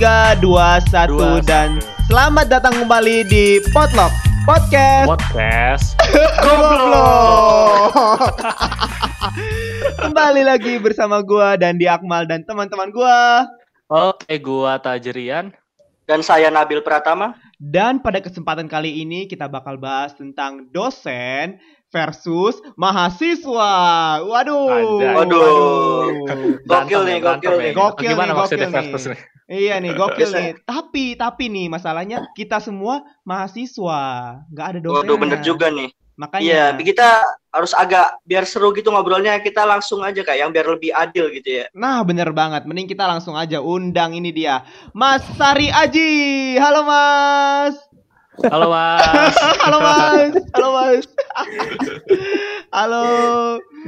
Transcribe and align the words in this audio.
3, 0.00 0.40
2, 0.40 0.40
1 0.40 1.12
Dua, 1.12 1.44
dan 1.44 1.76
satu. 1.76 2.08
selamat 2.08 2.48
datang 2.48 2.72
kembali 2.72 3.20
di 3.28 3.60
Potluck 3.68 4.08
Podcast 4.48 5.12
podcast 5.12 5.92
Goblok. 6.40 7.92
kembali 10.08 10.40
lagi 10.48 10.80
bersama 10.80 11.20
gua 11.20 11.60
dan 11.60 11.76
di 11.76 11.84
Akmal 11.84 12.24
dan 12.24 12.48
teman-teman 12.48 12.88
gua. 12.88 13.44
oke 13.92 14.32
gua 14.40 14.80
Tajrian 14.80 15.52
Dan 16.08 16.24
saya 16.24 16.48
Nabil 16.48 16.80
Pratama. 16.80 17.36
Dan 17.60 18.00
pada 18.00 18.24
kesempatan 18.24 18.72
kali 18.72 19.04
ini 19.04 19.28
kita 19.28 19.52
bakal 19.52 19.76
bahas 19.76 20.16
tentang 20.16 20.64
dosen 20.72 21.60
versus 21.92 22.56
mahasiswa. 22.80 23.72
Waduh. 24.24 24.64
Anjay. 24.80 25.12
Waduh. 25.12 26.08
Gokil 26.64 27.00
nih, 27.04 27.14
ya, 27.14 27.20
berantem 27.20 27.52
gokil 27.52 27.52
ya. 27.52 27.60
nih. 27.60 27.72
Gokil 27.76 28.10
gimana 28.16 28.32
nih, 28.32 28.38
maksudnya 28.40 28.68
gokil 28.72 28.80
versus 28.80 29.04
nih 29.12 29.20
Iya 29.50 29.82
nih, 29.82 29.98
gokil 29.98 30.30
Bisa. 30.30 30.38
nih. 30.38 30.50
Tapi 30.62 31.18
tapi 31.18 31.50
nih 31.50 31.66
masalahnya 31.66 32.30
kita 32.38 32.62
semua 32.62 33.02
mahasiswa, 33.26 34.00
nggak 34.46 34.66
ada 34.70 34.78
dosen. 34.78 35.02
Waduh, 35.02 35.18
bener 35.18 35.42
juga 35.42 35.74
nih. 35.74 35.90
Makanya. 36.20 36.44
Iya, 36.44 36.64
kita 36.76 37.24
harus 37.48 37.72
agak 37.72 38.20
biar 38.28 38.44
seru 38.44 38.76
gitu 38.76 38.92
ngobrolnya. 38.92 39.40
Kita 39.40 39.64
langsung 39.64 40.04
aja 40.04 40.20
kayak 40.20 40.38
yang 40.44 40.52
biar 40.52 40.68
lebih 40.68 40.92
adil 40.92 41.32
gitu 41.32 41.64
ya. 41.64 41.66
Nah, 41.72 42.04
bener 42.04 42.28
banget. 42.36 42.68
Mending 42.68 42.92
kita 42.92 43.08
langsung 43.08 43.34
aja 43.40 43.64
undang 43.64 44.12
ini 44.12 44.28
dia. 44.28 44.60
Mas 44.92 45.24
Sari 45.40 45.72
Aji. 45.72 46.54
Halo, 46.60 46.84
Mas. 46.84 47.74
halo 48.40 48.72
mas 48.72 49.36
Halo, 49.64 49.78
Mas. 49.84 50.32
Halo, 50.56 50.68
Mas. 50.76 51.04
Halo. 52.76 53.04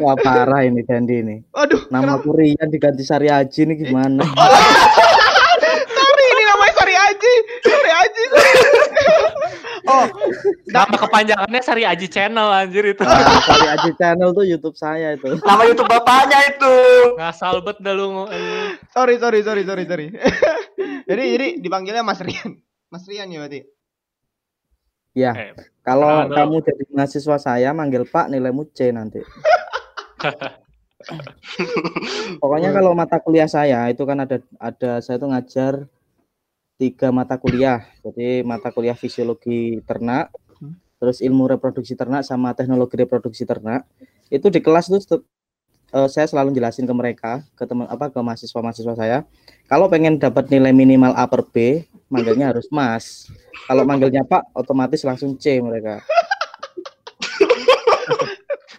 Wah 0.00 0.16
parah 0.16 0.64
ini 0.64 0.80
Dandi 0.88 1.14
ini. 1.20 1.36
Aduh, 1.52 1.84
Nama 1.92 2.16
kenapa? 2.16 2.24
Kurian 2.24 2.68
diganti 2.72 3.04
Sari 3.04 3.28
Aji 3.28 3.68
ini 3.68 3.74
gimana? 3.76 4.24
Sari 5.96 6.24
ini 6.32 6.42
namanya 6.48 6.72
Sari 6.80 6.94
Aji. 6.96 7.34
Sari 7.60 7.90
Aji. 7.92 8.22
Sari. 8.32 8.52
Oh, 9.92 10.06
nama 10.72 10.96
kepanjangannya 10.96 11.60
Sari 11.60 11.84
Aji 11.84 12.08
Channel 12.08 12.48
anjir 12.48 12.84
itu 12.88 13.04
Nah, 13.04 13.20
Sari 13.44 13.68
Aji 13.68 13.90
channel 14.00 14.32
tuh 14.32 14.44
YouTube 14.48 14.74
saya 14.74 15.12
itu. 15.12 15.28
Nama 15.44 15.62
YouTube 15.68 15.92
bapaknya 15.92 16.40
itu. 16.48 16.74
ngasal 17.20 17.60
bet 17.60 17.76
dah 17.84 17.92
lu 17.92 18.24
sorry, 18.90 19.20
sorry, 19.20 19.44
sorry, 19.44 19.62
sorry, 19.68 19.84
sorry. 19.84 20.06
jadi, 21.08 21.22
jadi 21.36 21.46
dipanggilnya 21.60 22.00
Mas 22.00 22.24
Rian. 22.24 22.56
Mas 22.88 23.04
Rian 23.04 23.28
ya 23.28 23.44
berarti. 23.44 23.60
Ya, 25.12 25.36
Eh, 25.36 25.52
kalau 25.84 26.24
Halo. 26.24 26.32
kamu 26.32 26.56
jadi 26.64 26.84
mahasiswa 26.88 27.36
saya 27.36 27.76
manggil 27.76 28.08
Pak 28.08 28.32
nilaimu 28.32 28.64
C 28.72 28.88
nanti. 28.96 29.20
Pokoknya 32.40 32.70
kalau 32.72 32.94
mata 32.94 33.18
kuliah 33.18 33.50
saya 33.50 33.90
itu 33.90 34.06
kan 34.06 34.22
ada 34.22 34.38
ada 34.56 35.02
saya 35.02 35.18
tuh 35.18 35.34
ngajar 35.34 35.90
tiga 36.80 37.08
mata 37.14 37.36
kuliah. 37.38 37.84
Jadi 38.02 38.42
mata 38.42 38.68
kuliah 38.72 38.96
fisiologi 38.96 39.80
ternak, 39.86 40.32
Hmm. 40.58 40.78
terus 41.02 41.18
ilmu 41.18 41.50
reproduksi 41.50 41.98
ternak 41.98 42.22
sama 42.22 42.54
teknologi 42.54 42.94
reproduksi 42.94 43.42
ternak. 43.42 43.82
Itu 44.30 44.48
di 44.48 44.62
kelas 44.62 44.88
itu 44.88 45.02
tetep, 45.02 45.22
eh, 45.92 46.08
saya 46.08 46.26
selalu 46.30 46.54
jelasin 46.54 46.86
ke 46.86 46.94
mereka, 46.94 47.42
ke 47.58 47.66
teman 47.66 47.90
apa 47.90 48.08
ke 48.08 48.18
mahasiswa-mahasiswa 48.22 48.94
saya, 48.94 49.18
kalau 49.66 49.90
pengen 49.90 50.18
dapat 50.22 50.48
nilai 50.48 50.70
minimal 50.70 51.12
A 51.18 51.26
per 51.26 51.42
B, 51.50 51.82
manggilnya 52.08 52.54
harus 52.54 52.66
Mas. 52.70 53.26
Kalau 53.66 53.82
manggilnya 53.86 54.22
Pak, 54.26 54.52
otomatis 54.54 55.02
langsung 55.06 55.34
C 55.38 55.58
mereka. 55.62 56.02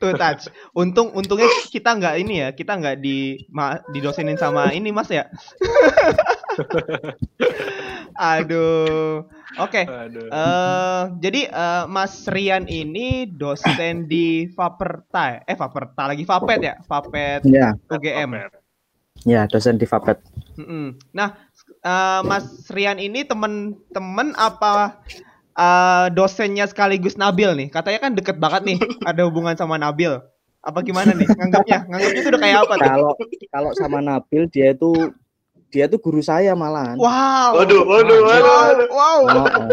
Tuh 0.03 0.11
touch. 0.19 0.51
Untung 0.75 1.15
untungnya 1.15 1.47
kita 1.71 1.95
nggak 1.95 2.15
ini 2.19 2.43
ya, 2.43 2.49
kita 2.51 2.75
nggak 2.75 2.99
di 2.99 3.47
ma, 3.47 3.79
didosenin 3.95 4.35
sama 4.35 4.75
ini 4.75 4.91
Mas 4.91 5.07
ya. 5.07 5.23
Aduh. 8.13 9.25
Oke. 9.61 9.85
aduh 9.85 10.33
eh 10.33 11.01
jadi 11.21 11.41
eh, 11.45 11.83
Mas 11.85 12.25
Rian 12.25 12.65
ini 12.65 13.29
dosen 13.29 14.09
di 14.09 14.49
Faperta, 14.49 15.45
eh 15.45 15.53
Faperta 15.53 16.09
lagi 16.09 16.25
Fapet 16.25 16.59
ya, 16.61 16.75
Fapet 16.89 17.45
Ya, 17.45 17.77
UGM. 17.85 18.49
ya 19.29 19.45
dosen 19.45 19.77
di 19.77 19.85
Fapet. 19.85 20.17
Nah, 21.13 21.37
eh, 21.85 22.21
Mas 22.25 22.65
Rian 22.73 22.97
ini 22.97 23.21
temen-temen 23.21 24.33
apa 24.33 25.05
eh, 25.53 26.07
dosennya 26.17 26.65
sekaligus 26.65 27.13
Nabil 27.13 27.53
nih? 27.53 27.67
Katanya 27.69 28.09
kan 28.09 28.11
deket 28.17 28.41
banget 28.41 28.73
nih, 28.73 28.77
ada 29.09 29.21
hubungan 29.29 29.53
sama 29.53 29.77
Nabil. 29.77 30.17
Apa 30.65 30.81
gimana 30.81 31.13
nih? 31.13 31.27
Nganggapnya, 31.29 31.85
nganggapnya 31.91 32.21
itu 32.25 32.29
udah 32.33 32.41
kayak 32.41 32.57
apa 32.65 32.73
tuh? 32.73 32.87
Kalau 32.89 33.11
kalau 33.53 33.71
sama 33.77 33.99
Nabil 34.01 34.49
dia 34.49 34.73
itu 34.73 35.13
dia 35.73 35.89
tuh 35.89 35.97
guru 35.97 36.21
saya 36.21 36.53
malahan. 36.53 36.93
Wow. 37.01 37.57
Waduh, 37.57 37.81
waduh, 37.81 38.19
waduh. 38.21 38.87
Wow. 38.93 39.19
Oh, 39.25 39.45
oh. 39.49 39.69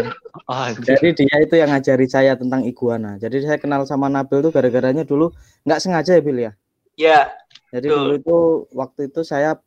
anjir 0.49 0.97
Jadi 0.97 1.21
dia 1.21 1.37
itu 1.45 1.55
yang 1.61 1.69
ngajari 1.69 2.09
saya 2.09 2.33
tentang 2.33 2.65
iguana. 2.65 3.21
Jadi 3.21 3.45
saya 3.45 3.61
kenal 3.61 3.85
sama 3.85 4.09
Nabil 4.09 4.41
tuh 4.41 4.49
gara-garanya 4.49 5.05
dulu 5.05 5.29
nggak 5.69 5.77
sengaja 5.77 6.17
ya 6.17 6.21
Bil 6.25 6.41
ya. 6.41 6.51
Ya, 6.97 7.21
Jadi 7.69 7.87
Betul. 7.87 7.97
dulu 8.01 8.13
itu 8.17 8.37
waktu 8.73 9.01
itu 9.13 9.21
saya 9.21 9.61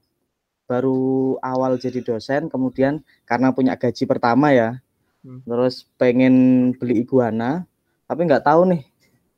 baru 0.67 1.37
awal 1.41 1.79
jadi 1.79 2.03
dosen, 2.03 2.51
kemudian 2.51 3.05
karena 3.29 3.55
punya 3.55 3.79
gaji 3.79 4.05
pertama 4.05 4.51
ya, 4.51 4.81
Hmm. 5.25 5.41
terus 5.49 5.89
pengen 5.97 6.35
beli 6.77 7.01
iguana, 7.01 7.65
tapi 8.05 8.29
nggak 8.29 8.45
tahu 8.45 8.69
nih 8.77 8.85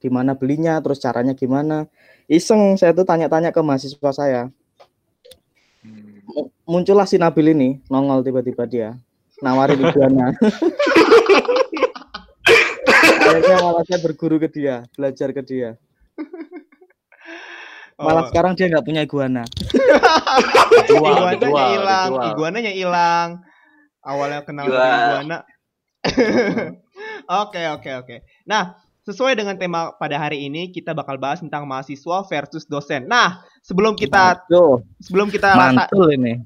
di 0.02 0.08
mana 0.10 0.34
belinya, 0.34 0.82
terus 0.82 0.98
caranya 0.98 1.30
gimana. 1.38 1.86
Iseng 2.26 2.74
saya 2.74 2.90
tuh 2.90 3.06
tanya-tanya 3.06 3.54
ke 3.54 3.62
mahasiswa 3.62 4.10
saya. 4.10 4.42
Mu- 6.36 6.52
Muncullah 6.69 7.08
si 7.08 7.16
Nabil 7.16 7.56
ini, 7.56 7.80
nongol 7.88 8.20
tiba-tiba 8.20 8.69
dia, 8.69 8.88
nawarin 9.41 9.80
iguana. 9.80 10.36
Akhirnya 13.26 13.56
malah 13.58 13.82
saya 13.88 13.98
berguru 13.98 14.36
ke 14.36 14.48
dia, 14.48 14.84
belajar 14.94 15.32
ke 15.32 15.41
dia. 15.41 15.70
Malah 17.96 18.22
Oh. 18.22 18.28
sekarang 18.28 18.52
dia 18.52 18.69
nggak 18.69 18.84
punya 18.84 19.00
iguana. 19.02 19.42
iguananya 20.86 21.64
hilang, 21.72 22.10
iguananya 22.28 22.72
hilang. 22.72 23.28
Awalnya 24.04 24.41
kenal 24.44 24.69
iguana. 24.69 25.38
Oke, 27.26 27.58
oke, 27.66 27.91
oke. 27.98 28.16
Nah, 28.46 28.78
sesuai 29.06 29.39
dengan 29.39 29.55
tema 29.55 29.94
pada 29.94 30.19
hari 30.19 30.50
ini 30.50 30.75
kita 30.75 30.91
bakal 30.91 31.15
bahas 31.15 31.39
tentang 31.39 31.62
mahasiswa 31.62 32.27
versus 32.27 32.67
dosen. 32.67 33.06
Nah, 33.06 33.39
sebelum 33.62 33.94
kita 33.94 34.43
sebelum 34.99 35.31
kita 35.31 35.55
ta- 35.55 35.59
mantul 35.71 36.11
ini. 36.11 36.43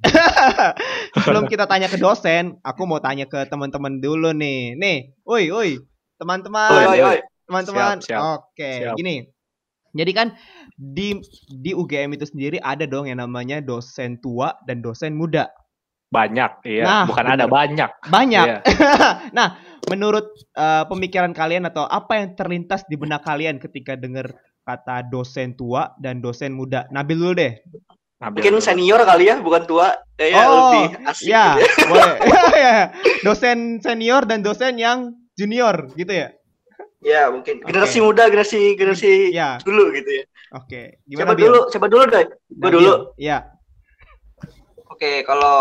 sebelum 1.17 1.49
kita 1.49 1.65
tanya 1.65 1.89
ke 1.89 1.97
dosen, 1.97 2.61
aku 2.61 2.85
mau 2.85 3.01
tanya 3.01 3.25
ke 3.25 3.49
teman-teman 3.49 3.99
dulu 3.99 4.37
nih. 4.37 4.77
Nih, 4.77 5.17
woi, 5.25 5.49
woi, 5.49 5.81
teman-teman. 6.21 6.69
oi, 6.69 6.85
oi, 6.85 7.01
oi. 7.01 7.19
Teman-teman, 7.49 7.99
oke, 7.99 8.71
Siap. 8.85 8.95
gini. 8.95 9.25
Jadi 9.91 10.13
kan 10.15 10.31
di 10.79 11.19
di 11.51 11.75
UGM 11.75 12.15
itu 12.15 12.23
sendiri 12.23 12.63
ada 12.63 12.87
dong 12.87 13.11
yang 13.11 13.19
namanya 13.19 13.59
dosen 13.59 14.23
tua 14.23 14.55
dan 14.69 14.85
dosen 14.85 15.17
muda. 15.17 15.51
banyak 16.11 16.67
iya 16.67 16.83
Nah, 16.83 17.05
bukan 17.07 17.23
bener. 17.23 17.35
ada 17.39 17.47
banyak 17.47 17.91
Banyak. 18.11 18.47
Iya. 18.51 18.59
nah, 19.39 19.55
menurut 19.89 20.27
eh, 20.53 20.85
pemikiran 20.85 21.33
kalian 21.33 21.65
atau 21.65 21.87
apa 21.87 22.21
yang 22.21 22.37
terlintas 22.37 22.85
di 22.91 22.99
benak 22.99 23.25
kalian 23.25 23.57
ketika 23.57 23.97
dengar 23.97 24.29
kata 24.67 25.07
dosen 25.09 25.57
tua 25.57 25.95
dan 25.97 26.21
dosen 26.21 26.53
muda? 26.53 26.85
Nabil 26.93 27.17
dulu 27.17 27.33
deh. 27.39 27.57
Nabil 28.21 28.53
Mungkin 28.53 28.61
senior 28.61 29.01
kali 29.09 29.33
ya, 29.33 29.41
bukan 29.41 29.65
tua. 29.65 29.97
Kayaknya 30.21 30.45
Oh, 30.45 30.53
lebih 30.53 30.85
asik 31.09 31.25
Ya, 31.25 31.45
gitu 31.57 31.61
ya. 31.65 31.69
boleh. 31.89 32.17
Ya, 32.61 32.77
dosen 33.25 33.59
senior 33.81 34.29
dan 34.29 34.45
dosen 34.45 34.77
yang 34.77 35.17
junior 35.33 35.89
gitu 35.97 36.13
ya. 36.13 36.29
Ya, 37.01 37.33
mungkin 37.33 37.65
generasi 37.65 38.05
muda, 38.05 38.29
generasi 38.29 38.77
generasi 38.77 39.33
Ya, 39.33 39.57
dulu 39.65 39.89
gitu 39.97 40.21
ya. 40.21 40.25
oke. 40.53 41.01
Siapa 41.09 41.33
Bil? 41.33 41.49
dulu? 41.49 41.61
Siapa 41.73 41.87
dulu 41.89 42.03
deh? 42.13 42.29
Gue 42.53 42.71
dulu. 42.71 42.93
Ya. 43.17 43.49
Oke, 44.93 45.25
kalau 45.25 45.57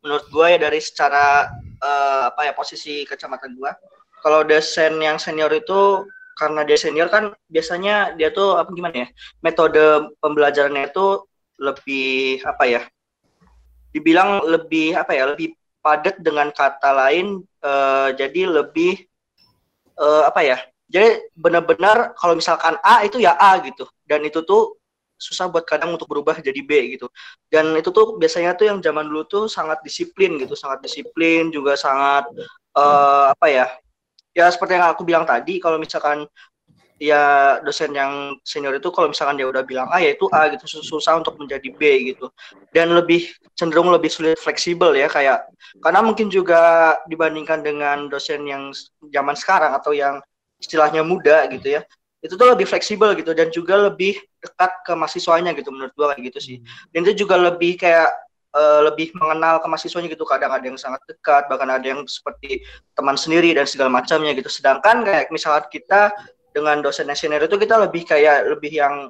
menurut 0.00 0.24
gue 0.32 0.46
ya 0.48 0.56
dari 0.56 0.80
secara 0.80 1.52
eh, 1.80 2.22
apa 2.28 2.40
ya 2.48 2.52
posisi 2.52 3.02
kacamata 3.08 3.48
gue, 3.48 3.70
kalau 4.20 4.44
dosen 4.44 5.00
yang 5.00 5.16
senior 5.16 5.50
itu 5.52 6.04
karena 6.38 6.64
dia 6.64 6.78
senior 6.80 7.08
kan 7.12 7.36
biasanya 7.52 8.16
dia 8.16 8.32
tuh 8.32 8.56
apa 8.56 8.72
gimana 8.72 9.04
ya 9.04 9.08
metode 9.44 10.08
pembelajarannya 10.24 10.88
itu 10.88 11.28
lebih 11.60 12.40
apa 12.48 12.64
ya 12.64 12.82
dibilang 13.92 14.40
lebih 14.48 14.96
apa 14.96 15.12
ya 15.12 15.36
lebih 15.36 15.52
padat 15.84 16.16
dengan 16.24 16.48
kata 16.48 16.96
lain 16.96 17.44
eh, 17.44 18.08
jadi 18.16 18.48
lebih 18.48 19.04
eh, 20.00 20.22
apa 20.24 20.40
ya 20.40 20.58
jadi 20.90 21.30
benar-benar 21.38 22.18
kalau 22.18 22.34
misalkan 22.34 22.74
A 22.82 23.06
itu 23.06 23.22
ya 23.22 23.38
A 23.38 23.62
gitu. 23.62 23.86
Dan 24.02 24.26
itu 24.26 24.42
tuh 24.42 24.79
susah 25.20 25.52
buat 25.52 25.68
kadang 25.68 25.92
untuk 25.94 26.08
berubah 26.08 26.40
jadi 26.40 26.60
B 26.64 26.96
gitu. 26.96 27.06
Dan 27.52 27.76
itu 27.76 27.92
tuh 27.92 28.16
biasanya 28.16 28.56
tuh 28.56 28.72
yang 28.72 28.78
zaman 28.80 29.06
dulu 29.06 29.22
tuh 29.28 29.44
sangat 29.46 29.84
disiplin 29.84 30.40
gitu. 30.40 30.56
Sangat 30.56 30.80
disiplin 30.80 31.52
juga 31.52 31.76
sangat 31.76 32.24
eh, 32.74 33.24
apa 33.30 33.46
ya 33.46 33.66
ya 34.32 34.46
seperti 34.48 34.78
yang 34.80 34.88
aku 34.88 35.02
bilang 35.04 35.26
tadi 35.28 35.58
kalau 35.60 35.76
misalkan 35.76 36.24
ya 37.00 37.56
dosen 37.64 37.96
yang 37.96 38.36
senior 38.44 38.76
itu 38.76 38.92
kalau 38.92 39.08
misalkan 39.08 39.40
dia 39.40 39.48
udah 39.48 39.64
bilang 39.64 39.88
A 39.92 40.00
ya 40.00 40.12
itu 40.16 40.26
A 40.32 40.48
gitu. 40.52 40.64
Sus- 40.64 40.88
susah 40.88 41.20
untuk 41.20 41.36
menjadi 41.36 41.68
B 41.76 42.12
gitu. 42.16 42.32
Dan 42.72 42.96
lebih 42.96 43.28
cenderung 43.56 43.92
lebih 43.92 44.08
sulit 44.08 44.40
fleksibel 44.40 44.96
ya 44.96 45.08
kayak 45.12 45.44
karena 45.84 46.00
mungkin 46.00 46.32
juga 46.32 46.96
dibandingkan 47.04 47.60
dengan 47.60 48.08
dosen 48.08 48.48
yang 48.48 48.72
zaman 49.12 49.36
sekarang 49.36 49.76
atau 49.76 49.92
yang 49.92 50.16
istilahnya 50.60 51.00
muda 51.00 51.48
gitu 51.48 51.80
ya 51.80 51.82
itu 52.20 52.36
tuh 52.36 52.48
lebih 52.52 52.68
fleksibel 52.68 53.16
gitu 53.16 53.32
dan 53.32 53.48
juga 53.48 53.88
lebih 53.88 54.20
dekat 54.44 54.72
ke 54.84 54.92
mahasiswanya 54.92 55.56
gitu 55.56 55.72
menurut 55.72 55.92
gua 55.96 56.12
kayak 56.12 56.32
gitu 56.32 56.38
sih. 56.40 56.56
Dan 56.92 57.08
itu 57.08 57.24
juga 57.24 57.40
lebih 57.40 57.80
kayak 57.80 58.12
eh, 58.52 58.80
lebih 58.84 59.16
mengenal 59.16 59.60
ke 59.64 59.66
mahasiswanya 59.66 60.08
gitu. 60.12 60.28
Kadang 60.28 60.52
ada 60.52 60.64
yang 60.64 60.76
sangat 60.76 61.00
dekat 61.08 61.48
bahkan 61.48 61.68
ada 61.72 61.86
yang 61.86 62.04
seperti 62.04 62.60
teman 62.92 63.16
sendiri 63.16 63.56
dan 63.56 63.64
segala 63.64 63.88
macamnya 63.88 64.36
gitu. 64.36 64.52
Sedangkan 64.52 65.00
kayak 65.04 65.32
misalnya 65.32 65.64
kita 65.72 66.12
dengan 66.52 66.84
dosen 66.84 67.08
senior 67.16 67.46
itu 67.46 67.56
kita 67.56 67.78
lebih 67.80 68.04
kayak 68.04 68.52
lebih 68.52 68.72
yang 68.76 69.08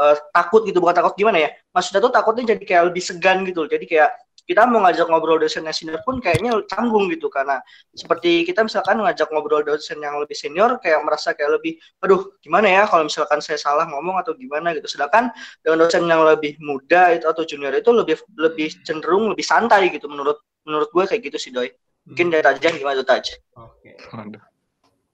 eh, 0.00 0.16
takut 0.32 0.64
gitu. 0.64 0.80
Bukan 0.80 0.96
takut 0.96 1.12
gimana 1.12 1.44
ya? 1.44 1.50
Maksudnya 1.76 2.00
tuh 2.08 2.12
takutnya 2.12 2.56
jadi 2.56 2.64
kayak 2.64 2.82
lebih 2.88 3.02
segan 3.04 3.44
gitu. 3.44 3.68
Jadi 3.68 3.84
kayak 3.84 4.25
kita 4.46 4.62
mau 4.64 4.86
ngajak 4.86 5.10
ngobrol 5.10 5.42
dosen 5.42 5.66
yang 5.66 5.74
senior 5.74 6.00
pun 6.06 6.22
kayaknya 6.22 6.54
canggung 6.70 7.10
gitu 7.10 7.26
karena 7.26 7.58
seperti 7.92 8.46
kita 8.46 8.62
misalkan 8.62 9.02
ngajak 9.02 9.28
ngobrol 9.34 9.66
dosen 9.66 9.98
yang 9.98 10.16
lebih 10.22 10.38
senior 10.38 10.78
kayak 10.78 11.02
merasa 11.02 11.34
kayak 11.34 11.58
lebih 11.58 11.76
aduh 12.00 12.30
gimana 12.40 12.70
ya 12.70 12.82
kalau 12.86 13.04
misalkan 13.04 13.42
saya 13.42 13.58
salah 13.58 13.84
ngomong 13.90 14.22
atau 14.22 14.32
gimana 14.38 14.72
gitu 14.78 14.86
sedangkan 14.86 15.34
dengan 15.60 15.84
dosen 15.84 16.06
yang 16.06 16.22
lebih 16.22 16.54
muda 16.62 17.12
itu 17.12 17.26
atau 17.26 17.42
junior 17.42 17.74
itu 17.74 17.90
lebih 17.90 18.16
lebih 18.38 18.70
cenderung 18.86 19.34
lebih 19.34 19.44
santai 19.44 19.90
gitu 19.90 20.06
menurut 20.06 20.38
menurut 20.62 20.88
gue 20.94 21.04
kayak 21.04 21.22
gitu 21.26 21.38
sih 21.42 21.50
doi 21.50 21.68
mungkin 22.06 22.30
dari 22.30 22.42
Tajan 22.46 22.78
gimana 22.78 23.02
tuh 23.02 23.08
Taj 23.10 23.26
Oke. 23.56 23.98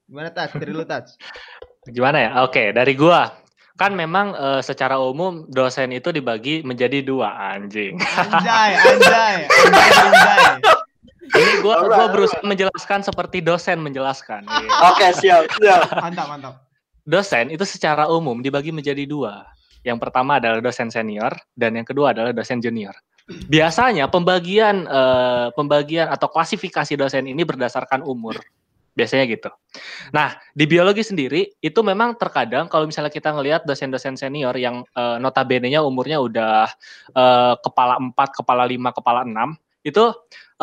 Gimana 0.03 0.29
Tats? 0.29 0.53
Dari 0.53 0.69
lu 0.69 0.85
Tats? 0.85 1.17
Gimana 1.89 2.17
ya? 2.21 2.29
Oke, 2.45 2.69
dari 2.69 2.93
gua. 2.93 3.42
Kan 3.73 3.97
memang 3.97 4.37
eh, 4.37 4.61
secara 4.61 5.01
umum 5.01 5.49
dosen 5.49 5.89
itu 5.89 6.13
dibagi 6.13 6.61
menjadi 6.61 7.01
dua 7.01 7.33
anjing. 7.57 7.97
Anjay, 7.97 8.71
anjay, 8.77 9.35
anjay, 9.49 9.89
anjay. 9.97 10.53
Ini 11.33 11.53
gua 11.65 11.81
Alright, 11.81 11.97
gua 11.97 12.07
berusaha 12.13 12.43
menjelaskan 12.45 13.01
seperti 13.01 13.41
dosen 13.41 13.81
menjelaskan. 13.81 14.45
Iya. 14.45 14.69
oke 14.93 15.07
siap 15.17 15.43
siap 15.57 15.81
Mantap, 15.97 16.27
mantap. 16.29 16.53
Dosen 17.03 17.49
itu 17.49 17.65
secara 17.65 18.05
umum 18.07 18.39
dibagi 18.45 18.69
menjadi 18.69 19.03
dua. 19.09 19.49
Yang 19.83 19.99
pertama 19.99 20.39
adalah 20.39 20.63
dosen 20.63 20.93
senior 20.93 21.33
dan 21.57 21.75
yang 21.75 21.83
kedua 21.83 22.13
adalah 22.15 22.31
dosen 22.31 22.61
junior. 22.61 22.93
Biasanya 23.27 24.07
pembagian 24.07 24.85
eh, 24.85 25.47
pembagian 25.57 26.13
atau 26.13 26.29
klasifikasi 26.29 26.93
dosen 26.93 27.25
ini 27.25 27.41
berdasarkan 27.41 28.05
umur. 28.05 28.37
Biasanya 28.93 29.25
gitu. 29.25 29.49
Nah, 30.13 30.37
di 30.53 30.69
biologi 30.69 31.01
sendiri 31.01 31.49
itu 31.57 31.79
memang 31.81 32.13
terkadang 32.13 32.69
kalau 32.69 32.85
misalnya 32.85 33.09
kita 33.09 33.33
ngelihat 33.33 33.65
dosen-dosen 33.65 34.13
senior 34.13 34.53
yang 34.53 34.85
eh, 34.93 35.17
notabene-nya 35.17 35.81
umurnya 35.81 36.21
udah 36.21 36.69
eh, 37.13 37.53
kepala 37.57 37.97
4, 37.97 38.13
kepala 38.39 38.63
5, 38.69 38.97
kepala 38.97 39.21
6 39.25 39.57
itu 39.83 40.05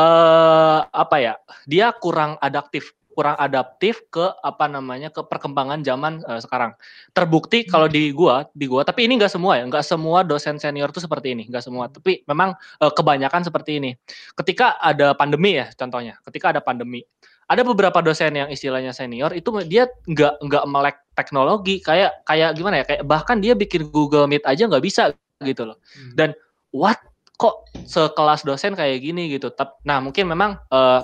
eh 0.01 0.81
apa 0.87 1.17
ya? 1.21 1.35
Dia 1.69 1.93
kurang 1.93 2.41
adaptif, 2.41 2.97
kurang 3.13 3.37
adaptif 3.37 4.01
ke 4.09 4.33
apa 4.41 4.65
namanya? 4.71 5.13
ke 5.13 5.21
perkembangan 5.27 5.85
zaman 5.85 6.25
eh, 6.25 6.41
sekarang. 6.41 6.73
Terbukti 7.13 7.69
kalau 7.69 7.85
di 7.91 8.15
gua, 8.17 8.49
di 8.57 8.65
gua, 8.65 8.81
tapi 8.87 9.05
ini 9.05 9.21
enggak 9.21 9.33
semua 9.35 9.61
ya, 9.61 9.69
enggak 9.69 9.85
semua 9.85 10.25
dosen 10.25 10.57
senior 10.57 10.89
tuh 10.95 11.05
seperti 11.05 11.37
ini, 11.37 11.45
enggak 11.53 11.65
semua. 11.67 11.93
Tapi 11.93 12.25
memang 12.25 12.57
eh, 12.57 12.93
kebanyakan 12.97 13.43
seperti 13.45 13.83
ini. 13.83 13.91
Ketika 14.33 14.81
ada 14.81 15.13
pandemi 15.13 15.61
ya, 15.61 15.69
contohnya, 15.77 16.17
ketika 16.25 16.57
ada 16.57 16.65
pandemi, 16.65 17.05
ada 17.51 17.67
beberapa 17.67 17.99
dosen 17.99 18.39
yang 18.39 18.47
istilahnya 18.47 18.95
senior 18.95 19.35
itu 19.35 19.51
dia 19.67 19.91
nggak 20.07 20.39
nggak 20.39 20.65
melek 20.71 20.97
teknologi 21.19 21.83
kayak 21.83 22.23
kayak 22.23 22.55
gimana 22.55 22.81
ya 22.81 22.85
kayak 22.87 23.03
bahkan 23.03 23.43
dia 23.43 23.59
bikin 23.59 23.91
Google 23.91 24.31
Meet 24.31 24.47
aja 24.47 24.71
nggak 24.71 24.85
bisa 24.87 25.11
gitu 25.43 25.67
loh. 25.67 25.77
Hmm. 25.99 26.15
dan 26.15 26.31
what? 26.71 27.03
Kok 27.41 27.73
sekelas 27.89 28.45
dosen 28.45 28.77
kayak 28.77 29.01
gini 29.01 29.33
gitu? 29.33 29.49
Nah 29.89 29.99
mungkin 29.99 30.29
memang 30.29 30.61
eh, 30.69 31.01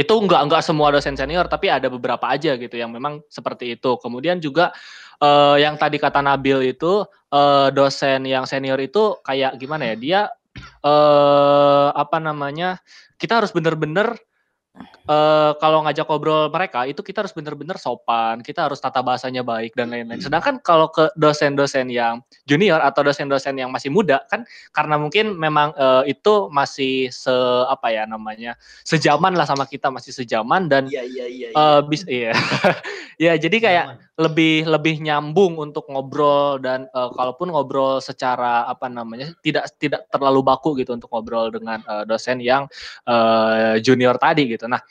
itu 0.00 0.14
nggak 0.16 0.48
nggak 0.48 0.62
semua 0.64 0.88
dosen 0.88 1.12
senior 1.12 1.44
tapi 1.44 1.68
ada 1.68 1.92
beberapa 1.92 2.24
aja 2.24 2.56
gitu 2.56 2.74
yang 2.74 2.90
memang 2.90 3.20
seperti 3.28 3.76
itu. 3.76 4.00
Kemudian 4.00 4.40
juga 4.40 4.72
eh, 5.20 5.56
yang 5.60 5.76
tadi 5.76 6.00
kata 6.00 6.24
Nabil 6.24 6.72
itu 6.72 7.04
eh, 7.30 7.68
dosen 7.70 8.24
yang 8.24 8.48
senior 8.48 8.80
itu 8.80 9.20
kayak 9.20 9.60
gimana 9.60 9.92
ya? 9.92 9.96
Dia 10.00 10.20
eh 10.58 11.88
apa 11.94 12.18
namanya 12.18 12.80
kita 13.20 13.38
harus 13.44 13.52
bener-bener 13.54 14.16
eh 15.08 15.52
kalau 15.56 15.84
ngajak 15.84 16.04
ngobrol 16.04 16.52
mereka 16.52 16.84
itu 16.84 17.00
kita 17.00 17.24
harus 17.24 17.32
bener-bener 17.32 17.80
sopan, 17.80 18.44
kita 18.44 18.68
harus 18.68 18.78
tata 18.78 19.00
bahasanya 19.00 19.40
baik 19.40 19.72
dan 19.72 19.88
lain-lain. 19.88 20.20
Sedangkan 20.20 20.60
kalau 20.60 20.92
ke 20.92 21.08
dosen-dosen 21.16 21.88
yang 21.88 22.20
junior 22.44 22.80
atau 22.84 23.04
dosen-dosen 23.04 23.56
yang 23.56 23.72
masih 23.72 23.88
muda 23.88 24.24
kan 24.28 24.44
karena 24.72 25.00
mungkin 25.00 25.36
memang 25.36 25.72
eh, 25.76 26.12
itu 26.12 26.48
masih 26.52 27.08
se 27.08 27.32
apa 27.68 27.92
ya 27.92 28.04
namanya 28.04 28.56
sejaman 28.84 29.32
lah 29.36 29.44
sama 29.44 29.64
kita 29.64 29.88
masih 29.88 30.12
sejaman 30.12 30.68
dan 30.68 30.88
iya 30.88 31.04
iya 31.04 31.26
iya 31.28 31.48
eh 31.52 31.80
bis 31.84 32.02
iya 32.08 32.32
ya 33.24 33.32
jadi 33.36 33.56
kayak. 33.60 34.07
Lebih 34.18 34.66
lebih 34.66 34.98
nyambung 34.98 35.54
untuk 35.62 35.86
ngobrol 35.86 36.58
dan 36.58 36.90
eh, 36.90 37.10
kalaupun 37.14 37.54
ngobrol 37.54 38.02
secara 38.02 38.66
apa 38.66 38.90
namanya 38.90 39.30
tidak 39.46 39.70
tidak 39.78 40.10
terlalu 40.10 40.42
baku 40.42 40.74
gitu 40.74 40.90
untuk 40.98 41.06
ngobrol 41.14 41.54
dengan 41.54 41.78
eh, 41.86 42.04
dosen 42.04 42.42
yang 42.42 42.66
eh, 43.06 43.78
junior 43.78 44.18
tadi 44.18 44.50
gitu. 44.50 44.66
Nah, 44.66 44.82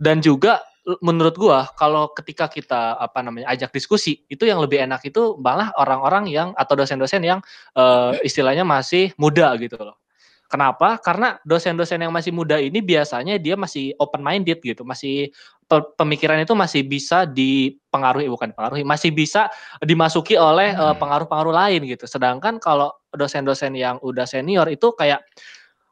dan 0.00 0.24
juga 0.24 0.64
menurut 1.04 1.34
gua 1.36 1.68
kalau 1.74 2.14
ketika 2.14 2.46
kita 2.48 2.96
apa 2.96 3.18
namanya 3.20 3.50
ajak 3.52 3.74
diskusi 3.74 4.22
itu 4.30 4.46
yang 4.46 4.62
lebih 4.62 4.80
enak 4.86 5.02
itu 5.04 5.34
malah 5.36 5.74
orang-orang 5.76 6.30
yang 6.30 6.48
atau 6.56 6.78
dosen-dosen 6.78 7.20
yang 7.26 7.40
eh, 7.76 8.12
istilahnya 8.24 8.64
masih 8.64 9.12
muda 9.20 9.52
gitu 9.60 9.76
loh. 9.76 10.00
Kenapa? 10.46 10.98
Karena 11.02 11.36
dosen-dosen 11.42 11.98
yang 11.98 12.14
masih 12.14 12.30
muda 12.30 12.56
ini 12.62 12.78
biasanya 12.78 13.34
dia 13.42 13.58
masih 13.58 13.90
open 13.98 14.22
minded 14.22 14.62
gitu, 14.62 14.86
masih 14.86 15.34
pe- 15.66 15.90
pemikiran 15.98 16.38
itu 16.38 16.54
masih 16.54 16.86
bisa 16.86 17.26
dipengaruhi 17.26 18.30
bukan 18.30 18.54
pengaruhi, 18.54 18.86
masih 18.86 19.10
bisa 19.10 19.50
dimasuki 19.82 20.38
oleh 20.38 20.70
eh, 20.70 20.94
pengaruh-pengaruh 20.96 21.54
lain 21.54 21.80
gitu. 21.90 22.06
Sedangkan 22.06 22.62
kalau 22.62 22.94
dosen-dosen 23.10 23.74
yang 23.74 23.98
udah 24.06 24.22
senior 24.22 24.70
itu 24.70 24.94
kayak 24.94 25.26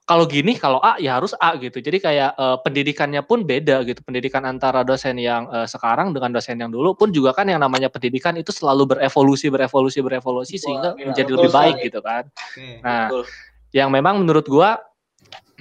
kalau 0.04 0.28
gini 0.28 0.60
kalau 0.60 0.84
A 0.84 1.00
ya 1.00 1.16
harus 1.16 1.32
A 1.40 1.56
gitu. 1.56 1.80
Jadi 1.80 1.96
kayak 1.98 2.36
eh, 2.36 2.56
pendidikannya 2.60 3.24
pun 3.24 3.42
beda 3.42 3.82
gitu. 3.88 4.04
Pendidikan 4.04 4.44
antara 4.44 4.84
dosen 4.84 5.16
yang 5.16 5.48
eh, 5.48 5.66
sekarang 5.66 6.12
dengan 6.12 6.30
dosen 6.30 6.60
yang 6.60 6.68
dulu 6.68 6.92
pun 6.94 7.08
juga 7.10 7.32
kan 7.32 7.48
yang 7.48 7.58
namanya 7.58 7.88
pendidikan 7.88 8.36
itu 8.36 8.52
selalu 8.52 8.96
berevolusi, 8.96 9.48
berevolusi, 9.48 9.98
berevolusi 10.04 10.56
sehingga 10.60 10.92
iya, 10.94 11.08
menjadi 11.10 11.30
betul 11.32 11.36
lebih 11.40 11.50
baik 11.56 11.74
sekali. 11.80 11.86
gitu 11.88 12.00
kan. 12.04 12.24
Oke. 12.30 12.66
Nah, 12.84 13.04
Betul. 13.08 13.24
Yang 13.74 13.90
memang 13.90 14.22
menurut 14.22 14.46
gua 14.46 14.78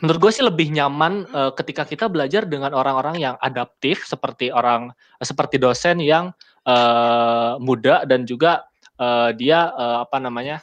menurut 0.04 0.20
gue 0.20 0.32
sih 0.36 0.44
lebih 0.44 0.68
nyaman 0.70 1.24
eh, 1.32 1.52
ketika 1.56 1.88
kita 1.88 2.12
belajar 2.12 2.44
dengan 2.44 2.76
orang-orang 2.76 3.24
yang 3.24 3.36
adaptif 3.40 4.04
seperti 4.04 4.52
orang 4.52 4.92
seperti 5.24 5.56
dosen 5.58 6.04
yang 6.04 6.36
eh, 6.68 7.54
muda 7.58 8.04
dan 8.04 8.28
juga 8.28 8.68
eh, 9.00 9.32
dia 9.40 9.72
eh, 9.72 9.98
apa 10.04 10.20
namanya 10.20 10.60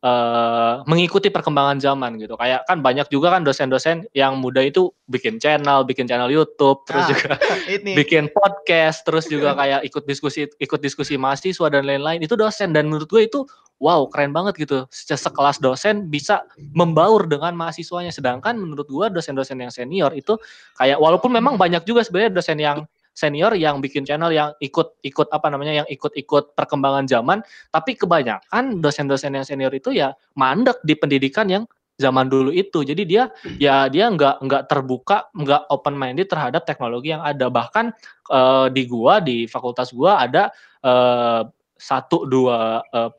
eh, 0.00 0.74
mengikuti 0.88 1.28
perkembangan 1.28 1.76
zaman 1.84 2.16
gitu 2.16 2.32
kayak 2.40 2.64
kan 2.64 2.80
banyak 2.80 3.12
juga 3.12 3.34
kan 3.36 3.44
dosen-dosen 3.44 4.08
yang 4.16 4.40
muda 4.40 4.64
itu 4.64 4.88
bikin 5.04 5.36
channel 5.36 5.84
bikin 5.84 6.08
channel 6.08 6.32
YouTube 6.32 6.80
terus 6.88 7.04
Ah. 7.04 7.08
juga 7.12 7.32
Ini 7.76 7.92
bikin 7.92 8.32
podcast 8.32 9.04
terus 9.04 9.28
juga 9.28 9.52
kayak 9.60 9.84
ikut 9.84 10.08
diskusi 10.08 10.48
ikut 10.48 10.80
diskusi 10.80 11.20
mahasiswa 11.20 11.68
dan 11.68 11.84
lain-lain 11.84 12.24
itu 12.24 12.40
dosen 12.40 12.72
dan 12.72 12.88
menurut 12.88 13.10
gue 13.10 13.28
itu 13.28 13.44
wow 13.78 14.06
keren 14.10 14.34
banget 14.34 14.58
gitu. 14.58 14.84
Se- 14.90 15.18
sekelas 15.18 15.62
dosen 15.62 16.10
bisa 16.10 16.44
membaur 16.74 17.26
dengan 17.26 17.54
mahasiswanya. 17.54 18.10
Sedangkan 18.14 18.58
menurut 18.58 18.86
gue 18.86 19.06
dosen-dosen 19.10 19.58
yang 19.58 19.72
senior 19.72 20.10
itu 20.14 20.36
kayak 20.78 20.98
walaupun 20.98 21.34
memang 21.34 21.56
banyak 21.56 21.82
juga 21.86 22.02
sebenarnya 22.06 22.32
dosen 22.34 22.58
yang 22.58 22.84
senior 23.18 23.50
yang 23.58 23.82
bikin 23.82 24.06
channel 24.06 24.30
yang 24.30 24.54
ikut 24.62 24.94
ikut 25.02 25.26
apa 25.34 25.50
namanya 25.50 25.82
yang 25.82 25.88
ikut-ikut 25.90 26.54
perkembangan 26.54 27.10
zaman 27.10 27.42
tapi 27.74 27.98
kebanyakan 27.98 28.78
dosen-dosen 28.78 29.34
yang 29.34 29.42
senior 29.42 29.74
itu 29.74 29.90
ya 29.90 30.14
mandek 30.38 30.78
di 30.86 30.94
pendidikan 30.94 31.50
yang 31.50 31.66
zaman 31.98 32.30
dulu 32.30 32.54
itu. 32.54 32.86
Jadi 32.86 33.02
dia 33.02 33.26
ya 33.58 33.90
dia 33.90 34.06
nggak 34.06 34.46
nggak 34.46 34.62
terbuka 34.70 35.26
nggak 35.34 35.66
open 35.74 35.98
minded 35.98 36.30
terhadap 36.30 36.62
teknologi 36.62 37.10
yang 37.10 37.26
ada. 37.26 37.50
Bahkan 37.50 37.90
eh, 38.30 38.66
di 38.70 38.82
gua 38.86 39.18
di 39.18 39.50
fakultas 39.50 39.90
gua 39.90 40.22
ada 40.22 40.54
eh, 40.86 41.42
satu 41.74 42.22
dua 42.30 42.86
eh, 42.86 43.10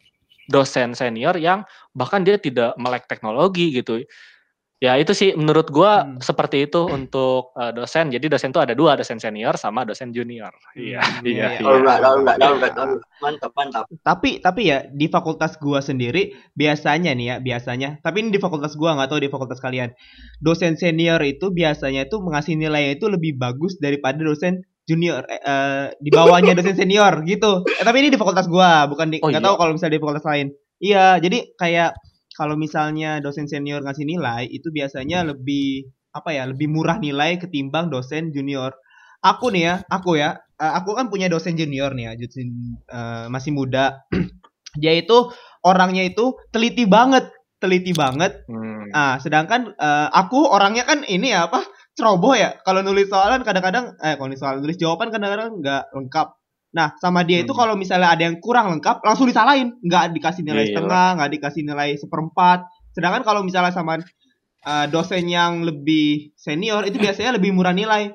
dosen 0.50 0.98
senior 0.98 1.38
yang 1.38 1.62
bahkan 1.94 2.26
dia 2.26 2.42
tidak 2.42 2.74
melek 2.82 3.06
teknologi 3.06 3.70
gitu 3.72 4.02
ya 4.80 4.96
itu 4.96 5.12
sih 5.12 5.30
menurut 5.36 5.68
gua 5.76 6.08
Hmm. 6.08 6.24
seperti 6.24 6.72
itu 6.72 6.80
untuk 6.88 7.52
eh, 7.60 7.72
dosen 7.76 8.16
jadi 8.16 8.26
dosen 8.32 8.56
itu 8.56 8.64
ada 8.64 8.72
dua 8.72 8.96
dosen 8.96 9.20
senior 9.20 9.60
sama 9.60 9.84
dosen 9.84 10.16
junior 10.16 10.56
iya 10.74 11.04
Hmm, 11.04 11.28
iya 11.28 11.48
iya, 11.60 11.60
iya 11.60 11.68
Alright, 11.68 12.00
alright, 12.00 12.40
alright, 12.40 12.76
alright. 12.80 13.04
Mantap, 13.20 13.52
mantap. 13.60 13.84
Tapi 14.00 14.40
tapi 14.40 14.72
ya 14.72 14.88
di 14.88 15.12
fakultas 15.12 15.60
gua 15.60 15.84
sendiri 15.84 16.32
biasanya 16.56 17.12
nih 17.12 17.26
ya 17.28 17.36
biasanya. 17.44 17.90
Tapi 18.00 18.24
ini 18.24 18.30
di 18.32 18.40
fakultas 18.40 18.80
gua 18.80 18.96
nggak 18.96 19.12
tahu 19.12 19.20
di 19.20 19.28
fakultas 19.28 19.60
kalian. 19.60 19.92
Dosen 20.40 20.80
senior 20.80 21.20
itu 21.28 21.52
biasanya 21.52 22.08
itu 22.08 22.16
mengasih 22.24 22.56
nilai 22.56 22.96
itu 22.96 23.12
lebih 23.12 23.36
bagus 23.36 23.76
daripada 23.84 24.24
dosen 24.24 24.64
junior 24.90 25.22
eh, 25.30 25.38
eh, 25.38 25.86
di 26.02 26.10
bawahnya 26.10 26.58
dosen 26.58 26.74
senior 26.74 27.22
gitu. 27.30 27.62
Eh, 27.70 27.86
tapi 27.86 28.02
ini 28.02 28.10
di 28.10 28.18
fakultas 28.18 28.50
gua, 28.50 28.90
bukan 28.90 29.14
di 29.14 29.18
Oh, 29.22 29.30
nggak 29.30 29.42
iya? 29.42 29.48
tahu 29.48 29.56
kalau 29.62 29.72
misalnya 29.78 29.94
di 29.96 30.02
fakultas 30.02 30.26
lain. 30.26 30.48
Iya, 30.82 31.06
jadi 31.22 31.38
kayak 31.54 31.92
kalau 32.34 32.56
misalnya 32.58 33.20
dosen 33.22 33.46
senior 33.46 33.84
ngasih 33.86 34.08
nilai 34.08 34.48
itu 34.50 34.74
biasanya 34.74 35.28
lebih 35.30 35.86
apa 36.16 36.34
ya, 36.34 36.50
lebih 36.50 36.66
murah 36.72 36.98
nilai 36.98 37.38
ketimbang 37.38 37.94
dosen 37.94 38.34
junior. 38.34 38.74
Aku 39.22 39.52
nih 39.54 39.64
ya, 39.68 39.76
aku 39.92 40.16
ya, 40.18 40.40
eh, 40.58 40.74
aku 40.80 40.96
kan 40.98 41.12
punya 41.14 41.28
dosen 41.30 41.54
junior 41.60 41.92
nih 41.94 42.10
ya, 42.10 42.14
dosen 42.18 42.48
eh, 42.90 43.26
masih 43.30 43.52
muda. 43.54 44.02
Dia 44.82 44.96
itu 44.96 45.30
orangnya 45.66 46.08
itu 46.08 46.34
teliti 46.54 46.88
banget, 46.90 47.30
teliti 47.60 47.92
banget 47.94 48.34
Hmm. 48.50 48.90
Ah, 48.90 49.16
sedangkan 49.22 49.76
eh, 49.78 50.08
aku 50.10 50.50
orangnya 50.50 50.82
kan 50.88 51.06
ini 51.06 51.30
ya 51.30 51.46
apa? 51.52 51.62
Ceroboh 52.00 52.34
ya. 52.40 52.56
Kalau 52.64 52.80
nulis 52.80 53.12
soalan 53.12 53.44
kadang-kadang 53.44 54.00
eh 54.00 54.16
kalau 54.16 54.32
nulis 54.32 54.40
soal 54.40 54.64
nulis 54.64 54.80
jawaban 54.80 55.12
kadang-kadang 55.12 55.60
nggak 55.60 55.92
lengkap. 55.92 56.28
Nah, 56.70 56.94
sama 57.02 57.26
dia 57.26 57.42
itu 57.44 57.52
Hmm. 57.52 57.60
kalau 57.66 57.76
misalnya 57.76 58.14
ada 58.14 58.24
yang 58.30 58.38
kurang 58.40 58.70
lengkap 58.72 59.02
langsung 59.04 59.26
disalahin, 59.28 59.74
nggak 59.82 60.14
dikasih 60.16 60.46
nilai 60.46 60.70
Iya. 60.70 60.80
setengah, 60.80 61.08
nggak 61.20 61.32
dikasih 61.36 61.62
nilai 61.66 61.90
seperempat. 62.00 62.64
Sedangkan 62.96 63.28
kalau 63.28 63.44
misalnya 63.44 63.76
sama 63.76 64.00
eh, 64.60 64.86
dosen 64.92 65.24
yang 65.32 65.64
lebih 65.64 66.36
senior 66.36 66.84
itu 66.84 67.00
biasanya 67.00 67.40
lebih 67.40 67.56
murah 67.56 67.72
nilai. 67.72 68.12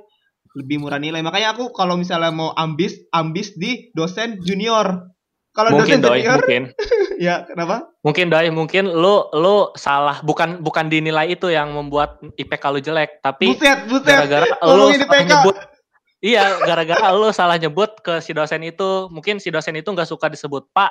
Lebih 0.55 0.76
murah 0.76 1.00
nilai. 1.00 1.25
Makanya 1.25 1.57
aku 1.57 1.73
kalau 1.73 1.97
misalnya 1.99 2.31
mau 2.31 2.53
ambis, 2.55 3.00
ambis 3.11 3.57
di 3.57 3.91
dosen 3.97 4.38
junior. 4.45 5.13
Kalau 5.55 5.71
Mungkin 5.71 6.03
senior, 6.03 6.43
mungkin. 6.43 6.63
ya 7.23 7.47
kenapa? 7.47 7.87
Mungkin 8.03 8.27
doi, 8.27 8.51
mungkin 8.51 8.91
lu 8.91 9.31
lu 9.31 9.71
salah 9.79 10.19
bukan 10.27 10.59
bukan 10.59 10.91
dinilai 10.91 11.31
itu 11.31 11.47
yang 11.47 11.71
membuat 11.71 12.19
IPK 12.35 12.65
lu 12.75 12.81
jelek, 12.83 13.23
tapi 13.23 13.55
Buset, 13.55 13.87
buset. 13.87 14.11
gara-gara 14.11 14.51
lu 14.67 14.91
salah 14.99 15.23
nyebut 15.23 15.57
Iya, 16.25 16.57
gara-gara 16.65 17.07
lu 17.13 17.29
salah 17.37 17.61
nyebut 17.61 18.01
ke 18.01 18.19
si 18.25 18.33
dosen 18.33 18.65
itu, 18.65 19.13
mungkin 19.13 19.37
si 19.37 19.53
dosen 19.53 19.77
itu 19.77 19.87
nggak 19.93 20.09
suka 20.09 20.33
disebut 20.33 20.67
Pak. 20.73 20.91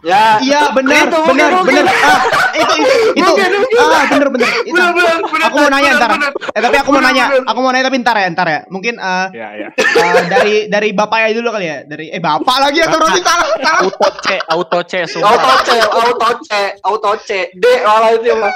Ya. 0.00 0.38
Iya 0.38 0.70
benar 0.70 1.10
Itu, 1.10 1.18
benar 1.26 1.50
mungkin, 1.52 1.82
benar 1.82 1.96
ah, 1.98 2.20
itu 2.54 2.74
itu 2.78 2.86
itu 3.18 3.26
Mungkin, 3.26 3.50
mungkin. 3.58 3.78
ah 3.82 4.04
benar 4.06 4.28
benar 4.30 4.50
itu 4.62 4.70
Bener, 4.70 4.90
bener, 4.94 5.16
bener, 5.18 5.42
aku 5.42 5.56
mau 5.56 5.66
nanya 5.66 5.90
bener, 5.90 5.98
ntar 5.98 6.10
bener. 6.14 6.32
eh 6.46 6.60
tapi 6.62 6.76
aku 6.78 6.88
mau 6.88 6.94
Bener, 6.96 7.08
nanya 7.10 7.24
bener. 7.26 7.42
aku 7.42 7.58
mau 7.58 7.70
nanya 7.70 7.84
tapi 7.84 7.96
ntar 7.98 8.16
ya 8.16 8.26
ntar 8.30 8.46
ya 8.46 8.60
mungkin 8.68 8.94
eh, 8.96 9.26
Iya, 9.34 9.48
iya. 9.52 9.68
eh, 9.74 10.22
dari 10.28 10.54
dari 10.66 10.88
bapaknya 10.90 11.34
dulu 11.34 11.48
kali 11.50 11.66
ya 11.66 11.78
dari 11.82 12.06
eh 12.08 12.20
bapak 12.20 12.56
lagi 12.60 12.78
ya 12.78 12.86
terus 12.86 13.10
salah 13.18 13.46
salah 13.56 13.80
Auto 13.82 14.08
C, 14.16 14.26
auto 14.46 14.78
C, 14.80 14.92
Auto 15.02 15.10
sumpah. 15.10 15.58
C, 15.58 15.70
auto 15.82 16.30
C, 16.40 16.50
auto 16.80 17.10
C, 17.18 17.28
D 17.52 17.64
malah 17.82 18.10
itu 18.12 18.30
mah. 18.32 18.52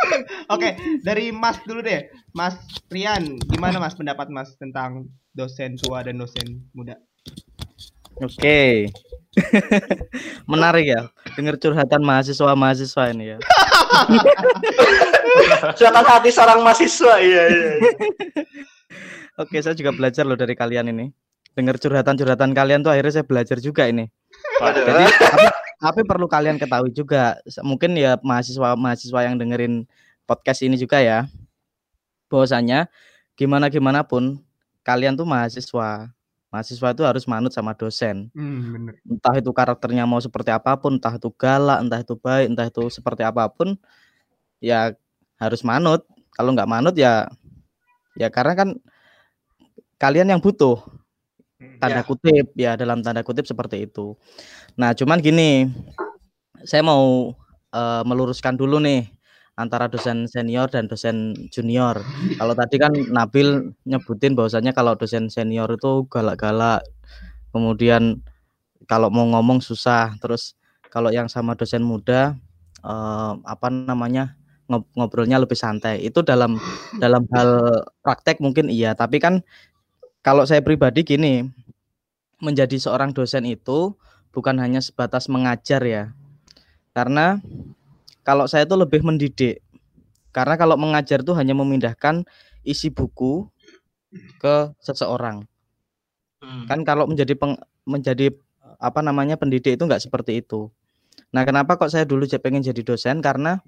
oke 0.48 0.68
dari 1.02 1.28
Mas 1.30 1.58
dulu 1.62 1.80
deh 1.80 2.00
Mas 2.30 2.54
Rian 2.86 3.26
gimana 3.44 3.76
Mas 3.76 3.92
pendapat 3.92 4.30
Mas 4.30 4.54
tentang 4.54 5.04
dosen 5.30 5.74
tua 5.76 6.02
dan 6.02 6.14
dosen 6.14 6.62
muda 6.70 6.94
Oke. 8.20 8.90
Menarik 10.50 10.86
ya. 10.90 11.08
Dengar 11.38 11.56
curhatan 11.56 12.02
mahasiswa-mahasiswa 12.02 13.02
ini 13.14 13.36
ya. 13.36 13.38
Silakan 15.78 16.06
hati 16.06 16.30
seorang 16.34 16.60
mahasiswa, 16.60 17.14
iya 17.22 17.42
iya. 17.48 17.70
iya. 17.78 17.90
Oke, 19.40 19.56
saya 19.64 19.72
juga 19.72 19.94
belajar 19.94 20.26
loh 20.26 20.36
dari 20.36 20.52
kalian 20.52 20.92
ini. 20.92 21.14
Dengar 21.56 21.80
curhatan-curhatan 21.80 22.52
kalian 22.52 22.84
tuh 22.84 22.92
akhirnya 22.92 23.20
saya 23.20 23.26
belajar 23.26 23.58
juga 23.58 23.88
ini. 23.88 24.06
Jadi 24.60 25.04
tapi, 25.16 25.46
tapi 25.80 26.00
perlu 26.04 26.26
kalian 26.28 26.60
ketahui 26.60 26.92
juga, 26.92 27.40
mungkin 27.64 27.96
ya 27.96 28.20
mahasiswa-mahasiswa 28.20 29.20
yang 29.24 29.40
dengerin 29.40 29.88
podcast 30.28 30.60
ini 30.62 30.76
juga 30.78 31.00
ya, 31.02 31.26
bahwasanya 32.30 32.86
gimana 33.34 33.72
gimana 33.72 34.04
pun 34.06 34.38
kalian 34.86 35.16
tuh 35.18 35.26
mahasiswa, 35.26 36.12
mahasiswa 36.50 36.88
itu 36.94 37.02
harus 37.06 37.24
manut 37.30 37.54
sama 37.54 37.72
dosen. 37.74 38.30
hmm 38.34 38.62
bener 38.74 38.94
Entah 39.06 39.34
itu 39.38 39.50
karakternya 39.50 40.04
mau 40.06 40.20
seperti 40.22 40.50
apa 40.54 40.76
pun, 40.78 40.98
entah 41.00 41.14
itu 41.16 41.30
galak, 41.34 41.78
entah 41.82 42.00
itu 42.02 42.14
baik, 42.18 42.46
entah 42.52 42.66
itu 42.68 42.82
seperti 42.92 43.22
apa 43.26 43.46
pun, 43.50 43.74
ya 44.62 44.94
harus 45.40 45.62
manut. 45.66 46.04
Kalau 46.36 46.54
nggak 46.54 46.70
manut 46.70 46.94
ya, 46.98 47.26
ya 48.18 48.28
karena 48.30 48.54
kan 48.58 48.68
kalian 50.00 50.32
yang 50.32 50.40
butuh 50.40 50.80
tanda 51.80 52.00
Ya. 52.00 52.04
kutip 52.04 52.46
ya 52.56 52.72
dalam 52.76 53.00
tanda 53.00 53.24
kutip 53.24 53.48
seperti 53.48 53.88
itu. 53.88 54.14
Nah 54.76 54.92
cuman 54.92 55.18
gini, 55.20 55.68
saya 56.64 56.84
mau 56.84 57.32
eh, 57.72 58.02
meluruskan 58.04 58.54
dulu 58.56 58.78
nih 58.82 59.08
antara 59.60 59.86
dosen 59.86 60.24
senior 60.24 60.66
dan 60.72 60.88
dosen 60.88 61.36
junior. 61.52 62.00
Kalau 62.40 62.56
tadi 62.56 62.80
kan 62.80 62.92
Nabil 63.12 63.76
nyebutin 63.84 64.32
bahwasanya 64.32 64.72
kalau 64.72 64.96
dosen 64.96 65.28
senior 65.28 65.68
itu 65.68 66.08
galak-galak, 66.08 66.80
kemudian 67.52 68.24
kalau 68.88 69.12
mau 69.12 69.28
ngomong 69.28 69.60
susah, 69.60 70.16
terus 70.18 70.56
kalau 70.88 71.12
yang 71.12 71.28
sama 71.28 71.54
dosen 71.54 71.84
muda 71.84 72.34
eh, 72.82 73.32
apa 73.44 73.68
namanya 73.68 74.34
ngob- 74.66 74.88
ngobrolnya 74.96 75.36
lebih 75.38 75.58
santai. 75.58 76.00
Itu 76.00 76.24
dalam 76.24 76.56
dalam 76.96 77.28
hal 77.36 77.84
praktek 78.00 78.40
mungkin 78.40 78.72
iya, 78.72 78.96
tapi 78.96 79.20
kan 79.20 79.44
kalau 80.24 80.44
saya 80.48 80.64
pribadi 80.64 81.04
gini, 81.04 81.44
menjadi 82.40 82.76
seorang 82.80 83.12
dosen 83.12 83.44
itu 83.44 83.94
bukan 84.32 84.56
hanya 84.58 84.80
sebatas 84.80 85.28
mengajar 85.28 85.84
ya. 85.84 86.04
Karena 86.96 87.38
kalau 88.22 88.46
saya 88.46 88.68
itu 88.68 88.76
lebih 88.76 89.00
mendidik. 89.04 89.64
Karena 90.30 90.54
kalau 90.54 90.78
mengajar 90.78 91.26
itu 91.26 91.34
hanya 91.34 91.58
memindahkan 91.58 92.22
isi 92.62 92.92
buku 92.92 93.50
ke 94.38 94.70
seseorang. 94.78 95.42
Hmm. 96.40 96.64
Kan 96.70 96.86
kalau 96.86 97.10
menjadi 97.10 97.34
peng, 97.34 97.58
menjadi 97.82 98.30
apa 98.80 99.00
namanya 99.02 99.36
pendidik 99.36 99.76
itu 99.76 99.84
nggak 99.84 100.02
seperti 100.02 100.40
itu. 100.40 100.70
Nah, 101.34 101.42
kenapa 101.42 101.76
kok 101.76 101.90
saya 101.90 102.06
dulu 102.06 102.24
pengen 102.40 102.62
jadi 102.62 102.80
dosen? 102.80 103.20
Karena 103.20 103.58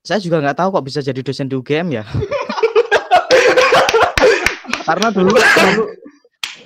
saya 0.00 0.20
juga 0.20 0.40
nggak 0.40 0.56
tahu 0.56 0.68
kok 0.80 0.86
bisa 0.86 1.00
jadi 1.04 1.20
dosen 1.20 1.48
di 1.48 1.56
UGM 1.56 1.88
ya. 1.92 2.04
karena 4.88 5.12
dulu, 5.12 5.36
dulu 5.36 5.84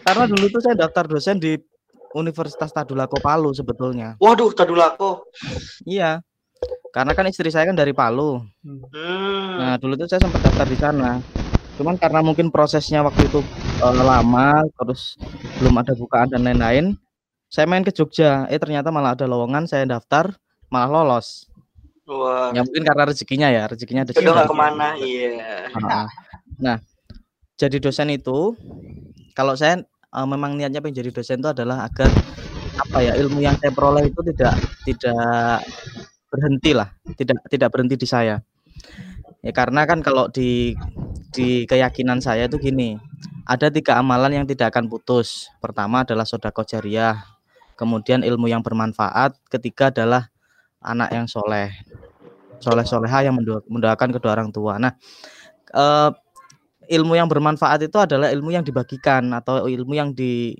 karena 0.04 0.24
dulu 0.28 0.44
tuh 0.48 0.62
saya 0.62 0.74
daftar 0.78 1.04
dosen 1.08 1.40
di 1.40 1.58
Universitas 2.14 2.70
Tadulako 2.70 3.18
Palu 3.18 3.50
sebetulnya. 3.50 4.14
Waduh, 4.22 4.54
tadulako. 4.54 5.26
Iya. 5.82 6.22
Karena 6.94 7.10
kan 7.10 7.26
istri 7.26 7.50
saya 7.50 7.66
kan 7.66 7.74
dari 7.74 7.90
Palu. 7.90 8.38
Hmm. 8.62 9.58
Nah, 9.58 9.74
dulu 9.82 9.98
tuh 9.98 10.06
saya 10.06 10.22
sempat 10.22 10.46
daftar 10.46 10.62
di 10.62 10.78
sana. 10.78 11.18
Cuman 11.74 11.98
karena 11.98 12.22
mungkin 12.22 12.54
prosesnya 12.54 13.02
waktu 13.02 13.26
itu 13.26 13.42
eh, 13.82 13.94
lama, 13.98 14.62
terus 14.78 15.18
belum 15.58 15.74
ada 15.82 15.90
bukaan 15.98 16.30
dan 16.30 16.46
lain-lain, 16.46 16.94
saya 17.50 17.66
main 17.66 17.82
ke 17.82 17.90
Jogja. 17.90 18.46
Eh 18.46 18.62
ternyata 18.62 18.94
malah 18.94 19.18
ada 19.18 19.26
lowongan, 19.26 19.66
saya 19.66 19.82
daftar, 19.90 20.38
malah 20.70 21.02
lolos. 21.02 21.50
Wah. 22.06 22.54
Ya 22.54 22.62
mungkin 22.62 22.86
karena 22.86 23.10
rezekinya 23.10 23.50
ya, 23.50 23.66
rezekinya 23.66 24.06
ada. 24.06 24.14
Jodoh 24.14 24.46
ke 24.46 24.54
mana, 24.54 24.94
iya. 24.94 25.66
Heeh. 25.74 26.06
Nah, 26.62 26.78
jadi 27.58 27.82
dosen 27.82 28.14
itu, 28.14 28.54
kalau 29.34 29.58
saya 29.58 29.82
eh, 29.82 30.26
memang 30.30 30.54
niatnya 30.54 30.78
pengen 30.78 31.02
jadi 31.02 31.10
dosen 31.10 31.42
itu 31.42 31.50
adalah 31.50 31.90
agar 31.90 32.06
apa 32.74 32.98
ya 33.02 33.18
ilmu 33.18 33.42
yang 33.42 33.58
saya 33.58 33.70
peroleh 33.74 34.10
itu 34.10 34.18
tidak 34.34 34.54
tidak 34.86 35.62
berhenti 36.34 36.74
lah, 36.74 36.90
tidak 37.14 37.38
tidak 37.46 37.68
berhenti 37.70 37.94
di 37.94 38.08
saya. 38.10 38.42
Ya 39.44 39.52
karena 39.54 39.86
kan 39.86 40.02
kalau 40.02 40.26
di 40.26 40.74
di 41.30 41.62
keyakinan 41.70 42.18
saya 42.18 42.50
itu 42.50 42.58
gini, 42.58 42.98
ada 43.46 43.70
tiga 43.70 44.02
amalan 44.02 44.42
yang 44.42 44.46
tidak 44.50 44.74
akan 44.74 44.90
putus. 44.90 45.46
Pertama 45.62 46.02
adalah 46.02 46.26
sodako 46.26 46.66
jariah, 46.66 47.22
kemudian 47.78 48.26
ilmu 48.26 48.50
yang 48.50 48.64
bermanfaat, 48.64 49.38
ketiga 49.46 49.94
adalah 49.94 50.32
anak 50.82 51.12
yang 51.14 51.26
soleh, 51.30 51.70
soleh 52.58 52.82
soleha 52.88 53.30
yang 53.30 53.36
mendoakan 53.68 54.10
kedua 54.16 54.32
orang 54.34 54.50
tua. 54.50 54.80
Nah, 54.80 54.92
eh, 55.70 56.10
ilmu 56.88 57.16
yang 57.16 57.28
bermanfaat 57.28 57.84
itu 57.84 57.96
adalah 58.00 58.32
ilmu 58.32 58.52
yang 58.52 58.64
dibagikan 58.64 59.28
atau 59.32 59.68
ilmu 59.68 59.92
yang 59.96 60.12
di 60.12 60.56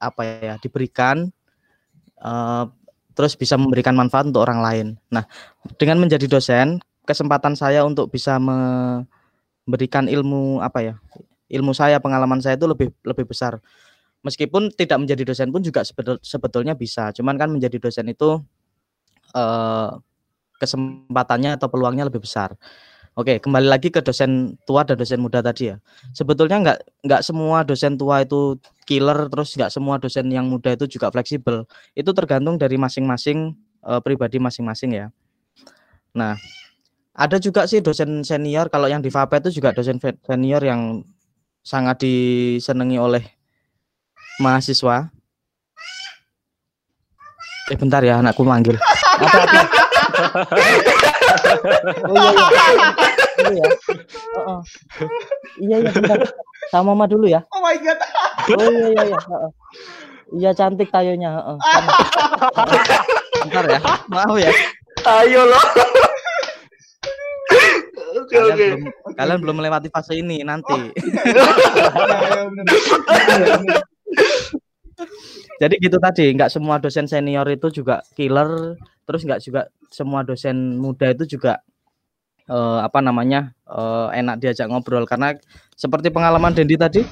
apa 0.00 0.22
ya 0.24 0.54
diberikan 0.58 1.28
eh, 2.18 2.64
terus 3.14 3.34
bisa 3.34 3.58
memberikan 3.58 3.94
manfaat 3.96 4.28
untuk 4.30 4.44
orang 4.46 4.60
lain. 4.62 4.86
Nah, 5.10 5.26
dengan 5.76 6.00
menjadi 6.00 6.26
dosen, 6.30 6.80
kesempatan 7.04 7.58
saya 7.58 7.82
untuk 7.82 8.08
bisa 8.12 8.38
memberikan 8.38 10.06
ilmu 10.06 10.62
apa 10.62 10.78
ya 10.82 10.94
ilmu 11.50 11.74
saya 11.74 11.98
pengalaman 11.98 12.38
saya 12.38 12.54
itu 12.54 12.70
lebih 12.70 12.94
lebih 13.02 13.26
besar. 13.26 13.58
Meskipun 14.22 14.70
tidak 14.76 15.00
menjadi 15.02 15.22
dosen 15.26 15.50
pun 15.50 15.64
juga 15.64 15.82
sebetul- 15.82 16.22
sebetulnya 16.22 16.78
bisa. 16.78 17.10
Cuman 17.10 17.34
kan 17.34 17.50
menjadi 17.50 17.82
dosen 17.82 18.06
itu 18.06 18.38
eh, 19.34 19.90
kesempatannya 20.60 21.56
atau 21.58 21.68
peluangnya 21.72 22.06
lebih 22.06 22.22
besar. 22.22 22.54
Oke, 23.18 23.42
kembali 23.42 23.66
lagi 23.66 23.90
ke 23.90 23.98
dosen 24.06 24.54
tua 24.70 24.86
dan 24.86 24.94
dosen 24.94 25.18
muda 25.18 25.42
tadi 25.42 25.74
ya. 25.74 25.82
Sebetulnya 26.14 26.62
nggak 26.62 26.78
nggak 27.02 27.22
semua 27.26 27.66
dosen 27.66 27.98
tua 27.98 28.22
itu 28.22 28.54
killer, 28.86 29.26
terus 29.26 29.50
nggak 29.58 29.70
semua 29.74 29.98
dosen 29.98 30.30
yang 30.30 30.46
muda 30.46 30.78
itu 30.78 30.86
juga 30.86 31.10
fleksibel. 31.10 31.66
Itu 31.98 32.14
tergantung 32.14 32.54
dari 32.54 32.78
masing-masing 32.78 33.58
eh, 33.82 34.00
pribadi 34.06 34.38
masing-masing 34.38 34.94
ya. 34.94 35.06
Nah, 36.14 36.38
ada 37.10 37.36
juga 37.42 37.66
sih 37.66 37.82
dosen 37.82 38.22
senior 38.22 38.70
kalau 38.70 38.86
yang 38.86 39.02
di 39.02 39.10
FAPE 39.10 39.42
itu 39.42 39.58
juga 39.58 39.74
dosen 39.74 39.98
senior 39.98 40.62
yang 40.62 41.02
sangat 41.66 42.06
disenangi 42.06 42.94
oleh 42.94 43.26
mahasiswa. 44.38 45.10
Eh 47.74 47.78
bentar 47.78 48.06
ya, 48.06 48.22
anakku 48.22 48.46
manggil. 48.46 48.78
Oh 52.06 52.14
iya 52.14 52.30
iya. 52.74 52.88
Dulu 53.40 53.52
ya. 53.56 53.66
Oh, 54.36 54.42
oh. 54.44 54.60
Iya 55.60 55.76
iya 55.82 55.90
bentar. 55.90 56.18
Sama 56.70 56.92
mama 56.94 57.04
dulu 57.10 57.26
ya. 57.26 57.40
Oh 57.50 57.60
my 57.62 57.76
god. 57.80 57.98
Oh 58.58 58.70
iya 58.70 58.86
iya 58.92 59.02
iya. 59.10 59.18
Heeh. 59.18 59.50
Iya 60.30 60.50
cantik 60.54 60.94
tayonya, 60.94 61.30
heeh. 61.42 61.56
Bentar 63.46 63.64
ya. 63.66 63.80
Maaf 64.06 64.36
ya. 64.38 64.50
Ayo 65.24 65.42
loh. 65.48 65.64
Oke 68.10 68.34
Kalian 68.34 68.54
oke. 68.54 68.66
belum 68.66 68.82
kalian 69.18 69.38
belum 69.42 69.56
melewati 69.62 69.88
fase 69.90 70.18
ini 70.18 70.42
nanti. 70.42 70.90
Ya, 70.90 71.46
ya, 72.26 72.42
bener. 72.46 72.66
Jadi 75.60 75.74
gitu 75.76 75.96
tadi, 76.00 76.32
nggak 76.32 76.50
semua 76.52 76.80
dosen 76.80 77.04
senior 77.04 77.44
itu 77.52 77.68
juga 77.82 78.00
killer, 78.16 78.80
terus 79.04 79.22
nggak 79.26 79.40
juga 79.44 79.62
semua 79.92 80.24
dosen 80.24 80.80
muda 80.80 81.12
itu 81.12 81.36
juga 81.36 81.60
eh, 82.48 82.80
apa 82.80 83.04
namanya 83.04 83.52
eh, 83.68 84.08
enak 84.24 84.40
diajak 84.40 84.66
ngobrol 84.72 85.04
karena 85.04 85.36
seperti 85.76 86.08
pengalaman 86.08 86.56
Dendi 86.56 86.76
tadi, 86.80 87.02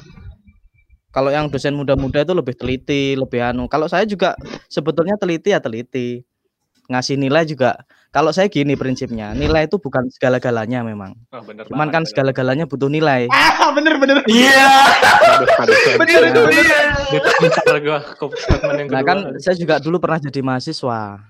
kalau 1.09 1.33
yang 1.33 1.49
dosen 1.49 1.73
muda-muda 1.73 2.21
itu 2.21 2.37
lebih 2.37 2.54
teliti, 2.54 3.16
lebih 3.16 3.40
anu. 3.40 3.64
Kalau 3.66 3.88
saya 3.88 4.04
juga 4.04 4.37
sebetulnya 4.68 5.16
teliti 5.16 5.50
ya 5.57 5.61
teliti, 5.61 6.23
ngasih 6.88 7.16
nilai 7.16 7.49
juga. 7.49 7.80
Kalau 8.09 8.33
saya 8.33 8.49
gini 8.49 8.73
prinsipnya, 8.73 9.37
nilai 9.37 9.69
itu 9.69 9.77
bukan 9.77 10.09
segala-galanya 10.09 10.81
memang. 10.81 11.12
Oh, 11.29 11.45
bener 11.45 11.69
Cuman 11.69 11.93
banget, 11.93 11.95
kan 11.95 12.03
segala-galanya 12.09 12.65
butuh 12.65 12.88
nilai. 12.88 13.29
Ah, 13.59 13.77
bener 13.77 14.00
bener. 14.00 14.25
Iya. 14.25 14.65
Bener 16.00 16.21
itu. 16.33 16.41
Iya. 16.57 16.81
Yang 18.81 18.88
Nah 18.88 19.03
kan 19.05 19.19
saya 19.37 19.61
juga 19.61 19.77
dulu 19.77 20.00
pernah 20.00 20.17
jadi 20.25 20.41
mahasiswa. 20.41 21.21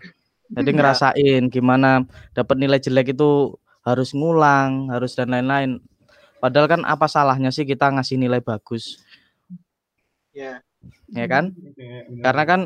Jadi 0.49 0.70
ngerasain 0.70 1.42
gimana 1.50 2.06
dapat 2.30 2.56
nilai 2.62 2.78
jelek 2.78 3.18
itu 3.18 3.58
harus 3.82 4.14
ngulang, 4.14 4.87
harus 4.94 5.18
dan 5.18 5.35
lain-lain. 5.35 5.82
Padahal 6.38 6.70
kan 6.70 6.80
apa 6.87 7.11
salahnya 7.11 7.50
sih 7.50 7.66
kita 7.66 7.90
ngasih 7.90 8.14
nilai 8.23 8.38
bagus, 8.38 9.02
Iya. 10.30 10.62
ya 11.11 11.26
kan? 11.26 11.50
Bener. 11.50 12.23
Karena 12.23 12.42
kan 12.47 12.61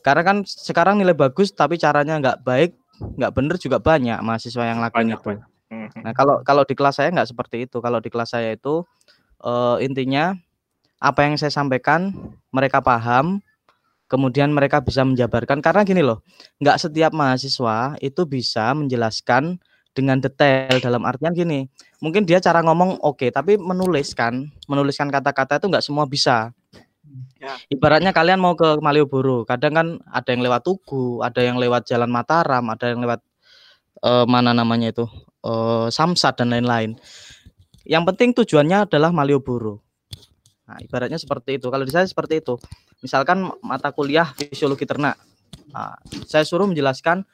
karena 0.00 0.22
kan 0.24 0.36
sekarang 0.48 0.96
nilai 0.98 1.12
bagus 1.12 1.52
tapi 1.52 1.76
caranya 1.76 2.16
nggak 2.16 2.40
baik, 2.42 2.72
nggak 3.18 3.32
bener 3.34 3.56
juga 3.58 3.78
banyak 3.82 4.18
mahasiswa 4.22 4.64
yang 4.64 4.78
lakuin 4.80 5.12
Banyak, 5.12 5.20
itu. 5.20 5.26
banyak. 5.28 5.48
Mhm. 5.72 6.00
Nah 6.04 6.12
kalau 6.12 6.44
kalau 6.44 6.62
di 6.68 6.74
kelas 6.76 7.00
saya 7.00 7.08
nggak 7.10 7.32
seperti 7.32 7.64
itu. 7.64 7.80
Kalau 7.80 7.98
di 7.98 8.12
kelas 8.12 8.36
saya 8.36 8.52
itu 8.52 8.84
eh, 9.42 9.76
intinya 9.84 10.36
apa 11.02 11.26
yang 11.26 11.34
saya 11.34 11.50
sampaikan 11.50 12.14
mereka 12.54 12.78
paham, 12.84 13.42
kemudian 14.06 14.52
mereka 14.52 14.84
bisa 14.84 15.02
menjabarkan. 15.02 15.58
Karena 15.64 15.82
gini 15.82 16.04
loh, 16.04 16.22
nggak 16.62 16.78
setiap 16.78 17.10
mahasiswa 17.16 17.96
itu 17.98 18.22
bisa 18.28 18.70
menjelaskan 18.76 19.58
dengan 19.92 20.20
detail 20.20 20.80
dalam 20.80 21.02
artian 21.04 21.32
gini. 21.36 21.68
Mungkin 22.00 22.24
dia 22.24 22.40
cara 22.40 22.60
ngomong 22.64 23.00
oke, 23.04 23.28
tapi 23.32 23.56
menuliskan, 23.60 24.48
menuliskan 24.68 25.08
kata-kata 25.12 25.60
itu 25.60 25.66
nggak 25.68 25.84
semua 25.84 26.04
bisa. 26.08 26.52
Ya. 27.36 27.58
Ibaratnya 27.68 28.14
kalian 28.14 28.38
mau 28.38 28.54
ke 28.54 28.78
Malioboro, 28.78 29.42
kadang 29.42 29.72
kan 29.74 29.88
ada 30.08 30.28
yang 30.30 30.42
lewat 30.46 30.62
Tugu, 30.62 31.20
ada 31.20 31.40
yang 31.42 31.58
lewat 31.58 31.90
Jalan 31.90 32.08
Mataram, 32.08 32.64
ada 32.70 32.86
yang 32.88 33.02
lewat 33.02 33.20
eh, 34.02 34.26
mana 34.30 34.54
namanya 34.54 34.94
itu 34.94 35.04
eh, 35.44 35.86
Samsat 35.90 36.40
dan 36.40 36.54
lain-lain. 36.54 36.96
Yang 37.82 38.04
penting 38.14 38.30
tujuannya 38.32 38.86
adalah 38.86 39.10
Malioboro. 39.10 39.82
Nah, 40.70 40.78
ibaratnya 40.78 41.18
seperti 41.18 41.58
itu. 41.58 41.66
Kalau 41.68 41.82
di 41.82 41.92
saya 41.92 42.06
seperti 42.06 42.38
itu. 42.38 42.54
Misalkan 43.02 43.50
mata 43.66 43.90
kuliah 43.90 44.30
fisiologi 44.38 44.86
ternak. 44.86 45.18
Nah, 45.74 45.98
saya 46.24 46.46
suruh 46.46 46.70
menjelaskan 46.70 47.26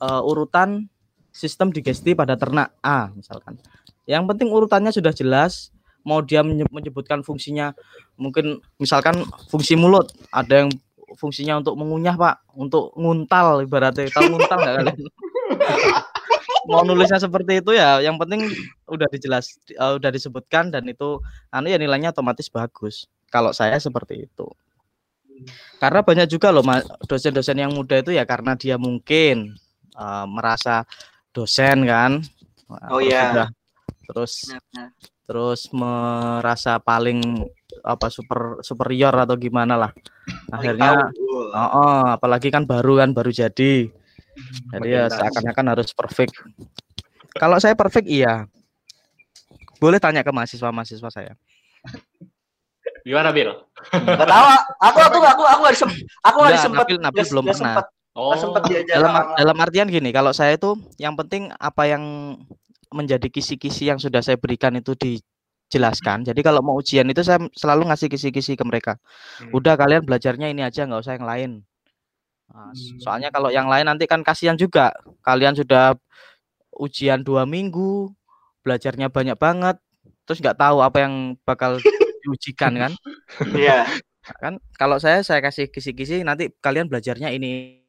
eh, 0.00 0.22
urutan 0.24 0.88
sistem 1.30 1.70
digesti 1.70 2.16
pada 2.16 2.34
ternak 2.34 2.74
A 2.82 3.12
misalkan. 3.14 3.54
Yang 4.08 4.24
penting 4.34 4.48
urutannya 4.50 4.90
sudah 4.90 5.14
jelas. 5.14 5.70
Mau 6.06 6.24
dia 6.24 6.40
menye- 6.40 6.68
menyebutkan 6.72 7.20
fungsinya. 7.20 7.76
Mungkin 8.16 8.60
misalkan 8.80 9.20
fungsi 9.52 9.76
mulut, 9.76 10.12
ada 10.32 10.64
yang 10.66 10.70
fungsinya 11.18 11.60
untuk 11.60 11.74
mengunyah, 11.76 12.16
Pak, 12.16 12.54
untuk 12.56 12.94
nguntal 12.96 13.64
ibaratnya. 13.66 14.08
Tahu 14.08 14.26
nguntal 14.32 14.56
nggak 14.58 14.74
kalian? 14.80 14.98
mau 16.70 16.84
nulisnya 16.84 17.18
seperti 17.18 17.64
itu 17.64 17.72
ya 17.72 17.98
yang 18.04 18.20
penting 18.20 18.46
udah 18.86 19.08
dijelas 19.08 19.56
eh, 19.72 19.92
udah 19.96 20.10
disebutkan 20.12 20.68
dan 20.68 20.84
itu 20.86 21.18
anu 21.48 21.66
ya 21.70 21.78
nilainya 21.80 22.12
otomatis 22.12 22.46
bagus. 22.52 23.08
Kalau 23.30 23.54
saya 23.54 23.78
seperti 23.78 24.26
itu. 24.26 24.46
Karena 25.80 26.04
banyak 26.04 26.28
juga 26.28 26.52
loh 26.52 26.60
dosen-dosen 27.06 27.56
yang 27.56 27.72
muda 27.72 28.02
itu 28.02 28.12
ya 28.12 28.26
karena 28.28 28.58
dia 28.58 28.76
mungkin 28.76 29.56
eh, 29.96 30.26
merasa 30.28 30.84
dosen 31.32 31.86
kan. 31.86 32.20
Oh, 32.90 33.02
iya. 33.02 33.50
terus 34.06 34.46
terus 35.30 35.70
merasa 35.70 36.82
paling 36.82 37.46
apa 37.86 38.10
super 38.10 38.58
superior 38.66 39.14
atau 39.14 39.38
gimana 39.38 39.78
lah 39.78 39.90
akhirnya 40.50 41.14
oh, 41.54 41.54
oh, 41.54 42.02
apalagi 42.18 42.50
kan 42.50 42.66
baru 42.66 42.98
kan 42.98 43.14
baru 43.14 43.30
jadi 43.30 43.94
jadi 44.74 44.88
ya 44.88 45.04
seakan-akan 45.10 45.66
harus 45.76 45.90
perfect. 45.94 46.34
Kalau 47.36 47.58
saya 47.58 47.74
perfect 47.74 48.06
iya. 48.06 48.46
Boleh 49.82 49.98
tanya 49.98 50.20
ke 50.22 50.30
mahasiswa-mahasiswa 50.30 51.10
saya. 51.10 51.32
Gimana, 53.02 53.32
Bil? 53.32 53.50
Gak 53.90 54.28
tahu. 54.28 54.46
Aku 54.80 54.98
aku 55.00 55.16
aku 55.18 55.42
aku 55.44 55.60
nggak 55.64 55.76
aku 56.22 56.36
nggak 56.36 56.52
Enggak, 56.52 56.56
disempet. 56.60 56.78
Nabil- 56.84 57.02
Nabil 57.02 57.24
belum 57.26 57.44
pernah. 57.48 57.58
sempet, 57.58 57.86
Oh, 58.10 58.34
sempet 58.34 58.62
Dalam 58.90 59.12
dalam 59.38 59.56
artian 59.62 59.88
gini, 59.88 60.10
kalau 60.10 60.34
saya 60.34 60.58
itu 60.58 60.74
yang 60.98 61.14
penting 61.14 61.48
apa 61.56 61.86
yang 61.86 62.02
menjadi 62.90 63.26
kisi-kisi 63.30 63.90
yang 63.90 63.98
sudah 64.02 64.20
saya 64.20 64.36
berikan 64.36 64.74
itu 64.74 64.94
dijelaskan. 64.98 66.26
Jadi 66.26 66.40
kalau 66.42 66.60
mau 66.60 66.76
ujian 66.78 67.06
itu 67.06 67.22
saya 67.22 67.38
selalu 67.54 67.90
ngasih 67.90 68.10
kisi-kisi 68.10 68.58
ke 68.58 68.64
mereka. 68.66 68.98
Hmm. 69.38 69.56
Udah 69.56 69.78
kalian 69.78 70.02
belajarnya 70.02 70.50
ini 70.50 70.66
aja 70.66 70.86
nggak 70.86 71.00
usah 71.02 71.14
yang 71.16 71.26
lain. 71.26 71.50
Nah, 72.50 72.74
soalnya 72.98 73.30
kalau 73.30 73.54
yang 73.54 73.70
lain 73.70 73.86
nanti 73.86 74.10
kan 74.10 74.26
kasihan 74.26 74.58
juga. 74.58 74.90
Kalian 75.22 75.54
sudah 75.54 75.94
ujian 76.74 77.22
dua 77.22 77.46
minggu, 77.46 78.10
belajarnya 78.66 79.06
banyak 79.06 79.38
banget, 79.38 79.78
terus 80.26 80.42
nggak 80.42 80.58
tahu 80.58 80.82
apa 80.82 81.06
yang 81.06 81.38
bakal 81.46 81.78
diujikan 82.26 82.74
kan? 82.74 82.92
Iya. 83.54 83.86
kan 84.42 84.60
kalau 84.76 85.00
saya 85.00 85.24
saya 85.24 85.40
kasih 85.40 85.72
kisi-kisi 85.72 86.22
nanti 86.22 86.52
kalian 86.60 86.86
belajarnya 86.86 87.32
ini 87.34 87.80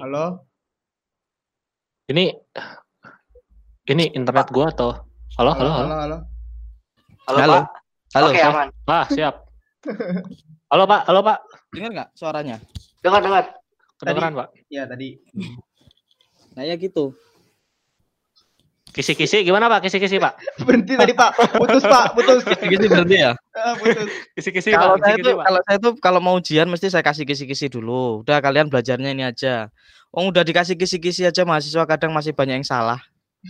Halo. 0.00 0.53
Ini 2.04 2.36
ini 3.88 4.04
internet 4.12 4.52
gua 4.52 4.68
atau 4.68 4.92
halo 5.40 5.56
halo 5.56 5.70
halo. 5.72 5.88
halo, 5.88 5.96
halo. 6.04 6.18
Halo, 7.24 7.38
Halo. 7.40 7.52
Pak. 7.56 7.64
halo 8.12 8.26
Oke, 8.28 8.40
aman. 8.44 8.68
Ah, 8.84 9.04
siap. 9.08 9.34
Halo, 10.68 10.84
Pak. 10.84 11.00
Halo, 11.08 11.20
Pak. 11.24 11.38
dengar 11.72 11.90
nggak 11.96 12.08
suaranya 12.12 12.60
Dengar 13.00 13.24
dengar. 13.24 13.44
Kedengeran, 13.96 14.32
Pak. 14.36 14.48
Ya 14.68 14.84
tadi. 14.84 15.16
nah 16.52 16.68
ya 16.68 16.76
gitu 16.76 17.16
Kisi-kisi 18.92 19.40
gimana, 19.40 19.72
Pak? 19.72 19.88
Kisi-kisi, 19.88 20.20
Pak. 20.20 20.36
Berhenti 20.68 21.00
tadi 21.00 21.16
Pak. 21.16 21.56
Putus 21.56 21.82
Pak, 21.88 22.12
putus. 22.12 22.44
gitu 22.68 22.84
berarti 22.86 23.16
ya. 23.16 23.32
Kisi-kisi, 24.34 24.74
kalau 24.74 24.98
saya 24.98 25.14
Pak. 25.14 25.44
kalau 25.46 25.60
saya 25.62 25.78
tuh 25.78 25.92
kalau 26.02 26.20
mau 26.20 26.34
ujian 26.34 26.66
mesti 26.66 26.90
saya 26.90 27.06
kasih 27.06 27.22
kisi-kisi 27.22 27.70
dulu. 27.70 28.26
Udah 28.26 28.42
kalian 28.42 28.66
belajarnya 28.66 29.14
ini 29.14 29.22
aja. 29.22 29.70
Oh 30.10 30.26
udah 30.30 30.42
dikasih 30.42 30.74
kisi-kisi 30.74 31.22
aja 31.26 31.46
mahasiswa 31.46 31.86
kadang 31.86 32.10
masih 32.10 32.34
banyak 32.34 32.62
yang 32.62 32.66
salah. 32.66 32.98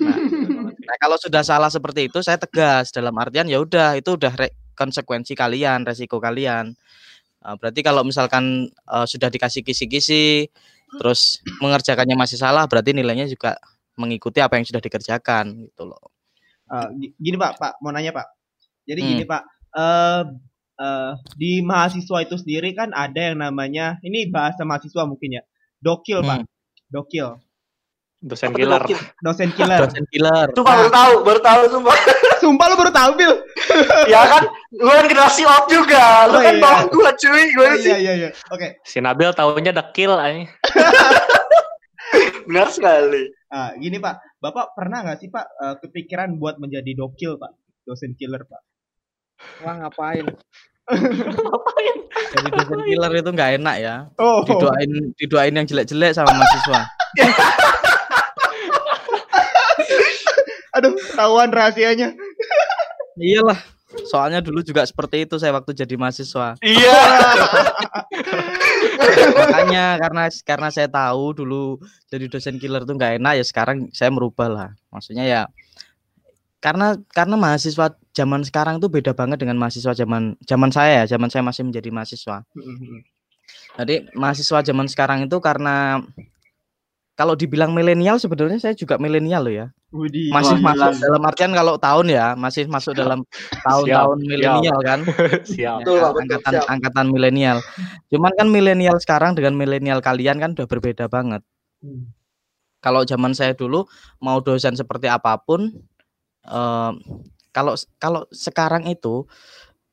Nah, 0.01 0.17
nah, 0.89 0.97
kalau 1.01 1.17
sudah 1.17 1.41
salah 1.41 1.73
seperti 1.73 2.13
itu 2.13 2.21
saya 2.21 2.37
tegas. 2.37 2.93
Dalam 2.93 3.17
artian 3.17 3.49
ya 3.49 3.61
udah 3.61 3.97
itu 3.97 4.17
udah 4.17 4.33
re- 4.37 4.53
konsekuensi 4.77 5.33
kalian 5.33 5.89
resiko 5.89 6.21
kalian. 6.21 6.77
Nah, 7.45 7.55
berarti 7.57 7.81
kalau 7.81 8.05
misalkan 8.05 8.69
eh, 8.69 9.07
sudah 9.09 9.33
dikasih 9.33 9.65
kisi-kisi 9.65 10.49
terus 11.01 11.41
mengerjakannya 11.59 12.15
masih 12.15 12.39
salah 12.39 12.69
berarti 12.69 12.93
nilainya 12.95 13.27
juga 13.27 13.57
mengikuti 13.99 14.39
apa 14.39 14.61
yang 14.61 14.67
sudah 14.69 14.83
dikerjakan 14.85 15.65
gitu 15.71 15.83
loh. 15.89 16.13
Ah, 16.69 16.89
gi- 16.93 17.13
gini 17.17 17.37
Pak, 17.37 17.57
Pak 17.61 17.73
mau 17.85 17.93
nanya 17.93 18.13
Pak. 18.13 18.27
Jadi 18.85 19.01
Hmm. 19.01 19.11
gini 19.17 19.25
Pak, 19.25 19.43
eh 19.75 20.23
eh, 20.77 21.13
di 21.35 21.61
mahasiswa 21.61 22.19
itu 22.21 22.35
sendiri 22.35 22.73
kan 22.73 22.91
ada 22.91 23.31
yang 23.31 23.39
namanya 23.41 23.99
ini 24.01 24.27
bahasa 24.27 24.63
mahasiswa 24.63 25.03
mungkin 25.05 25.39
ya, 25.39 25.43
dokil 25.79 26.19
Pak, 26.21 26.43
Hmm. 26.43 26.49
dokil, 26.89 27.29
Dosen 28.19 28.51
killer. 28.51 28.81
Dokil? 28.81 28.97
dosen 29.21 29.51
killer. 29.59 29.81
dosen 29.85 30.05
killer 30.09 30.49
Sumpah 30.51 30.75
baru 30.75 30.89
tahu, 30.91 31.13
baru 31.23 31.41
tahu 31.41 31.61
sumpah. 31.69 31.97
Sumpah 32.43 32.67
lu 32.67 32.77
baru 32.77 32.89
tahu 32.91 33.11
Bil. 33.17 33.33
ya 34.13 34.21
kan, 34.27 34.43
lu 34.71 34.89
kan 34.89 35.05
generasi 35.05 35.45
off 35.45 35.65
juga. 35.67 36.29
Lu 36.29 36.37
Oh, 36.37 36.41
kan 36.41 36.57
iya. 36.57 36.61
bawah 36.61 36.83
gua 36.89 37.11
cuy, 37.15 37.43
gimana 37.49 37.77
sih? 37.77 37.89
Iya 37.89 37.99
iya 38.01 38.13
iya. 38.17 38.29
Oke. 38.49 38.81
Si 38.83 38.99
Nabil 38.99 39.29
taunya 39.33 39.73
dekil 39.73 40.13
anjing. 40.13 40.49
Benar 42.45 42.69
sekali. 42.69 43.33
Ah, 43.49 43.73
gini 43.77 43.97
Pak, 43.97 44.15
Bapak 44.39 44.75
pernah 44.75 45.05
nggak 45.05 45.19
sih 45.21 45.29
Pak 45.29 45.47
eh, 45.47 45.75
kepikiran 45.81 46.37
buat 46.37 46.59
menjadi 46.59 46.93
dokil 46.93 47.37
Pak, 47.37 47.53
dosen 47.85 48.13
killer 48.15 48.43
Pak? 48.45 48.61
Wah 49.65 49.75
ngapain? 49.81 50.27
Ngapain? 50.85 51.97
Jadi 52.37 52.49
dosen 52.53 52.81
killer 52.85 53.13
itu 53.17 53.31
nggak 53.33 53.51
enak 53.63 53.77
ya. 53.81 53.95
Oh. 54.21 54.45
Didoain 54.45 54.91
didoain 55.17 55.55
yang 55.57 55.67
jelek-jelek 55.67 56.13
sama 56.13 56.35
mahasiswa. 56.35 56.81
Aduh, 60.75 60.93
tahuan 61.15 61.55
rahasianya. 61.55 62.13
Iyalah. 63.15 63.57
Soalnya 64.11 64.43
dulu 64.43 64.59
juga 64.67 64.83
seperti 64.83 65.23
itu 65.23 65.39
saya 65.39 65.55
waktu 65.55 65.71
jadi 65.71 65.95
mahasiswa. 65.95 66.59
Iya. 66.59 66.99
Makanya 69.39 70.03
karena 70.03 70.27
karena 70.43 70.69
saya 70.75 70.91
tahu 70.91 71.31
dulu 71.31 71.79
jadi 72.11 72.27
dosen 72.27 72.59
killer 72.59 72.83
itu 72.83 72.91
nggak 72.91 73.23
enak 73.23 73.39
ya 73.39 73.45
sekarang 73.47 73.87
saya 73.95 74.11
merubah 74.11 74.51
lah. 74.51 74.71
Maksudnya 74.91 75.23
ya 75.23 75.43
karena 76.65 76.97
karena 77.13 77.37
mahasiswa 77.37 77.93
zaman 78.17 78.41
sekarang 78.41 78.81
tuh 78.81 78.89
beda 78.89 79.13
banget 79.13 79.45
dengan 79.45 79.61
mahasiswa 79.61 79.93
zaman 79.93 80.33
zaman 80.49 80.73
saya 80.73 81.05
ya, 81.05 81.13
zaman 81.13 81.29
saya 81.29 81.45
masih 81.45 81.69
menjadi 81.69 81.93
mahasiswa. 81.93 82.41
Jadi 83.77 84.09
mahasiswa 84.17 84.65
zaman 84.65 84.89
sekarang 84.89 85.29
itu 85.29 85.37
karena 85.45 86.01
kalau 87.21 87.37
dibilang 87.37 87.77
milenial 87.77 88.17
sebenarnya 88.17 88.57
saya 88.65 88.73
juga 88.73 88.97
milenial 88.97 89.45
loh 89.45 89.55
ya. 89.55 89.67
Masih 90.33 90.57
Wah, 90.59 90.73
masuk 90.73 91.05
dalam 91.05 91.23
artian 91.29 91.53
kalau 91.53 91.75
tahun 91.77 92.07
ya, 92.11 92.27
masih 92.33 92.65
masuk 92.65 92.97
dalam 92.97 93.29
tahun-tahun 93.61 94.19
milenial 94.25 94.79
kan. 94.81 95.05
Siap. 95.55 95.85
Ya, 95.85 96.11
angkatan 96.11 96.53
siap. 96.59 96.65
angkatan 96.67 97.07
milenial. 97.13 97.59
Cuman 98.09 98.33
kan 98.35 98.49
milenial 98.49 98.97
sekarang 99.05 99.37
dengan 99.37 99.53
milenial 99.53 100.01
kalian 100.01 100.41
kan 100.41 100.57
udah 100.57 100.67
berbeda 100.67 101.13
banget. 101.13 101.45
Hmm. 101.85 102.09
Kalau 102.81 103.05
zaman 103.05 103.37
saya 103.37 103.53
dulu 103.53 103.85
mau 104.19 104.41
dosen 104.41 104.75
seperti 104.75 105.07
apa 105.13 105.39
pun 105.39 105.71
eh, 106.45 106.93
kalau 107.51 107.73
kalau 107.97 108.23
sekarang 108.29 108.85
itu 108.85 109.25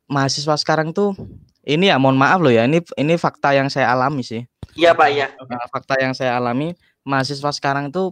mahasiswa 0.05 0.55
sekarang 0.55 0.91
tuh 0.91 1.15
ini 1.61 1.87
ya 1.87 1.95
mohon 1.95 2.15
maaf 2.15 2.37
loh 2.37 2.49
ya 2.49 2.65
ini 2.65 2.81
ini 2.95 3.13
fakta 3.15 3.53
yang 3.53 3.67
saya 3.67 3.89
alami 3.89 4.21
sih. 4.21 4.41
Iya 4.73 4.91
Pak, 4.91 5.07
iya. 5.09 5.27
Nah, 5.37 5.67
fakta 5.67 5.95
yang 5.97 6.11
saya 6.11 6.35
alami 6.35 6.73
mahasiswa 7.01 7.51
sekarang 7.51 7.87
itu 7.87 8.09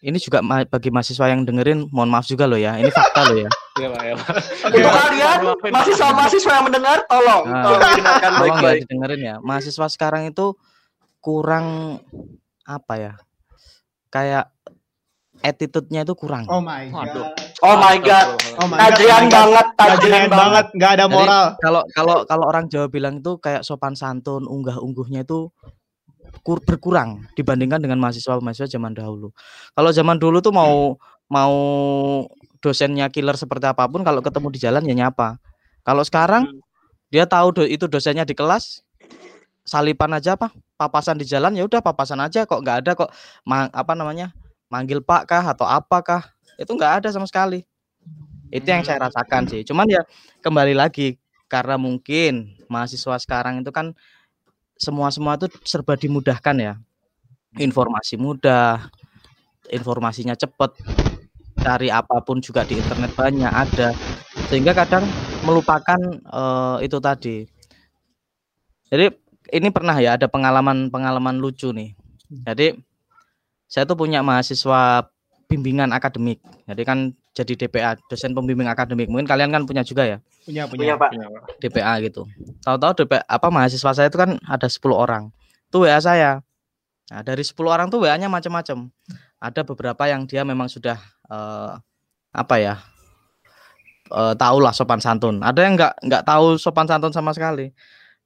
ini 0.00 0.16
juga 0.16 0.38
ma- 0.38 0.64
bagi 0.64 0.88
mahasiswa 0.88 1.26
yang 1.26 1.42
dengerin 1.42 1.88
mohon 1.88 2.06
maaf 2.06 2.24
juga 2.24 2.44
loh 2.44 2.56
ya 2.56 2.76
ini 2.76 2.88
fakta 2.88 3.24
loh 3.24 3.38
ya 3.38 3.50
Iya, 3.74 3.88
Pak, 3.90 4.02
ya. 4.04 4.14
Untuk 4.14 4.92
kalian 4.94 5.38
mahasiswa-mahasiswa 5.66 6.52
yang 6.52 6.64
mendengar 6.64 6.98
tolong 7.04 7.42
Nah. 7.44 7.62
tolong 7.66 7.80
tolong 7.82 8.22
ya 8.22 8.30
baik-baik. 8.38 8.80
didengerin 8.84 9.20
ya 9.20 9.34
mahasiswa 9.40 9.86
sekarang 9.88 10.22
itu 10.26 10.54
kurang 11.18 11.98
apa 12.62 12.94
ya 12.94 13.12
kayak 14.08 14.52
attitude-nya 15.44 16.02
itu 16.02 16.16
kurang 16.16 16.48
Oh 16.48 16.58
my 16.58 16.88
Waduh. 16.88 17.28
god. 17.28 17.36
Oh 17.60 17.76
my 17.76 17.96
god. 18.00 18.26
Oh 18.56 18.66
my 18.66 18.78
Tajian 18.80 19.28
god. 19.28 19.32
banget, 19.44 19.66
tajian 19.76 20.24
banget. 20.26 20.66
nggak 20.72 20.90
ada 20.96 21.04
Jadi, 21.04 21.14
moral. 21.14 21.44
kalau 21.60 21.82
kalau 21.92 22.16
kalau 22.24 22.44
orang 22.48 22.64
Jawa 22.66 22.88
bilang 22.88 23.20
itu 23.20 23.36
kayak 23.36 23.60
sopan 23.60 23.92
santun 23.92 24.48
unggah-ungguhnya 24.48 25.22
itu 25.22 25.52
kur- 26.40 26.64
berkurang 26.64 27.28
dibandingkan 27.36 27.78
dengan 27.78 28.00
mahasiswa-mahasiswa 28.00 28.68
zaman 28.68 28.96
dahulu. 28.96 29.32
Kalau 29.72 29.90
zaman 29.92 30.16
dulu 30.16 30.40
tuh 30.40 30.52
mau 30.52 30.96
mau 31.28 31.54
dosennya 32.58 33.12
killer 33.12 33.36
seperti 33.36 33.68
apa 33.68 33.84
pun 33.84 34.00
kalau 34.00 34.24
ketemu 34.24 34.48
di 34.48 34.58
jalan 34.60 34.82
ya 34.84 34.94
nyapa. 34.96 35.36
Kalau 35.84 36.00
sekarang 36.00 36.48
dia 37.08 37.28
tahu 37.28 37.52
do- 37.52 37.68
itu 37.68 37.84
dosennya 37.84 38.24
di 38.24 38.32
kelas 38.32 38.80
salipan 39.64 40.12
aja 40.12 40.36
apa 40.36 40.52
papasan 40.76 41.16
di 41.16 41.24
jalan 41.24 41.56
ya 41.56 41.64
udah 41.64 41.80
papasan 41.80 42.20
aja 42.20 42.44
kok 42.44 42.60
nggak 42.60 42.84
ada 42.84 42.92
kok 42.92 43.08
ma- 43.48 43.72
apa 43.72 43.96
namanya 43.96 44.36
manggil 44.74 44.98
pak 44.98 45.30
kah 45.30 45.54
atau 45.54 45.62
apakah 45.62 46.34
itu 46.58 46.74
nggak 46.74 47.06
ada 47.06 47.08
sama 47.14 47.30
sekali. 47.30 47.62
Itu 48.50 48.66
yang 48.66 48.82
saya 48.82 49.06
rasakan 49.06 49.46
sih. 49.46 49.62
Cuman 49.62 49.86
ya 49.86 50.02
kembali 50.42 50.74
lagi 50.74 51.14
karena 51.46 51.78
mungkin 51.78 52.58
mahasiswa 52.66 53.22
sekarang 53.22 53.62
itu 53.62 53.70
kan 53.70 53.94
semua 54.74 55.14
semua 55.14 55.38
itu 55.38 55.46
serba 55.62 55.94
dimudahkan 55.94 56.56
ya. 56.58 56.74
Informasi 57.54 58.18
mudah 58.18 58.90
informasinya 59.70 60.34
cepet 60.34 60.74
cari 61.62 61.88
apa 61.88 62.18
pun 62.26 62.42
juga 62.42 62.66
di 62.66 62.74
internet 62.74 63.14
banyak 63.14 63.52
ada. 63.54 63.94
Sehingga 64.50 64.74
kadang 64.74 65.06
melupakan 65.46 65.98
eh, 66.18 66.76
itu 66.82 66.98
tadi. 66.98 67.46
Jadi 68.90 69.06
ini 69.54 69.68
pernah 69.70 69.94
ya 70.02 70.18
ada 70.18 70.26
pengalaman 70.26 70.90
pengalaman 70.90 71.38
lucu 71.38 71.70
nih. 71.70 71.94
Jadi 72.42 72.74
saya 73.68 73.84
tuh 73.88 73.96
punya 73.98 74.20
mahasiswa 74.20 75.08
bimbingan 75.50 75.92
akademik 75.92 76.40
jadi 76.68 76.82
kan 76.84 76.98
jadi 77.34 77.66
DPA 77.66 77.98
dosen 78.06 78.32
pembimbing 78.32 78.70
akademik 78.70 79.10
mungkin 79.10 79.26
kalian 79.26 79.50
kan 79.50 79.66
punya 79.66 79.82
juga 79.82 80.06
ya 80.06 80.18
Punya, 80.44 80.68
Punya 80.68 80.94
punya. 81.00 81.24
Pak. 81.24 81.56
DPA 81.56 81.92
gitu. 82.04 82.28
Tahu-tahu 82.60 82.92
DPA 83.04 83.24
apa 83.24 83.48
mahasiswa 83.48 83.96
saya 83.96 84.12
itu 84.12 84.20
kan 84.20 84.36
ada 84.44 84.68
10 84.68 84.92
orang. 84.92 85.32
Itu 85.72 85.88
WA 85.88 85.96
saya. 86.04 86.44
Nah, 87.08 87.20
dari 87.24 87.40
10 87.40 87.56
orang 87.64 87.88
tuh 87.88 88.04
WA-nya 88.04 88.28
macam-macam. 88.28 88.92
Ada 89.40 89.64
beberapa 89.64 90.04
yang 90.04 90.28
dia 90.28 90.44
memang 90.44 90.68
sudah 90.68 91.00
eh, 91.32 91.72
apa 92.36 92.54
ya? 92.60 92.76
Eh, 94.12 94.34
tahu 94.36 94.60
lah 94.60 94.76
sopan 94.76 95.00
santun. 95.00 95.40
Ada 95.40 95.64
yang 95.64 95.80
nggak 95.80 95.94
nggak 96.04 96.22
tahu 96.28 96.60
sopan 96.60 96.84
santun 96.84 97.12
sama 97.16 97.32
sekali. 97.32 97.72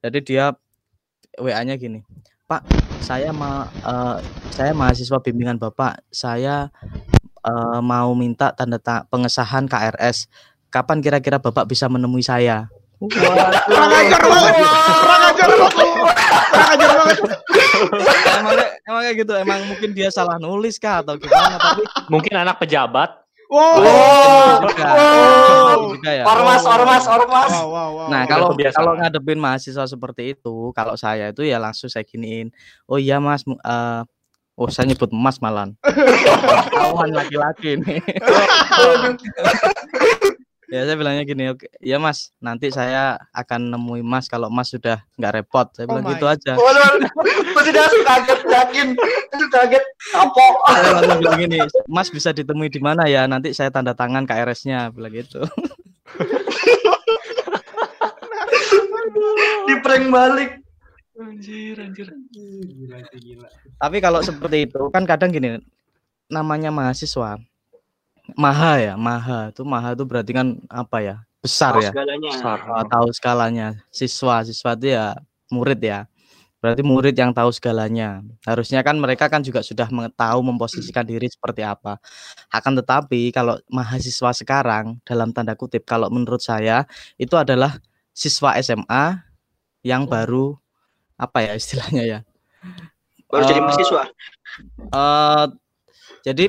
Jadi 0.02 0.18
dia 0.26 0.50
WA-nya 1.38 1.78
gini. 1.78 2.02
Pak, 2.48 2.64
saya 3.04 3.28
ma 3.28 3.68
eh, 3.68 4.16
saya 4.56 4.72
mahasiswa 4.72 5.20
bimbingan 5.20 5.60
Bapak. 5.60 6.00
Saya 6.08 6.72
eh, 7.44 7.80
mau 7.84 8.16
minta 8.16 8.56
tanda 8.56 8.80
ta- 8.80 9.04
pengesahan 9.12 9.68
KRS. 9.68 10.32
Kapan 10.72 11.04
kira-kira 11.04 11.36
Bapak 11.36 11.68
bisa 11.68 11.92
menemui 11.92 12.24
saya? 12.24 12.72
Kurang 13.04 13.36
ajar 13.92 14.16
banget. 14.24 14.64
Kurang 14.96 15.22
ajar 16.72 16.88
emang, 18.40 18.56
emang 18.80 19.02
kayak 19.04 19.16
gitu 19.20 19.32
emang 19.36 19.60
mungkin 19.68 19.92
dia 19.92 20.08
salah 20.08 20.40
nulis 20.40 20.80
kah 20.80 21.04
atau 21.04 21.20
gimana 21.20 21.60
tapi 21.60 21.84
Mungkin 22.08 22.32
anak 22.32 22.64
pejabat. 22.64 23.27
Wow. 23.48 24.60
Juga 25.96 26.12
ya. 26.12 26.28
Ormas, 26.28 26.60
ormas, 26.68 27.04
ormas. 27.08 27.48
Wow, 27.48 27.72
wow, 27.72 27.90
wow. 27.96 28.08
nah 28.12 28.28
kalau 28.28 28.52
kebiasaan. 28.52 28.76
kalau 28.76 28.92
ngadepin 29.00 29.40
mahasiswa 29.40 29.88
seperti 29.88 30.36
itu 30.36 30.68
kalau 30.76 31.00
saya 31.00 31.32
itu 31.32 31.48
ya 31.48 31.56
langsung 31.56 31.88
saya 31.88 32.04
giniin 32.04 32.52
oh 32.84 33.00
iya 33.00 33.16
mas 33.16 33.48
eh, 33.48 34.02
oh 34.58 34.68
saya 34.68 34.90
nyebut 34.90 35.08
mas 35.14 35.38
malan 35.40 35.78
kawan 36.74 37.14
laki-laki 37.14 37.78
nih 37.80 38.02
ya 40.68 40.84
saya 40.84 40.96
bilangnya 40.96 41.24
gini 41.24 41.44
oke 41.48 41.64
ya 41.80 41.96
mas 41.96 42.30
nanti 42.38 42.68
saya 42.68 43.16
akan 43.32 43.72
nemui 43.72 44.04
mas 44.04 44.28
kalau 44.28 44.48
mas 44.48 44.68
sudah 44.68 45.00
nggak 45.16 45.32
repot 45.34 45.66
saya 45.72 45.88
Oh 45.88 45.96
bilang 45.96 46.04
my. 46.04 46.12
gitu 46.12 46.26
aja 46.28 46.52
Waduh, 46.54 47.00
pasti 47.56 47.70
dia 47.72 47.88
kaget, 47.88 48.40
yakin, 48.44 48.88
kaget, 49.48 49.84
kapok. 50.12 50.54
saya 50.68 50.90
langsung 50.94 51.18
bilang 51.18 51.40
gini 51.40 51.58
mas 51.88 52.08
bisa 52.08 52.30
ditemui 52.30 52.68
di 52.68 52.78
mana 52.78 53.08
ya 53.08 53.24
nanti 53.24 53.56
saya 53.56 53.72
tanda 53.72 53.96
tangan 53.96 54.24
KRS-nya 54.24 54.92
bilang 54.92 55.12
gitu 55.12 55.40
Di 59.64 59.74
prank 59.80 60.08
balik. 60.08 60.50
Anjir, 61.18 61.76
anjir. 61.76 62.08
Gila 62.30 62.98
gila. 63.10 63.48
Tapi 63.76 63.96
kalau 63.98 64.20
seperti 64.22 64.70
itu 64.70 64.80
kan 64.88 65.02
kadang 65.02 65.34
gini, 65.34 65.58
namanya 66.28 66.70
mahasiswa, 66.70 67.40
maha 68.36 68.72
ya, 68.82 68.94
maha 68.98 69.48
itu 69.54 69.62
maha 69.64 69.94
itu 69.96 70.04
berarti 70.04 70.32
kan 70.36 70.58
apa 70.68 70.98
ya, 71.00 71.16
besar 71.40 71.72
Tahu 71.78 71.84
ya, 71.86 71.90
segalanya. 71.94 72.30
Besar. 72.34 72.58
Oh, 72.68 72.84
tahu 72.84 73.08
skalanya. 73.14 73.66
Siswa, 73.88 74.42
siswa 74.44 74.72
itu 74.76 74.86
ya 74.92 75.16
murid 75.48 75.80
ya, 75.80 76.04
berarti 76.60 76.82
murid 76.84 77.14
yang 77.16 77.32
tahu 77.32 77.48
segalanya. 77.54 78.20
Harusnya 78.44 78.84
kan 78.84 78.98
mereka 79.00 79.30
kan 79.32 79.40
juga 79.40 79.64
sudah 79.64 79.88
mengetahui 79.88 80.42
memposisikan 80.44 81.06
diri 81.08 81.30
seperti 81.30 81.64
apa. 81.64 81.96
Akan 82.52 82.76
tetapi 82.76 83.32
kalau 83.32 83.56
mahasiswa 83.72 84.30
sekarang 84.36 85.00
dalam 85.08 85.32
tanda 85.32 85.56
kutip, 85.56 85.86
kalau 85.88 86.12
menurut 86.12 86.42
saya 86.44 86.84
itu 87.16 87.32
adalah 87.38 87.80
siswa 88.12 88.58
SMA 88.58 89.22
yang 89.86 90.04
baru 90.04 90.58
apa 91.14 91.38
ya 91.46 91.52
istilahnya 91.54 92.02
ya 92.02 92.20
Baru 93.30 93.44
jadi 93.46 93.60
Eh, 93.60 93.64
mahasiswa. 93.64 94.02
eh 94.90 95.44
jadi 96.26 96.44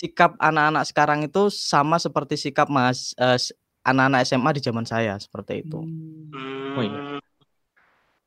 sikap 0.00 0.32
anak-anak 0.40 0.88
sekarang 0.88 1.20
itu 1.20 1.52
sama 1.52 2.00
seperti 2.00 2.40
sikap 2.40 2.72
mas 2.72 3.12
s- 3.12 3.52
anak-anak 3.84 4.24
SMA 4.24 4.50
di 4.56 4.62
zaman 4.62 4.84
saya 4.84 5.20
seperti 5.20 5.60
itu. 5.60 5.76
Hmm. 5.76 6.72
Oh, 6.72 6.80
iya. 6.80 7.00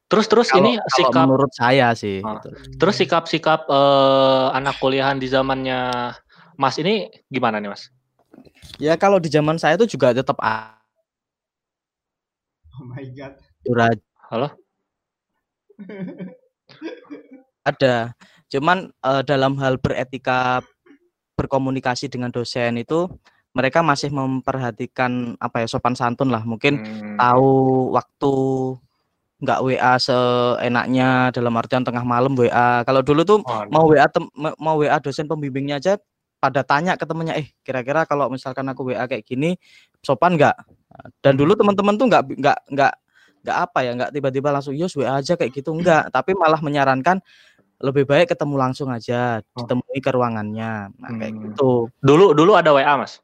Terus 0.06 0.30
terus 0.30 0.48
Kalau- 0.48 0.62
ini 0.62 0.78
kalau 0.78 0.94
sikap 0.94 1.26
menurut 1.26 1.52
saya 1.52 1.88
sih. 1.98 2.22
Ah. 2.22 2.38
gitu. 2.38 2.54
terus 2.78 2.96
sikap-sikap 2.96 3.66
eh, 3.66 4.48
anak 4.54 4.78
kuliahan 4.78 5.18
di 5.18 5.26
zamannya 5.26 6.14
Mas 6.54 6.78
ini 6.78 7.10
gimana 7.28 7.58
nih 7.58 7.74
Mas? 7.74 7.90
Ya 8.78 8.94
kalau 8.94 9.18
di 9.18 9.26
zaman 9.26 9.58
saya 9.58 9.74
itu 9.74 9.90
juga 9.90 10.14
tetap 10.14 10.38
Oh 12.78 12.86
my 12.86 13.06
god. 13.12 13.34
aturan 13.66 13.98
Halo? 14.30 14.50
ada. 17.64 18.14
Cuman 18.50 18.78
eh, 18.92 19.22
dalam 19.26 19.58
hal 19.58 19.78
beretika 19.78 20.62
berkomunikasi 21.34 22.10
dengan 22.10 22.30
dosen 22.30 22.78
itu 22.78 23.10
mereka 23.54 23.86
masih 23.86 24.10
memperhatikan 24.10 25.38
apa 25.38 25.62
ya 25.62 25.68
sopan 25.70 25.94
santun 25.94 26.34
lah. 26.34 26.42
Mungkin 26.42 26.82
Hmm. 26.82 27.18
tahu 27.18 27.52
waktu 27.94 28.34
nggak 29.44 29.60
WA 29.60 29.94
seenaknya 30.00 31.30
dalam 31.36 31.54
artian 31.60 31.84
tengah 31.84 32.02
malam 32.08 32.32
WA 32.34 32.82
kalau 32.88 33.04
dulu 33.04 33.22
tuh 33.28 33.40
Oh, 33.44 33.68
mau 33.68 33.86
WA 33.92 34.08
tem- 34.08 34.32
mau 34.58 34.80
WA 34.80 34.98
dosen 35.04 35.28
pembimbingnya 35.28 35.84
aja 35.84 35.94
pada 36.40 36.64
tanya 36.64 36.96
ke 36.96 37.04
temennya 37.04 37.36
eh 37.40 37.52
kira-kira 37.62 38.08
kalau 38.08 38.32
misalkan 38.32 38.64
aku 38.72 38.88
WA 38.92 39.04
kayak 39.04 39.28
gini 39.28 39.60
sopan 40.00 40.40
nggak? 40.40 40.56
Dan 41.20 41.36
dulu 41.36 41.54
teman-teman 41.60 41.96
tuh 42.00 42.08
nggak 42.08 42.24
nggak 42.40 42.60
nggak 42.72 42.94
nggak 43.44 43.58
apa 43.60 43.80
ya 43.84 43.92
nggak 44.00 44.12
tiba-tiba 44.16 44.50
langsung 44.56 44.74
yos 44.74 44.96
WA 44.96 45.20
aja 45.20 45.36
kayak 45.36 45.52
gitu. 45.52 45.76
Enggak 45.76 46.08
tapi 46.16 46.32
malah 46.34 46.64
menyarankan 46.64 47.20
lebih 47.80 48.04
baik 48.04 48.30
ketemu 48.30 48.56
langsung 48.56 48.88
aja 48.88 49.40
Oh. 49.40 49.46
ditemui 49.58 49.98
ke 49.98 50.10
ruangannya 50.10 50.92
nah 50.94 51.10
kayak 51.12 51.32
Hmm. 51.32 51.42
gitu 51.48 51.90
Dulu 52.00 52.32
dulu 52.32 52.52
ada 52.54 52.70
WA 52.70 52.94
mas. 52.96 53.18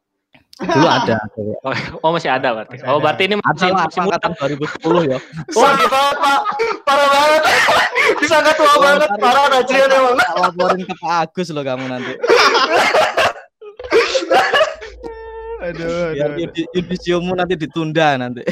dulu 0.57 0.87
ada 0.97 1.15
Oh 1.99 2.11
masih 2.11 2.27
ada 2.27 2.51
berarti. 2.51 2.75
Masih 2.75 2.85
Oh 2.85 2.97
ada. 2.97 3.03
berarti 3.05 3.23
ini 3.23 3.35
masih, 3.37 3.69
masih 3.71 3.99
muda. 4.01 4.17
angkatan 4.17 4.31
2010 4.35 5.07
ya 5.07 5.17
Sakit 5.55 5.87
banget 5.87 6.17
pak, 6.17 6.39
parah 6.83 7.07
banget. 7.07 7.41
Bisa 8.17 8.35
nggak 8.37 8.55
tua 8.55 8.73
banget, 8.77 9.09
parah 9.17 9.45
Najrian 9.47 9.89
emang. 9.89 10.15
Tak 10.17 10.35
laporin 10.37 10.81
ke 10.81 10.93
Pak 10.95 11.11
Agus 11.23 11.47
loh 11.49 11.63
kamu 11.63 11.85
nanti 11.85 12.13
Aduh, 15.59 16.15
aduh. 16.15 16.39
yudi- 16.39 16.69
yudisiummu 16.71 17.35
nanti 17.35 17.55
ditunda 17.55 18.15
nanti 18.15 18.47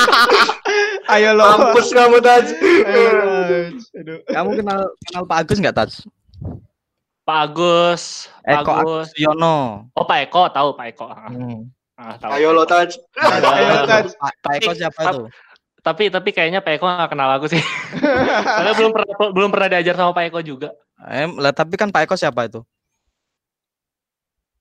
Ayo 1.14 1.30
lo. 1.32 1.44
Mampus 1.46 1.88
kamu 1.90 2.18
Taj. 2.18 2.46
Ayo, 2.52 3.10
Raj. 3.12 3.76
Aduh. 3.94 4.18
kamu 4.26 4.48
kenal 4.56 4.80
kenal 5.02 5.22
Pak 5.24 5.38
Agus 5.40 5.58
nggak 5.58 5.76
Taj 5.76 5.92
Pak 7.22 7.38
Agus, 7.44 8.02
Pak 8.40 8.62
Eko 8.62 8.72
Agus. 8.72 9.08
Yono 9.14 9.90
Oh 9.92 10.04
Pak 10.04 10.18
Eko 10.24 10.46
tahu 10.48 10.68
Pak 10.72 10.86
Eko. 10.88 11.06
Ah, 11.06 11.26
Hmm. 11.26 11.66
ah, 11.94 12.14
tahu. 12.16 12.30
Ayo 12.32 12.50
lo 12.50 12.62
Taj. 12.62 12.94
Ayo, 13.16 13.82
Taj. 13.84 14.06
Pak, 14.14 14.52
Eko 14.56 14.70
siapa 14.72 15.00
Tapi- 15.00 15.14
itu 15.16 15.24
Tapi 15.78 16.10
tapi 16.10 16.30
kayaknya 16.30 16.58
Pak 16.60 16.72
Eko 16.72 16.84
nggak 16.84 17.10
kenal 17.10 17.30
aku 17.32 17.46
sih. 17.46 17.62
Karena 18.58 18.74
belum 18.74 18.90
pernah 18.90 19.06
belum 19.30 19.50
pernah 19.50 19.68
diajar 19.68 19.94
sama 19.94 20.10
Pak 20.10 20.24
Eko 20.28 20.40
juga. 20.40 20.74
eh, 21.04 21.28
lah, 21.28 21.52
tapi 21.52 21.74
kan 21.74 21.88
Pak 21.88 22.04
Eko 22.04 22.14
siapa 22.14 22.44
itu 22.44 22.62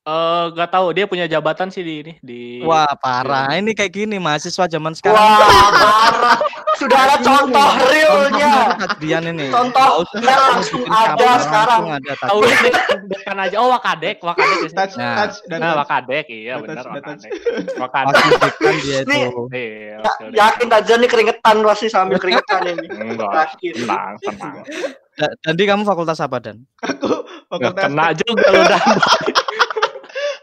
Eh 0.05 0.43
nggak 0.53 0.69
tahu 0.69 0.93
dia 0.93 1.09
punya 1.09 1.25
jabatan 1.25 1.67
sih 1.67 1.81
di 1.81 1.93
ini 1.99 2.13
di. 2.21 2.61
wah 2.61 2.85
parah 2.93 3.49
ini 3.51 3.73
kayak 3.73 3.89
gini 3.91 4.21
mahasiswa 4.21 4.69
zaman 4.69 4.93
sekarang 4.93 5.17
Wah, 5.17 5.41
parah. 5.73 6.37
Sudah 6.77 6.99
ada 7.01 7.17
contoh 7.17 7.69
realnya. 7.81 8.77
Tajdian 8.77 9.33
ini 9.33 9.49
Contoh 9.49 10.05
Nggak 10.05 10.05
usah 10.05 10.19
real 10.21 10.37
kamu 10.37 10.53
langsung 10.53 10.81
ada 10.85 11.25
sekarang. 11.41 11.81
langsung 11.81 11.89
ada 11.89 12.13
Tahu 12.21 12.37
Tajdian. 12.39 12.61
deh, 12.61 12.73
dekan 13.09 13.37
aja. 13.39 13.55
Oh 13.57 13.69
Wakadek, 13.73 14.17
Wakadek. 14.21 14.57
ya. 14.61 14.69
Touch, 14.77 14.93
Nah. 14.93 15.15
touch, 15.17 15.35
dan 15.47 15.57
Nah. 15.57 15.73
Wakadek, 15.73 16.25
iya 16.29 16.53
benar. 16.55 16.85
Wakadek. 16.85 17.31
Wakadek. 17.73 18.53
Dia 18.77 18.99
Nih. 19.09 19.23
itu 19.25 19.41
Iya, 19.49 19.97
Ya, 19.97 20.11
yakin 20.45 20.69
aja 20.69 20.93
nih 20.95 21.09
keringetan 21.09 21.55
pasti 21.65 21.87
sambil 21.89 22.21
keringetan 22.21 22.61
ini. 22.63 22.85
Enggak, 22.93 23.57
tenang, 23.57 24.13
tenang. 24.21 24.55
Da- 25.15 25.33
Dandi 25.41 25.63
kamu 25.63 25.81
fakultas 25.81 26.19
apa 26.19 26.37
Dan 26.37 26.61
Aku 26.83 27.09
fakultas 27.49 27.81
kena 27.81 28.13
juga 28.13 28.47
lu 28.51 28.61
dan 28.61 28.83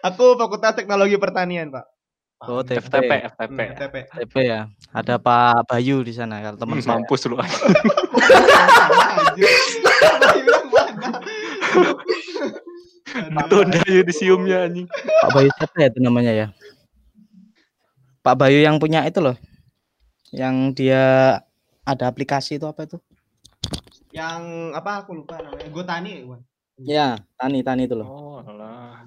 aku 0.03 0.35
fakultas 0.37 0.75
teknologi 0.75 1.17
pertanian, 1.17 1.71
Pak. 1.71 1.87
Oh, 2.43 2.59
TP. 2.61 2.83
FTP, 2.83 3.11
FTP. 3.31 3.55
Hmm, 3.55 3.71
FTP. 3.71 3.97
TP 4.19 4.35
ya 4.43 4.67
ada 4.91 5.15
Pak 5.15 5.63
Bayu 5.71 6.03
di 6.03 6.11
sana 6.11 6.43
kalau 6.43 6.59
teman 6.59 6.75
Hmm, 6.75 6.83
saya 6.83 6.99
Mampus 6.99 7.23
lu. 7.31 7.39
Tunda 13.51 13.79
yudisiumnya 13.85 14.67
anjing. 14.69 14.87
Pak 14.89 15.31
Bayu 15.35 15.51
siapa 15.55 15.77
ya 15.79 15.89
itu 15.93 16.01
namanya 16.01 16.33
ya 16.33 16.47
Pak 18.23 18.35
Bayu 18.39 18.63
yang 18.63 18.81
punya 18.81 19.05
itu 19.05 19.21
loh 19.21 19.37
yang 20.33 20.73
dia 20.73 21.37
ada 21.85 22.05
aplikasi 22.09 22.57
itu 22.57 22.65
apa 22.65 22.89
itu 22.89 22.97
Yang 24.13 24.43
apa 24.77 25.05
aku 25.05 25.17
lupa 25.17 25.41
namanya. 25.41 25.69
Gotani, 25.73 26.13
Wan. 26.29 26.41
ya 26.81 27.17
Tani 27.37 27.61
Tani 27.61 27.85
itu 27.85 27.97
loh 27.97 28.09
Oh, 28.09 28.37
alah. 28.41 29.05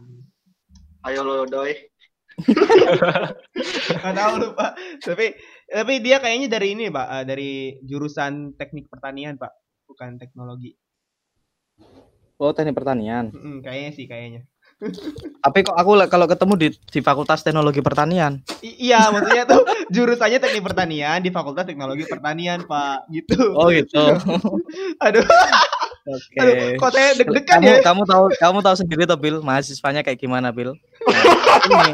Ayo 1.05 1.21
lo 1.21 1.45
doi. 1.45 1.73
Gak 4.03 4.15
tahu 4.17 4.33
lupa. 4.41 4.73
Tapi 4.99 5.37
tapi 5.69 5.93
dia 6.01 6.17
kayaknya 6.19 6.57
dari 6.57 6.73
ini, 6.73 6.89
Pak, 6.91 7.07
eh, 7.07 7.23
dari 7.23 7.51
jurusan 7.85 8.57
teknik 8.57 8.89
pertanian, 8.89 9.37
Pak. 9.37 9.53
Bukan 9.85 10.17
teknologi. 10.17 10.73
oh 12.35 12.51
teknik 12.51 12.75
pertanian 12.75 13.31
Mm, 13.31 13.63
kayaknya 13.63 13.91
sih 13.95 14.05
kayaknya. 14.11 14.41
tapi 15.45 15.63
kok 15.63 15.77
aku 15.77 15.95
kalau 16.11 16.27
ketemu 16.27 16.53
di 16.59 16.67
di 16.75 16.99
Fakultas 16.99 17.45
Teknologi 17.47 17.79
Pertanian 17.79 18.43
I- 18.59 18.91
iya, 18.91 19.07
maksudnya 19.13 19.45
tuh 19.47 19.61
jurusannya 19.93 20.41
teknik 20.41 20.65
pertanian 20.65 21.21
di 21.21 21.29
Fakultas 21.31 21.69
Teknologi 21.69 22.03
Pertanian, 22.09 22.65
Pak. 22.65 23.07
Gitu. 23.13 23.53
oh 23.53 23.69
gitu 23.69 24.03
Aduh, 25.05 25.23
oke 26.05 26.37
aduh, 26.37 26.55
kok 26.77 26.89
saya 26.93 27.09
deg-degan 27.17 27.59
kamu 27.59 27.69
ya. 27.69 27.81
kamu 27.81 28.01
tahu 28.05 28.25
kamu 28.37 28.57
tahu 28.61 28.75
sendiri 28.77 29.03
tuh 29.09 29.17
Bil 29.17 29.41
mahasiswanya 29.41 30.01
kayak 30.05 30.21
gimana 30.21 30.53
Bil 30.53 30.77
nah, 31.69 31.91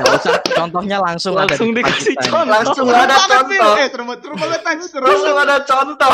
Nggak 0.00 0.14
usah 0.18 0.34
contohnya 0.42 0.98
langsung, 0.98 1.38
ada 1.38 1.46
Langsung 1.54 1.70
di 1.70 1.82
depan 1.82 1.94
dikasih 1.94 2.16
contoh. 2.18 2.50
Langsung 2.50 2.86
ada 2.90 3.16
contoh. 3.30 3.72
Eh, 3.78 3.88
seru 3.90 4.34
banget, 4.34 4.60
Langsung 4.98 5.36
ada 5.38 5.56
contoh. 5.62 6.12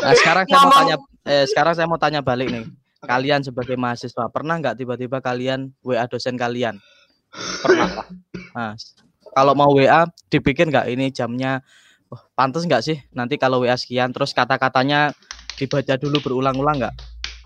Nah, 0.00 0.14
sekarang 0.16 0.44
saya 0.48 0.60
mau 0.64 0.72
tanya 0.72 0.96
eh, 1.28 1.44
sekarang 1.44 1.74
saya 1.76 1.86
mau 1.86 2.00
tanya 2.00 2.20
balik 2.24 2.48
nih. 2.48 2.64
Kalian 3.04 3.44
sebagai 3.44 3.76
mahasiswa 3.76 4.26
pernah 4.32 4.58
nggak 4.58 4.80
tiba-tiba 4.80 5.20
kalian 5.20 5.70
WA 5.84 6.08
dosen 6.10 6.34
kalian? 6.34 6.80
Pernah. 7.62 7.88
Nah, 8.56 8.72
kalau 9.36 9.52
mau 9.54 9.70
WA 9.70 10.08
dibikin 10.32 10.72
nggak 10.72 10.88
ini 10.90 11.12
jamnya 11.12 11.60
oh, 12.12 12.20
pantas 12.36 12.64
nggak 12.64 12.82
sih? 12.84 12.96
Nanti 13.12 13.36
kalau 13.40 13.64
WA 13.64 13.76
sekian 13.76 14.12
terus 14.12 14.32
kata-katanya 14.32 15.12
dibaca 15.56 15.94
dulu 15.96 16.18
berulang-ulang 16.22 16.76
nggak? 16.84 16.94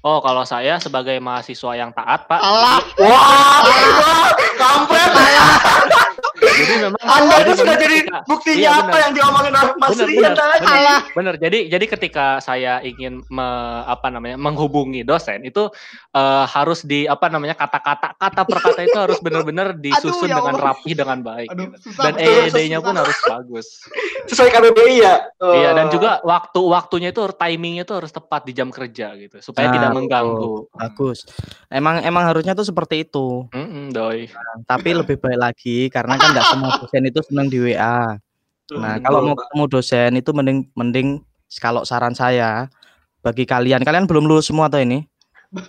Oh, 0.03 0.19
kalau 0.19 0.43
saya 0.43 0.83
sebagai 0.83 1.15
mahasiswa 1.23 1.79
yang 1.79 1.95
taat, 1.95 2.27
Pak. 2.27 2.41
Alah, 2.43 2.83
Wah, 2.99 4.35
kampret. 4.59 6.02
Jadi 6.43 6.75
memang 6.81 7.01
Anda 7.01 7.23
jadi 7.33 7.43
itu 7.45 7.53
sudah 7.57 7.77
jadi 7.77 7.97
ketika- 7.97 8.23
buktinya 8.25 8.59
Iya, 8.59 8.71
apa 8.77 8.97
yang 8.99 9.13
diomongin 9.13 9.53
oleh 9.53 9.75
Mas 9.77 9.91
Rian 9.95 10.09
benar, 10.13 10.35
tadi. 10.35 10.65
benar. 10.65 11.01
Bener, 11.13 11.35
jadi 11.39 11.59
jadi 11.69 11.85
ketika 11.89 12.27
saya 12.39 12.73
ingin 12.81 13.23
me- 13.27 13.51
apa 13.85 14.09
namanya 14.09 14.35
menghubungi 14.37 15.03
dosen 15.03 15.43
itu 15.43 15.71
eh, 16.11 16.45
harus 16.47 16.83
di 16.83 17.05
apa 17.05 17.29
namanya 17.29 17.55
kata-kata 17.55 18.15
kata 18.15 18.43
per 18.43 18.59
kata 18.61 18.81
itu 18.83 18.99
harus 18.99 19.19
benar-benar 19.19 19.79
disusun 19.85 20.27
ya 20.27 20.37
dengan 20.37 20.57
rapi 20.57 20.93
dengan 20.93 21.19
baik. 21.21 21.49
aduh, 21.49 21.67
gitu. 21.69 21.77
susah. 21.87 22.03
Dan 22.03 22.13
EED-nya 22.19 22.51
susah. 22.77 22.81
pun 22.83 22.95
harus 22.97 23.19
bagus. 23.23 23.67
Sesuai 24.29 24.51
KBBI 24.51 24.95
ya. 24.99 25.15
Oh. 25.39 25.53
Iya, 25.53 25.71
dan 25.73 25.87
juga 25.89 26.19
waktu-waktunya 26.23 27.11
itu 27.11 27.23
timingnya 27.33 27.83
itu 27.83 27.95
harus 27.95 28.11
tepat 28.11 28.43
di 28.43 28.53
jam 28.53 28.69
kerja 28.69 29.15
gitu, 29.15 29.39
supaya 29.41 29.67
Nah, 29.67 29.75
tidak 29.75 29.91
mengganggu. 29.93 30.69
Bagus. 30.73 31.25
Emang 31.69 32.01
emang 32.01 32.25
harusnya 32.25 32.53
tuh 32.53 32.65
seperti 32.65 33.03
itu. 33.03 33.47
Mm-mm, 33.49 33.91
doi. 33.91 34.27
Tapi 34.63 34.91
lebih 34.93 35.17
baik 35.17 35.39
lagi 35.39 35.77
karena 35.87 36.15
kan 36.15 36.32
nggak 36.33 36.47
semua 36.49 36.71
dosen 36.77 37.03
itu 37.05 37.21
senang 37.25 37.47
di 37.47 37.59
WA. 37.61 38.17
Nah, 38.73 38.97
kalau 38.99 39.21
mau 39.23 39.37
ketemu 39.37 39.65
dosen 39.69 40.11
itu 40.17 40.31
mending 40.33 40.59
mending 40.73 41.09
kalau 41.61 41.85
saran 41.85 42.17
saya 42.17 42.73
bagi 43.21 43.45
kalian, 43.45 43.85
kalian 43.85 44.09
belum 44.09 44.25
lulus 44.25 44.49
semua 44.49 44.67
tuh 44.67 44.81
ini? 44.81 45.05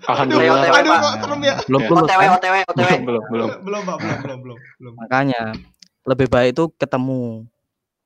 Alhamdulillah. 0.08 0.64
Aduh, 0.64 0.80
Aduh, 0.80 0.92
Pak. 0.96 1.02
ya. 1.44 1.56
Belum 1.68 1.82
Ya. 1.84 1.90
lulus 1.92 2.08
OTW, 2.08 2.22
kan? 2.24 2.32
OTW, 2.40 2.56
OTW. 2.64 2.80
Belum, 2.88 3.02
belum, 3.04 3.24
belum. 3.28 3.50
Belum, 3.68 3.82
Pak, 3.84 3.98
belum, 4.00 4.18
belum, 4.24 4.40
belum, 4.40 4.58
belum. 4.80 4.94
Makanya 4.96 5.42
lebih 6.08 6.28
baik 6.32 6.50
itu 6.56 6.64
ketemu. 6.80 7.44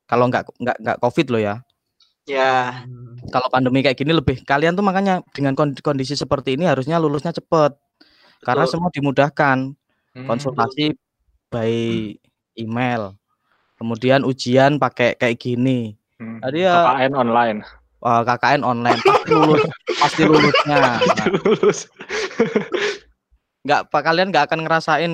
Kalau 0.09 0.25
nggak 0.25 0.43
nggak 0.57 0.77
nggak 0.81 0.97
covid 0.99 1.27
loh 1.29 1.41
ya. 1.41 1.55
Ya, 2.27 2.83
Hmm. 2.83 3.15
Kalau 3.31 3.47
pandemi 3.47 3.79
kayak 3.79 3.95
gini 3.95 4.11
lebih 4.11 4.43
kalian 4.43 4.75
tuh 4.75 4.83
makanya 4.83 5.23
dengan 5.31 5.55
kon- 5.55 5.75
kondisi 5.79 6.11
seperti 6.11 6.59
ini 6.59 6.67
harusnya 6.67 6.99
lulusnya 6.99 7.31
cepet. 7.31 7.71
Karena 8.41 8.65
semua 8.67 8.91
dimudahkan. 8.91 9.71
Hmm. 10.11 10.25
Konsultasi 10.27 10.97
by 11.47 11.71
email. 12.57 13.13
Kemudian 13.77 14.21
ujian 14.21 14.75
pakai 14.75 15.13
kayak 15.13 15.37
gini. 15.37 15.93
Hmm. 16.17 16.41
Tadi 16.41 16.65
ya 16.65 16.73
KKN 16.83 17.13
online. 17.13 17.59
wah, 17.97 18.21
KKN 18.21 18.61
online 18.61 18.99
pasti 19.01 19.31
lulus 19.31 19.63
pasti 19.97 20.21
lulusnya. 20.23 20.77
Nah, 20.85 20.97
Lulus. 21.45 21.79
nggak 23.61 23.81
pak 23.89 24.01
kalian 24.01 24.29
nggak 24.29 24.47
akan 24.47 24.59
ngerasain 24.63 25.11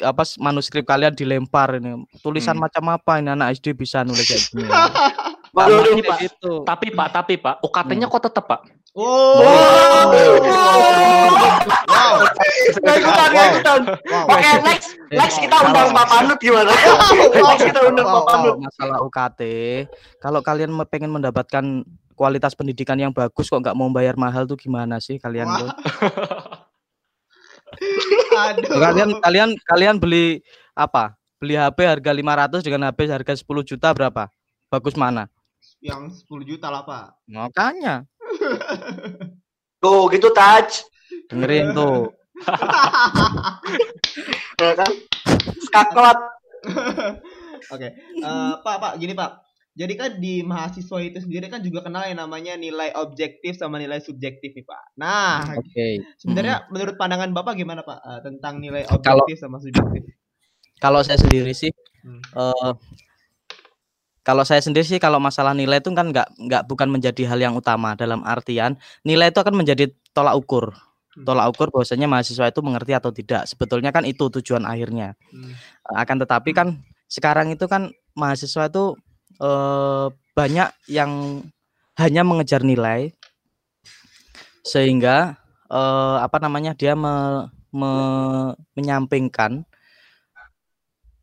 apa 0.00 0.22
manuskrip 0.38 0.82
kalian 0.82 1.12
dilempar 1.12 1.76
ini 1.76 2.00
tulisan 2.18 2.56
Hmm. 2.56 2.64
macam 2.64 2.84
apa 2.88 3.20
ini 3.20 3.28
anak 3.28 3.58
SD 3.58 3.74
bisa 3.74 4.00
nulis 4.02 4.24
kayak 4.24 4.42
gini 4.48 4.64
Waduh, 5.54 6.02
Pak, 6.02 6.18
gitu 6.18 6.52
tapi 6.66 6.90
Pak, 6.90 7.08
tapi 7.14 7.34
Pak, 7.38 7.62
UKT-nya 7.62 8.10
kok 8.10 8.26
tetap 8.26 8.50
Pak? 8.50 8.60
Oh, 8.94 9.42
Wow. 9.42 10.14
wow, 11.84 12.14
ikutan, 12.94 13.28
nggak 13.28 13.46
ikutan. 13.52 13.80
wow. 14.06 14.24
Oke, 14.30 14.46
Eh, 14.46 14.58
next 15.10 15.36
kita 15.36 15.56
undang 15.60 15.90
Pak 15.90 16.06
Panut 16.06 16.38
gimana? 16.38 16.70
Next 16.70 17.64
kita 17.68 17.80
undang 17.84 18.06
Pak 18.06 18.22
Panut. 18.24 18.54
masalah 18.60 18.98
UKT 19.00 19.40
kalau 20.18 20.40
kalian 20.40 20.70
pengen 20.86 21.10
mendapatkan 21.10 21.82
kualitas 22.14 22.54
pendidikan 22.54 22.94
yang 22.96 23.10
bagus 23.10 23.46
kok 23.46 23.58
nggak 23.58 23.74
mau 23.74 23.90
bayar 23.90 24.14
mahal 24.14 24.44
tuh 24.44 24.54
gimana 24.54 24.98
sih 24.98 25.18
kalian 25.18 25.50
tuh 25.50 25.68
Aduh. 28.46 28.78
kalian 28.78 29.10
kalian 29.18 29.50
kalian 29.64 29.96
beli 29.98 30.38
apa 30.72 31.18
beli 31.36 31.54
HP 31.54 31.78
harga 31.82 32.10
500 32.10 32.62
dengan 32.62 32.86
HP 32.86 32.98
harga 33.08 33.34
10 33.34 33.42
juta 33.64 33.90
berapa 33.90 34.30
bagus 34.68 34.94
mana 34.94 35.26
Yang 35.80 36.24
10 36.24 36.48
juta 36.48 36.66
lah, 36.68 36.80
Pak. 36.80 37.18
makanya 37.26 38.08
Tuh 39.78 40.02
gitu 40.08 40.28
touch. 40.30 40.84
dengerin 41.24 41.72
tuh 41.72 42.12
Ya 44.56 44.72
kan? 44.74 44.90
Skakot. 45.60 46.18
Oke. 47.66 47.88
Eh, 48.16 48.52
Pak, 48.60 48.76
Pak, 48.76 48.92
gini, 48.96 49.12
Pak. 49.12 49.40
Jadi 49.74 49.92
kan 49.92 50.10
di 50.16 50.38
mahasiswa 50.40 50.98
itu 51.00 51.18
sendiri 51.18 51.46
kan 51.48 51.58
juga 51.58 51.82
kenal 51.82 52.06
yang 52.06 52.20
namanya 52.20 52.54
nilai 52.54 52.94
objektif 52.94 53.54
sama 53.54 53.74
nilai 53.76 53.98
subjektif 53.98 54.54
nih, 54.54 54.62
Pak. 54.62 54.94
Nah, 54.94 55.42
oke 55.50 55.88
sebenarnya 56.16 56.70
menurut 56.70 56.94
pandangan 56.94 57.34
Bapak 57.34 57.54
gimana, 57.54 57.82
Pak, 57.82 57.98
eh, 57.98 58.20
tentang 58.22 58.58
nilai 58.58 58.86
Kalau- 58.86 59.26
objektif 59.26 59.36
sama 59.38 59.58
subjektif? 59.58 60.02
kalau 60.76 61.00
saya 61.00 61.16
sendiri 61.16 61.50
sih 61.50 61.72
Hmm. 62.02 62.20
eh 62.20 62.72
kalau 64.24 64.42
saya 64.42 64.58
sendiri 64.64 64.82
sih 64.82 64.96
kalau 64.96 65.20
masalah 65.20 65.52
nilai 65.52 65.78
itu 65.78 65.92
kan 65.92 66.08
nggak 66.10 66.28
nggak 66.40 66.62
bukan 66.64 66.88
menjadi 66.88 67.28
hal 67.28 67.38
yang 67.38 67.54
utama 67.54 67.92
dalam 67.94 68.24
artian 68.24 68.74
nilai 69.04 69.28
itu 69.28 69.38
akan 69.38 69.54
menjadi 69.54 69.92
tolak 70.10 70.34
ukur 70.34 70.72
Hmm. 71.14 71.22
tolak 71.22 71.46
ukur 71.54 71.70
bahwasanya 71.70 72.10
mahasiswa 72.10 72.50
itu 72.50 72.58
mengerti 72.58 72.90
atau 72.90 73.14
tidak 73.14 73.46
sebetulnya 73.46 73.94
kan 73.94 74.02
itu 74.02 74.26
tujuan 74.34 74.66
akhirnya 74.66 75.14
Hmm. 75.30 75.54
Akan 75.94 76.18
tetapi 76.18 76.50
kan 76.50 76.82
sekarang 77.06 77.54
itu 77.54 77.70
kan 77.70 77.94
mahasiswa 78.18 78.66
itu 78.66 78.98
eh, 79.38 80.06
banyak 80.34 80.74
yang 80.90 81.38
hanya 81.94 82.26
mengejar 82.26 82.66
nilai 82.66 83.14
sehingga 84.66 85.38
eh, 85.70 86.16
apa 86.18 86.42
namanya 86.42 86.74
dia 86.74 86.98
me- 86.98 87.46
me- 87.70 88.58
menyampingkan 88.74 89.62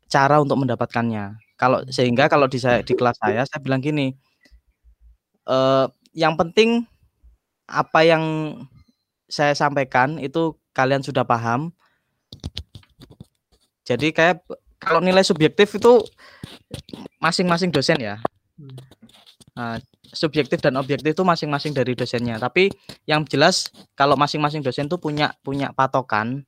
cara 0.08 0.40
untuk 0.40 0.60
mendapatkannya. 0.60 1.36
Kalau 1.62 1.78
sehingga 1.86 2.26
kalau 2.26 2.50
di 2.50 2.58
saya 2.58 2.82
di 2.82 2.90
kelas 2.98 3.22
saya 3.22 3.46
saya 3.46 3.62
bilang 3.62 3.78
gini, 3.78 4.10
eh, 5.46 5.86
yang 6.10 6.34
penting 6.34 6.82
apa 7.70 8.02
yang 8.02 8.24
saya 9.30 9.54
sampaikan 9.54 10.18
itu 10.18 10.58
kalian 10.74 11.06
sudah 11.06 11.22
paham. 11.22 11.70
Jadi 13.86 14.10
kayak 14.10 14.42
kalau 14.82 14.98
nilai 14.98 15.22
subjektif 15.22 15.70
itu 15.78 16.02
masing-masing 17.22 17.70
dosen 17.70 18.02
ya. 18.02 18.18
Hmm. 18.58 18.74
Nah, 19.54 19.76
subjektif 20.10 20.58
dan 20.58 20.74
objektif 20.74 21.14
itu 21.14 21.22
masing-masing 21.22 21.70
dari 21.78 21.94
dosennya. 21.94 22.42
Tapi 22.42 22.74
yang 23.06 23.22
jelas 23.30 23.70
kalau 23.94 24.18
masing-masing 24.18 24.66
dosen 24.66 24.90
tuh 24.90 24.98
punya 24.98 25.30
punya 25.46 25.70
patokan 25.70 26.42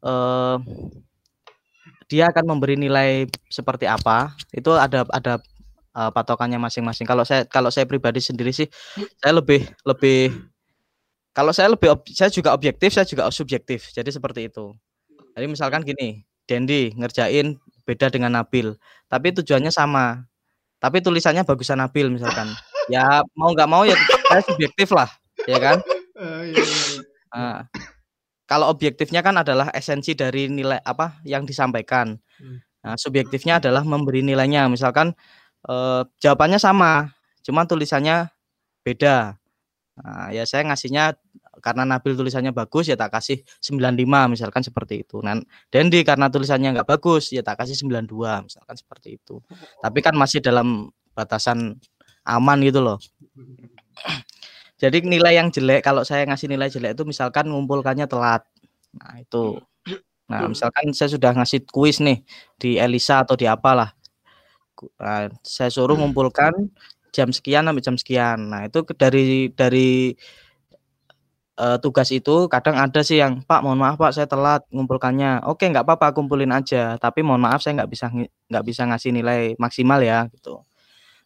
eh 0.00 0.56
dia 2.06 2.30
akan 2.30 2.44
memberi 2.56 2.78
nilai 2.78 3.26
seperti 3.50 3.86
apa 3.90 4.34
itu 4.54 4.70
ada 4.74 5.02
ada 5.10 5.42
eh, 5.96 6.10
patokannya 6.14 6.58
masing-masing. 6.62 7.06
Kalau 7.06 7.26
saya 7.26 7.42
kalau 7.46 7.70
saya 7.74 7.86
pribadi 7.88 8.22
sendiri 8.22 8.54
sih 8.54 8.68
saya 9.18 9.38
lebih 9.38 9.66
lebih 9.82 10.34
kalau 11.36 11.52
saya 11.52 11.68
lebih 11.68 11.92
ob- 11.92 12.08
saya 12.16 12.32
juga 12.32 12.56
objektif, 12.56 12.96
saya 12.96 13.04
juga 13.04 13.28
subjektif. 13.28 13.92
Jadi 13.92 14.08
seperti 14.08 14.48
itu. 14.48 14.72
Jadi 15.36 15.46
misalkan 15.52 15.84
gini, 15.84 16.24
Dendi 16.48 16.96
ngerjain 16.96 17.60
beda 17.84 18.08
dengan 18.08 18.32
Nabil, 18.40 18.72
tapi 19.10 19.36
tujuannya 19.36 19.68
sama. 19.68 20.24
Tapi 20.80 21.04
tulisannya 21.04 21.44
bagusan 21.44 21.76
Nabil 21.80 22.08
misalkan. 22.08 22.48
Ya 22.88 23.20
mau 23.36 23.52
nggak 23.52 23.68
mau 23.68 23.84
ya 23.84 23.98
saya 24.30 24.40
subjektif 24.48 24.88
lah, 24.96 25.10
ya 25.44 25.58
kan? 25.60 25.76
Eh, 27.36 27.58
kalau 28.46 28.70
objektifnya 28.70 29.20
kan 29.26 29.34
adalah 29.42 29.74
esensi 29.74 30.14
dari 30.14 30.46
nilai 30.46 30.78
apa 30.86 31.18
yang 31.26 31.42
disampaikan. 31.42 32.14
Hmm. 32.38 32.62
Nah, 32.86 32.94
subjektifnya 32.94 33.58
adalah 33.58 33.82
memberi 33.82 34.22
nilainya. 34.22 34.70
Misalkan 34.70 35.10
eh, 35.66 36.02
jawabannya 36.22 36.62
sama, 36.62 37.10
cuma 37.42 37.66
tulisannya 37.66 38.30
beda. 38.86 39.34
Nah, 39.98 40.30
ya 40.30 40.46
saya 40.46 40.62
ngasihnya 40.70 41.18
karena 41.58 41.82
Nabil 41.88 42.14
tulisannya 42.14 42.52
bagus 42.54 42.86
ya 42.86 42.94
tak 42.94 43.16
kasih 43.18 43.42
95 43.58 44.06
misalkan 44.30 44.62
seperti 44.62 45.02
itu. 45.02 45.18
Nah, 45.24 45.40
Dendi 45.66 46.06
karena 46.06 46.30
tulisannya 46.30 46.78
nggak 46.78 46.88
bagus 46.88 47.34
ya 47.34 47.42
tak 47.42 47.66
kasih 47.66 47.74
92 47.74 48.46
misalkan 48.46 48.76
seperti 48.78 49.18
itu. 49.18 49.42
Tapi 49.82 49.98
kan 50.04 50.14
masih 50.14 50.38
dalam 50.38 50.94
batasan 51.16 51.80
aman 52.22 52.58
gitu 52.62 52.78
loh. 52.84 53.02
Jadi 54.76 55.08
nilai 55.08 55.40
yang 55.40 55.48
jelek 55.48 55.80
kalau 55.80 56.04
saya 56.04 56.28
ngasih 56.28 56.52
nilai 56.52 56.68
jelek 56.68 56.92
itu 56.92 57.04
misalkan 57.08 57.48
ngumpulkannya 57.48 58.04
telat. 58.04 58.44
Nah, 58.92 59.16
itu. 59.20 59.56
Nah, 60.26 60.50
misalkan 60.50 60.90
saya 60.92 61.08
sudah 61.08 61.32
ngasih 61.32 61.64
kuis 61.70 62.02
nih 62.02 62.20
di 62.60 62.76
Elisa 62.76 63.22
atau 63.24 63.38
di 63.38 63.48
apalah. 63.48 63.94
Nah, 65.00 65.32
saya 65.40 65.72
suruh 65.72 65.96
ngumpulkan 65.96 66.52
jam 67.14 67.32
sekian 67.32 67.64
sampai 67.64 67.84
jam 67.84 67.96
sekian. 67.96 68.38
Nah, 68.52 68.68
itu 68.68 68.84
dari 68.92 69.48
dari 69.54 70.12
eh, 71.56 71.78
tugas 71.80 72.12
itu 72.12 72.50
kadang 72.52 72.76
ada 72.76 73.00
sih 73.00 73.16
yang 73.16 73.40
Pak 73.48 73.64
mohon 73.64 73.80
maaf 73.80 73.96
Pak 73.96 74.12
saya 74.12 74.28
telat 74.28 74.66
ngumpulkannya. 74.68 75.48
Oke 75.48 75.64
nggak 75.72 75.88
apa-apa 75.88 76.12
kumpulin 76.12 76.52
aja. 76.52 77.00
Tapi 77.00 77.24
mohon 77.24 77.40
maaf 77.40 77.64
saya 77.64 77.80
nggak 77.80 77.90
bisa 77.90 78.12
nggak 78.52 78.64
bisa 78.66 78.82
ngasih 78.84 79.10
nilai 79.16 79.56
maksimal 79.56 80.04
ya 80.04 80.28
gitu. 80.36 80.60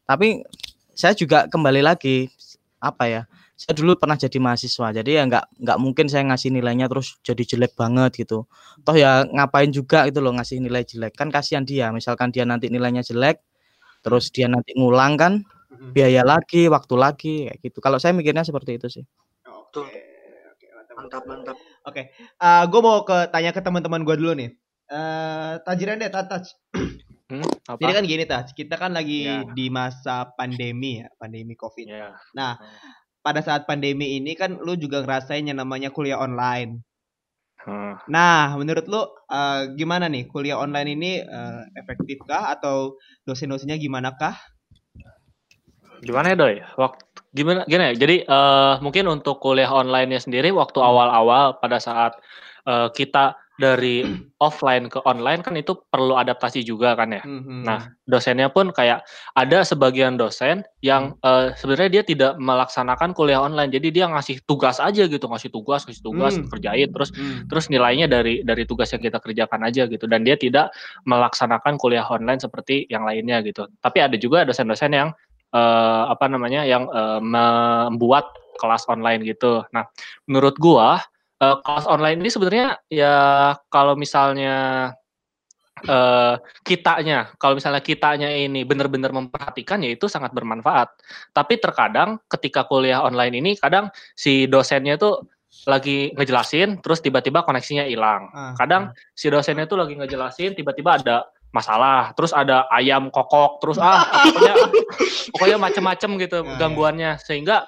Tapi 0.07 0.47
saya 0.95 1.17
juga 1.19 1.51
kembali 1.51 1.83
lagi 1.83 2.31
apa 2.79 3.05
ya? 3.11 3.23
Saya 3.61 3.77
dulu 3.77 3.93
pernah 4.01 4.17
jadi 4.17 4.41
mahasiswa. 4.41 4.89
Jadi 4.97 5.11
ya 5.21 5.23
nggak 5.29 5.45
nggak 5.61 5.79
mungkin 5.85 6.09
saya 6.09 6.25
ngasih 6.33 6.49
nilainya 6.49 6.89
terus 6.89 7.21
jadi 7.21 7.45
jelek 7.45 7.77
banget 7.77 8.25
gitu. 8.25 8.49
Toh 8.81 8.97
ya 8.97 9.29
ngapain 9.29 9.69
juga 9.69 10.09
gitu 10.09 10.25
loh 10.25 10.33
ngasih 10.33 10.65
nilai 10.65 10.81
jelek. 10.89 11.13
Kan 11.13 11.29
kasihan 11.29 11.69
dia. 11.69 11.93
Misalkan 11.93 12.33
dia 12.33 12.49
nanti 12.49 12.73
nilainya 12.73 13.05
jelek 13.05 13.45
terus 14.01 14.33
dia 14.33 14.49
nanti 14.49 14.73
ngulang 14.73 15.21
kan 15.21 15.45
Mm. 15.71 15.95
biaya 15.97 16.27
lagi, 16.27 16.67
waktu 16.69 16.95
lagi 16.99 17.35
kayak 17.49 17.59
gitu. 17.63 17.79
Kalau 17.81 17.97
saya 17.97 18.13
mikirnya 18.13 18.43
seperti 18.45 18.77
itu 18.77 18.91
sih. 18.91 19.05
Oke. 19.49 19.87
Oke, 20.51 20.67
mantap. 20.93 21.25
Mantap, 21.25 21.57
mantap. 21.57 21.57
Eh, 21.97 22.65
gue 22.69 22.81
mau 22.85 23.01
ke 23.07 23.31
tanya 23.33 23.55
ke 23.55 23.63
teman-teman 23.65 24.03
gue 24.05 24.17
dulu 24.19 24.35
nih. 24.35 24.51
Eh, 24.91 25.53
Tajiran 25.63 26.03
deh, 26.03 26.11
Tatach. 26.13 26.47
Hmm, 27.31 27.47
apa? 27.71 27.79
Jadi 27.79 27.93
kan 27.95 28.05
gini, 28.11 28.25
Taj. 28.27 28.47
Kita 28.59 28.75
kan 28.75 28.91
lagi 28.91 29.23
Ya. 29.23 29.47
di 29.47 29.71
masa 29.71 30.35
pandemi 30.35 30.99
ya, 30.99 31.07
pandemi 31.15 31.55
COVID. 31.55 31.87
Ya. 31.87 32.19
Nah, 32.35 32.59
pada 33.21 33.45
saat 33.45 33.69
pandemi 33.69 34.17
ini 34.17 34.33
kan 34.37 34.57
lu 34.61 34.77
juga 34.77 35.05
ngerasain 35.05 35.45
yang 35.45 35.61
namanya 35.61 35.93
kuliah 35.93 36.21
online. 36.21 36.81
Hmm. 37.61 38.01
Nah, 38.09 38.57
menurut 38.57 38.89
lu 38.89 39.03
eh, 39.29 39.77
gimana 39.77 40.09
nih 40.09 40.25
kuliah 40.33 40.57
online 40.57 40.89
ini 40.97 41.13
eh, 41.21 41.63
efektifkah 41.77 42.57
atau 42.57 42.97
dosen-dosennya 43.29 43.77
gimana 43.77 44.17
kah? 44.17 44.37
Gimana 46.01 46.33
ya 46.33 46.37
doi? 46.41 46.57
Waktu 46.81 47.05
gimana 47.37 47.69
gini 47.69 47.93
ya? 47.93 47.95
Jadi 47.95 48.17
eh, 48.25 48.75
mungkin 48.81 49.05
untuk 49.13 49.45
kuliah 49.45 49.69
online-nya 49.69 50.25
sendiri 50.25 50.49
waktu 50.57 50.81
awal-awal 50.81 51.61
pada 51.61 51.77
saat 51.77 52.17
eh, 52.65 52.89
kita 52.97 53.37
dari 53.61 54.01
offline 54.41 54.89
ke 54.89 55.05
online 55.05 55.45
kan 55.45 55.53
itu 55.53 55.77
perlu 55.93 56.17
adaptasi 56.17 56.65
juga 56.65 56.97
kan 56.97 57.13
ya. 57.13 57.21
Mhm. 57.21 57.69
Nah, 57.69 57.93
dosennya 58.09 58.49
pun 58.49 58.73
kayak 58.73 59.05
ada 59.37 59.61
sebagian 59.61 60.17
dosen 60.17 60.65
yang 60.81 61.13
eh, 61.21 61.53
sebenarnya 61.61 62.01
dia 62.01 62.03
tidak 62.09 62.33
melaksanakan 62.41 63.13
kuliah 63.13 63.45
online. 63.45 63.69
Jadi 63.69 63.93
dia 63.93 64.09
ngasih 64.09 64.41
tugas 64.49 64.81
aja 64.81 65.05
gitu, 65.05 65.29
ngasih 65.29 65.53
tugas, 65.53 65.85
ngasih 65.85 66.01
tugas, 66.01 66.41
Hmm. 66.41 66.49
kerjain 66.49 66.89
terus 66.89 67.13
Hmm. 67.13 67.45
terus 67.53 67.69
nilainya 67.69 68.09
dari 68.09 68.41
dari 68.41 68.65
tugas 68.65 68.89
yang 68.97 69.05
kita 69.05 69.21
kerjakan 69.21 69.61
aja 69.69 69.85
gitu 69.85 70.09
dan 70.09 70.25
dia 70.25 70.41
tidak 70.41 70.73
melaksanakan 71.05 71.77
kuliah 71.77 72.09
online 72.09 72.41
seperti 72.41 72.89
yang 72.89 73.05
lainnya 73.05 73.45
gitu. 73.45 73.69
Tapi 73.85 73.99
ada 74.01 74.17
juga 74.17 74.49
dosen-dosen 74.49 74.97
yang 74.97 75.13
eh, 75.53 76.05
apa 76.09 76.33
namanya 76.33 76.65
yang 76.65 76.89
eh, 76.89 77.21
membuat 77.21 78.33
kelas 78.57 78.89
online 78.89 79.21
gitu. 79.29 79.69
Nah, 79.77 79.85
menurut 80.25 80.57
gua 80.57 81.05
eh, 81.41 81.57
kelas 81.65 81.87
online 81.89 82.21
ini 82.21 82.31
sebenarnya 82.31 82.67
ya 82.93 83.17
kalau 83.73 83.97
misalnya 83.97 84.93
eh 85.81 86.37
kitanya, 86.61 87.33
kalau 87.41 87.57
misalnya 87.57 87.81
kitanya 87.81 88.29
ini 88.29 88.69
benar-benar 88.69 89.17
memperhatikan 89.17 89.81
ya 89.81 89.97
itu 89.97 90.13
sangat 90.13 90.37
bermanfaat. 90.37 90.93
Tapi 91.33 91.57
terkadang 91.57 92.21
ketika 92.29 92.69
kuliah 92.69 93.01
online 93.01 93.41
ini 93.41 93.57
kadang 93.57 93.89
si 94.13 94.45
dosennya 94.45 95.01
tuh 95.01 95.25
lagi 95.65 96.13
ngejelasin 96.15 96.85
terus 96.85 97.01
tiba-tiba 97.01 97.43
koneksinya 97.49 97.89
hilang. 97.89 98.29
Ah, 98.31 98.53
Kadang 98.61 98.93
si 99.17 99.33
dosennya 99.33 99.65
tuh 99.65 99.81
lagi 99.81 99.97
ngejelasin 99.97 100.53
tiba-tiba 100.53 101.01
ada 101.01 101.25
masalah, 101.51 102.15
terus 102.15 102.31
ada 102.31 102.69
ayam 102.71 103.11
kokok, 103.11 103.59
terus 103.59 103.81
ah 103.81 104.05
pokoknya 104.07 104.55
pokoknya 105.35 105.57
macem-macem 105.59 106.11
gitu 106.21 106.45
Ah, 106.45 106.61
gangguannya 106.61 107.19
sehingga 107.25 107.67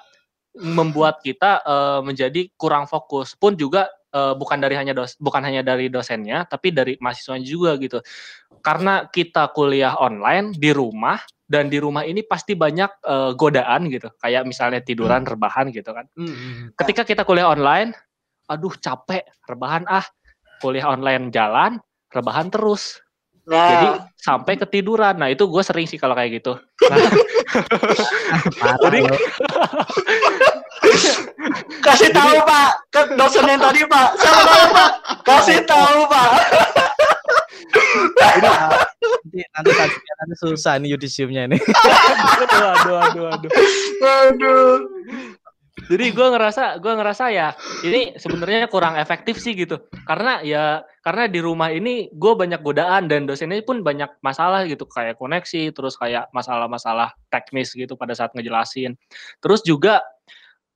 membuat 0.57 1.21
kita 1.25 1.61
eh, 1.65 1.99
menjadi 2.05 2.49
kurang 2.57 2.85
fokus. 2.85 3.33
Pun 3.33 3.57
juga 3.57 3.89
eh, 4.13 4.33
bukan 4.37 4.61
dari 4.61 4.77
hanya 4.77 4.93
dos 4.93 5.17
bukan 5.17 5.41
hanya 5.41 5.65
dari 5.65 5.89
dosennya 5.89 6.45
tapi 6.45 6.69
dari 6.69 6.93
mahasiswanya 7.01 7.45
juga 7.45 7.71
gitu. 7.81 7.99
Karena 8.63 9.09
kita 9.09 9.51
kuliah 9.51 9.97
online 9.99 10.55
di 10.55 10.71
rumah 10.71 11.19
dan 11.43 11.67
di 11.67 11.77
rumah 11.81 12.05
ini 12.05 12.21
pasti 12.23 12.53
banyak 12.53 12.91
eh, 13.03 13.31
godaan 13.33 13.89
gitu. 13.89 14.13
Kayak 14.21 14.45
misalnya 14.45 14.79
tiduran 14.85 15.25
rebahan 15.25 15.73
gitu 15.73 15.89
kan. 15.89 16.05
Hmm, 16.13 16.29
hmm. 16.29 16.65
ketika 16.77 17.01
kita 17.03 17.21
kuliah 17.25 17.49
online 17.49 17.93
aduh 18.47 18.73
capek 18.77 19.25
rebahan 19.47 19.87
ah. 19.89 20.05
Kuliah 20.63 20.87
online 20.95 21.27
jalan, 21.27 21.75
rebahan 22.15 22.47
terus. 22.47 23.03
Nah, 23.43 23.67
Jadi 23.67 23.87
sampai 24.15 24.53
ketiduran. 24.55 25.19
Nah 25.19 25.27
itu 25.27 25.43
gue 25.43 25.63
sering 25.63 25.83
sih 25.83 25.99
kalau 25.99 26.15
kayak 26.15 26.39
gitu. 26.39 26.55
Nah, 26.87 26.97
Jadi- 28.87 29.03
kasih 31.83 32.09
tahu 32.11 32.35
Pak 32.43 32.69
ke 32.91 33.01
dosen 33.15 33.43
yang 33.47 33.59
tadi 33.59 33.83
Pak. 33.83 34.07
Siapa 34.19 34.41
tahu 34.47 34.65
Pak? 34.71 34.89
Kasih 35.23 35.59
tahu 35.67 35.99
Pak. 36.07 36.29
nanti 38.13 39.41
nanti 39.49 39.71
saksinya 39.73 40.13
nanti 40.23 40.35
susah 40.39 40.73
nih 40.79 40.89
yudisiumnya 40.95 41.41
ini. 41.49 41.57
aduh, 42.43 42.69
aduh, 42.69 42.97
aduh, 43.01 43.25
aduh. 43.33 43.51
Aduh. 44.03 44.71
Jadi 45.91 46.15
gue 46.15 46.27
ngerasa, 46.31 46.79
gue 46.79 46.93
ngerasa 46.95 47.25
ya 47.35 47.51
ini 47.83 48.15
sebenarnya 48.15 48.71
kurang 48.71 48.95
efektif 48.95 49.35
sih 49.35 49.51
gitu. 49.51 49.83
Karena 50.07 50.39
ya 50.39 50.79
karena 51.03 51.27
di 51.27 51.43
rumah 51.43 51.69
ini 51.71 52.07
gue 52.15 52.33
banyak 52.35 52.63
godaan 52.63 53.11
dan 53.11 53.27
dosennya 53.27 53.59
pun 53.67 53.83
banyak 53.83 54.07
masalah 54.23 54.63
gitu 54.63 54.87
kayak 54.87 55.19
koneksi, 55.19 55.75
terus 55.75 55.99
kayak 55.99 56.31
masalah-masalah 56.31 57.11
teknis 57.27 57.75
gitu 57.75 57.99
pada 57.99 58.15
saat 58.15 58.31
ngejelasin. 58.31 58.95
Terus 59.43 59.59
juga 59.67 59.99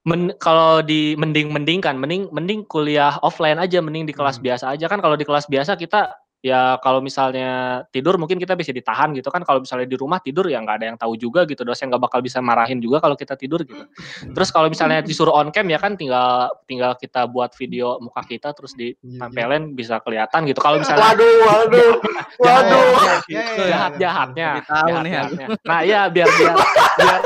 men, 0.03 0.35
kalau 0.43 0.83
di 0.83 1.15
mending 1.15 1.55
mending 1.55 1.79
kan, 1.79 1.95
mending 1.95 2.27
mending 2.35 2.67
kuliah 2.67 3.15
offline 3.23 3.59
aja, 3.63 3.79
mending 3.79 4.07
di 4.07 4.13
kelas 4.15 4.39
Hmm. 4.39 4.45
biasa 4.51 4.75
aja 4.75 4.85
kan. 4.91 4.99
Kalau 4.99 5.15
di 5.15 5.23
kelas 5.23 5.47
biasa 5.47 5.79
kita 5.79 6.11
ya 6.47 6.79
kalau 6.79 7.03
misalnya 7.03 7.83
tidur 7.91 8.15
mungkin 8.15 8.39
kita 8.39 8.55
bisa 8.55 8.71
ditahan 8.71 9.11
gitu 9.11 9.27
kan. 9.27 9.43
Kalau 9.43 9.59
misalnya 9.59 9.83
di 9.83 9.97
rumah 9.99 10.23
tidur 10.23 10.47
ya 10.47 10.63
nggak 10.63 10.75
ada 10.79 10.85
yang 10.93 10.97
tahu 10.97 11.19
juga 11.19 11.43
gitu. 11.43 11.67
Dosen 11.67 11.91
nggak 11.91 11.99
bakal 12.07 12.19
bisa 12.23 12.39
marahin 12.39 12.79
juga 12.79 13.03
kalau 13.03 13.19
kita 13.19 13.35
tidur 13.35 13.67
gitu. 13.67 13.83
Terus 14.31 14.49
kalau 14.55 14.71
misalnya 14.71 15.03
disuruh 15.03 15.35
on 15.35 15.51
cam 15.51 15.67
ya 15.67 15.77
kan 15.77 15.99
tinggal 15.99 16.47
tinggal 16.63 16.95
kita 16.95 17.27
buat 17.27 17.51
video 17.59 17.99
muka 17.99 18.23
kita 18.23 18.55
terus 18.55 18.71
ditempelin 18.79 19.75
bisa 19.75 19.99
kelihatan 19.99 20.47
gitu. 20.47 20.63
Kalau 20.63 20.79
misalnya 20.79 21.11
Waduh, 21.11 21.35
waduh. 21.43 21.93
Waduh. 22.39 22.87
Ya, 23.27 23.43
ya, 23.43 23.43
ya. 23.43 23.65
jahat-jahatnya, 23.75 24.49
Jadi 24.55 24.67
tahu 24.71 24.87
nih 24.87 24.95
aku. 24.95 25.11
jahat-jahatnya. 25.11 25.47
Nah, 25.67 25.79
iya 25.83 26.01
biar 26.07 26.29
biar 26.31 26.55
biar 26.97 27.21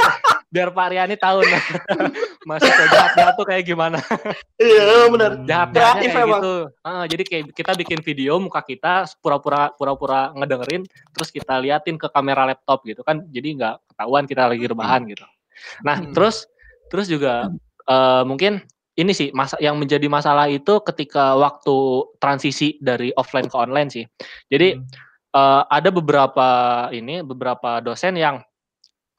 biar 0.51 0.67
Pak 0.75 0.87
Riani 0.91 1.15
tahu 1.15 1.47
nah, 1.47 1.63
mahasiswa 2.47 2.85
jahatnya 2.91 3.31
tuh 3.39 3.45
kayak 3.47 3.63
gimana. 3.63 3.97
Iya, 4.59 5.07
benar. 5.07 5.31
Kreatif 5.71 6.09
kayak 6.11 6.27
emang. 6.27 6.41
gitu. 6.43 6.55
Ah, 6.83 7.03
jadi 7.07 7.23
kayak 7.23 7.43
kita 7.55 7.71
bikin 7.79 7.99
video 8.03 8.35
muka 8.35 8.59
kita 8.59 9.07
pura-pura 9.23 9.71
pura-pura 9.79 10.35
ngedengerin 10.35 10.83
terus 11.15 11.31
kita 11.31 11.55
liatin 11.63 11.95
ke 11.95 12.11
kamera 12.11 12.43
laptop 12.51 12.83
gitu 12.83 12.99
kan. 13.01 13.23
Jadi 13.31 13.55
nggak 13.57 13.95
ketahuan 13.95 14.27
kita 14.27 14.43
lagi 14.51 14.65
rebahan 14.67 15.07
gitu. 15.07 15.23
Nah, 15.87 16.03
Hmm. 16.03 16.11
terus 16.11 16.45
terus 16.91 17.07
juga 17.07 17.47
eh, 17.87 18.23
mungkin 18.27 18.59
ini 18.99 19.15
sih 19.15 19.31
masa 19.31 19.55
yang 19.63 19.79
menjadi 19.79 20.11
masalah 20.11 20.51
itu 20.51 20.83
ketika 20.83 21.39
waktu 21.39 22.05
transisi 22.19 22.75
dari 22.83 23.15
offline 23.15 23.47
ke 23.47 23.55
online 23.55 23.87
sih. 23.87 24.03
Jadi 24.51 24.75
Hmm. 24.75 24.83
eh, 25.31 25.63
ada 25.71 25.89
beberapa 25.95 26.47
ini 26.91 27.23
beberapa 27.23 27.79
dosen 27.79 28.19
yang 28.19 28.43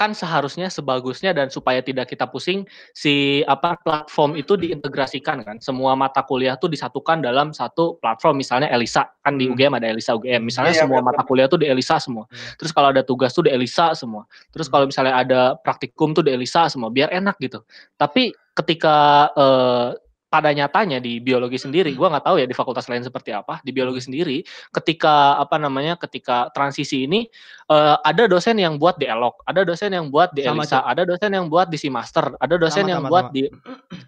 kan 0.02 0.10
seharusnya 0.18 0.66
sebagusnya 0.66 1.30
dan 1.30 1.46
supaya 1.46 1.78
tidak 1.78 2.10
kita 2.10 2.26
pusing 2.26 2.66
si 2.90 3.46
apa 3.46 3.78
platform 3.86 4.34
itu 4.34 4.58
diintegrasikan 4.58 5.46
kan. 5.46 5.62
Semua 5.62 5.94
mata 5.94 6.26
kuliah 6.26 6.58
tuh 6.58 6.66
disatukan 6.66 7.22
dalam 7.22 7.54
satu 7.54 8.02
platform 8.02 8.42
misalnya 8.42 8.66
Elisa. 8.74 9.06
Kan 9.22 9.38
di 9.38 9.46
Hmm. 9.46 9.54
UGM 9.54 9.78
ada 9.78 9.86
Elisa 9.86 10.18
UGM 10.18 10.42
misalnya 10.42 10.74
Iya, 10.74 10.82
semua 10.82 10.98
mata 10.98 11.22
kuliah 11.22 11.46
tuh 11.46 11.62
di 11.62 11.70
Elisa 11.70 12.02
semua. 12.02 12.26
Hmm. 12.26 12.58
terus 12.58 12.74
kalau 12.74 12.90
ada 12.90 13.06
tugas 13.06 13.30
tuh 13.30 13.46
di 13.46 13.54
Elisa 13.54 13.94
semua. 13.94 14.26
Terus 14.50 14.66
Hmm. 14.66 14.74
kalau 14.74 14.84
misalnya 14.90 15.14
ada 15.14 15.40
praktikum 15.62 16.10
tuh 16.10 16.26
di 16.26 16.34
Elisa 16.34 16.66
semua 16.66 16.90
biar 16.90 17.14
enak 17.14 17.38
gitu. 17.38 17.62
Tapi 17.94 18.34
ketika 18.58 19.30
eh, 19.38 19.88
pada 20.32 20.48
nyatanya 20.48 20.96
di 20.96 21.20
biologi 21.20 21.60
sendiri, 21.60 21.92
gua 21.92 22.08
nggak 22.08 22.24
tahu 22.24 22.40
ya 22.40 22.48
di 22.48 22.56
fakultas 22.56 22.88
lain 22.88 23.04
seperti 23.04 23.36
apa. 23.36 23.60
Di 23.60 23.68
biologi 23.68 24.00
sendiri, 24.00 24.40
ketika 24.72 25.36
apa 25.36 25.60
namanya, 25.60 26.00
ketika 26.00 26.48
transisi 26.56 27.04
ini 27.04 27.28
eh, 27.68 27.96
ada 28.00 28.24
dosen 28.24 28.56
yang 28.56 28.80
buat 28.80 28.96
di 28.96 29.04
Elok, 29.04 29.44
ada 29.44 29.60
dosen 29.68 29.92
yang 29.92 30.08
buat 30.08 30.32
di 30.32 30.48
Sama, 30.48 30.64
Elisa, 30.64 30.80
ada 30.88 31.04
dosen 31.04 31.36
yang 31.36 31.52
buat 31.52 31.68
di 31.68 31.76
Simaster, 31.76 32.32
ada 32.40 32.56
dosen 32.56 32.88
Sama, 32.88 32.92
yang 32.96 33.00
sama, 33.04 33.10
buat 33.12 33.24
sama. 33.28 33.36
di, 33.36 33.42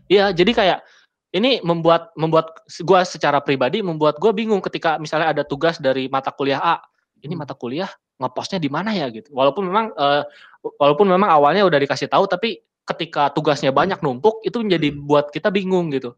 iya. 0.08 0.32
Jadi 0.32 0.56
kayak 0.56 0.80
ini 1.36 1.60
membuat 1.60 2.16
membuat 2.16 2.64
gua 2.88 3.04
secara 3.04 3.44
pribadi 3.44 3.84
membuat 3.84 4.16
gua 4.16 4.32
bingung 4.32 4.64
ketika 4.64 4.96
misalnya 4.96 5.28
ada 5.36 5.42
tugas 5.44 5.76
dari 5.76 6.08
mata 6.08 6.32
kuliah 6.32 6.64
A, 6.64 6.80
ini 7.20 7.36
Hmm. 7.36 7.44
mata 7.44 7.52
kuliah 7.52 7.92
ngepostnya 8.16 8.56
di 8.62 8.72
mana 8.72 8.96
ya 8.96 9.12
gitu. 9.12 9.28
Walaupun 9.36 9.68
memang 9.68 9.92
eh, 9.92 10.22
walaupun 10.80 11.04
memang 11.04 11.28
awalnya 11.28 11.68
udah 11.68 11.76
dikasih 11.76 12.08
tahu, 12.08 12.24
tapi 12.24 12.64
ketika 12.84 13.32
tugasnya 13.32 13.70
banyak 13.72 14.00
numpuk 14.04 14.44
itu 14.44 14.60
menjadi 14.60 14.88
buat 14.94 15.32
kita 15.32 15.48
bingung 15.52 15.92
gitu. 15.94 16.16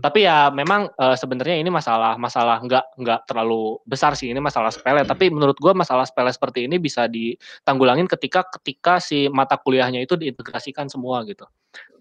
Tapi 0.00 0.24
ya 0.24 0.48
memang 0.48 0.88
eh, 0.88 1.16
sebenarnya 1.16 1.60
ini 1.60 1.68
masalah 1.68 2.16
masalah 2.16 2.64
nggak 2.64 2.96
nggak 2.96 3.20
terlalu 3.28 3.76
besar 3.84 4.16
sih 4.16 4.32
ini 4.32 4.40
masalah 4.40 4.72
sepele. 4.72 5.04
Tapi 5.04 5.28
menurut 5.28 5.60
gua 5.60 5.76
masalah 5.76 6.08
sepele 6.08 6.32
seperti 6.32 6.64
ini 6.64 6.80
bisa 6.80 7.04
ditanggulangin 7.04 8.08
ketika 8.08 8.48
ketika 8.48 8.96
si 8.96 9.28
mata 9.28 9.60
kuliahnya 9.60 10.00
itu 10.00 10.16
diintegrasikan 10.16 10.88
semua 10.88 11.20
gitu. 11.28 11.44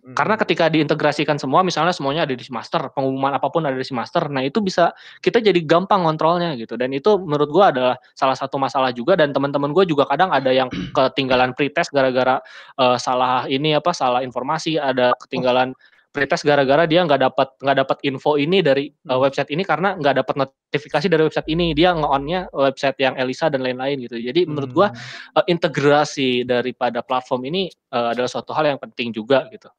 Hmm. 0.01 0.17
Karena 0.17 0.33
ketika 0.33 0.65
diintegrasikan 0.65 1.37
semua, 1.37 1.61
misalnya 1.61 1.93
semuanya 1.93 2.25
ada 2.25 2.33
di 2.33 2.41
master, 2.49 2.89
pengumuman 2.89 3.37
apa 3.37 3.53
pun 3.53 3.61
ada 3.69 3.77
di 3.77 3.93
master, 3.93 4.33
nah 4.33 4.41
itu 4.41 4.57
bisa 4.57 4.89
kita 5.21 5.37
jadi 5.37 5.61
gampang 5.61 6.01
kontrolnya 6.01 6.57
gitu. 6.57 6.73
Dan 6.73 6.89
itu 6.89 7.21
menurut 7.21 7.51
gua 7.53 7.69
adalah 7.69 7.95
salah 8.17 8.33
satu 8.33 8.57
masalah 8.57 8.89
juga. 8.95 9.13
Dan 9.13 9.29
teman-teman 9.29 9.69
gue 9.75 9.85
juga 9.85 10.09
kadang 10.09 10.33
ada 10.33 10.49
yang 10.49 10.73
ketinggalan 10.97 11.53
pretest 11.53 11.93
gara-gara 11.93 12.41
eh, 12.81 12.97
salah 12.97 13.45
ini 13.45 13.77
apa 13.77 13.93
salah 13.93 14.25
informasi, 14.25 14.81
ada 14.81 15.13
ketinggalan 15.21 15.77
pretest 16.11 16.43
gara-gara 16.43 16.83
dia 16.85 17.01
nggak 17.07 17.21
dapat 17.23 17.47
nggak 17.63 17.77
dapat 17.87 17.97
info 18.03 18.35
ini 18.35 18.59
dari 18.59 18.91
eh, 18.91 19.11
Hmm. 19.11 19.23
website 19.23 19.49
ini 19.49 19.63
karena 19.63 19.95
nggak 19.95 20.15
dapat 20.23 20.35
notifikasi 20.45 21.07
dari 21.07 21.23
website 21.25 21.47
ini. 21.47 21.71
Dia 21.71 21.95
nge-onnya 21.95 22.51
website 22.51 22.99
yang 22.99 23.15
Elisa 23.15 23.47
dan 23.47 23.63
lain-lain 23.63 24.03
gitu. 24.05 24.19
Jadi 24.19 24.43
menurut 24.45 24.71
gua 24.75 24.87
Hmm. 24.91 25.39
eh, 25.41 25.45
integrasi 25.55 26.43
daripada 26.43 26.99
platform 27.01 27.47
ini 27.47 27.71
eh, 27.71 28.07
adalah 28.13 28.27
suatu 28.27 28.51
hal 28.51 28.67
yang 28.75 28.79
penting 28.79 29.15
juga 29.15 29.47
gitu. 29.49 29.71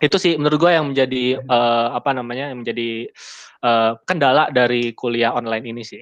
Itu 0.00 0.16
sih 0.16 0.36
menurut 0.40 0.58
gue 0.64 0.72
yang 0.72 0.92
menjadi 0.92 1.36
eh, 1.40 1.88
apa 1.92 2.10
namanya 2.16 2.52
yang 2.52 2.64
menjadi 2.64 3.08
eh, 3.60 3.92
kendala 4.08 4.48
dari 4.48 4.96
kuliah 4.96 5.36
online 5.36 5.64
ini 5.68 5.84
sih. 5.84 6.00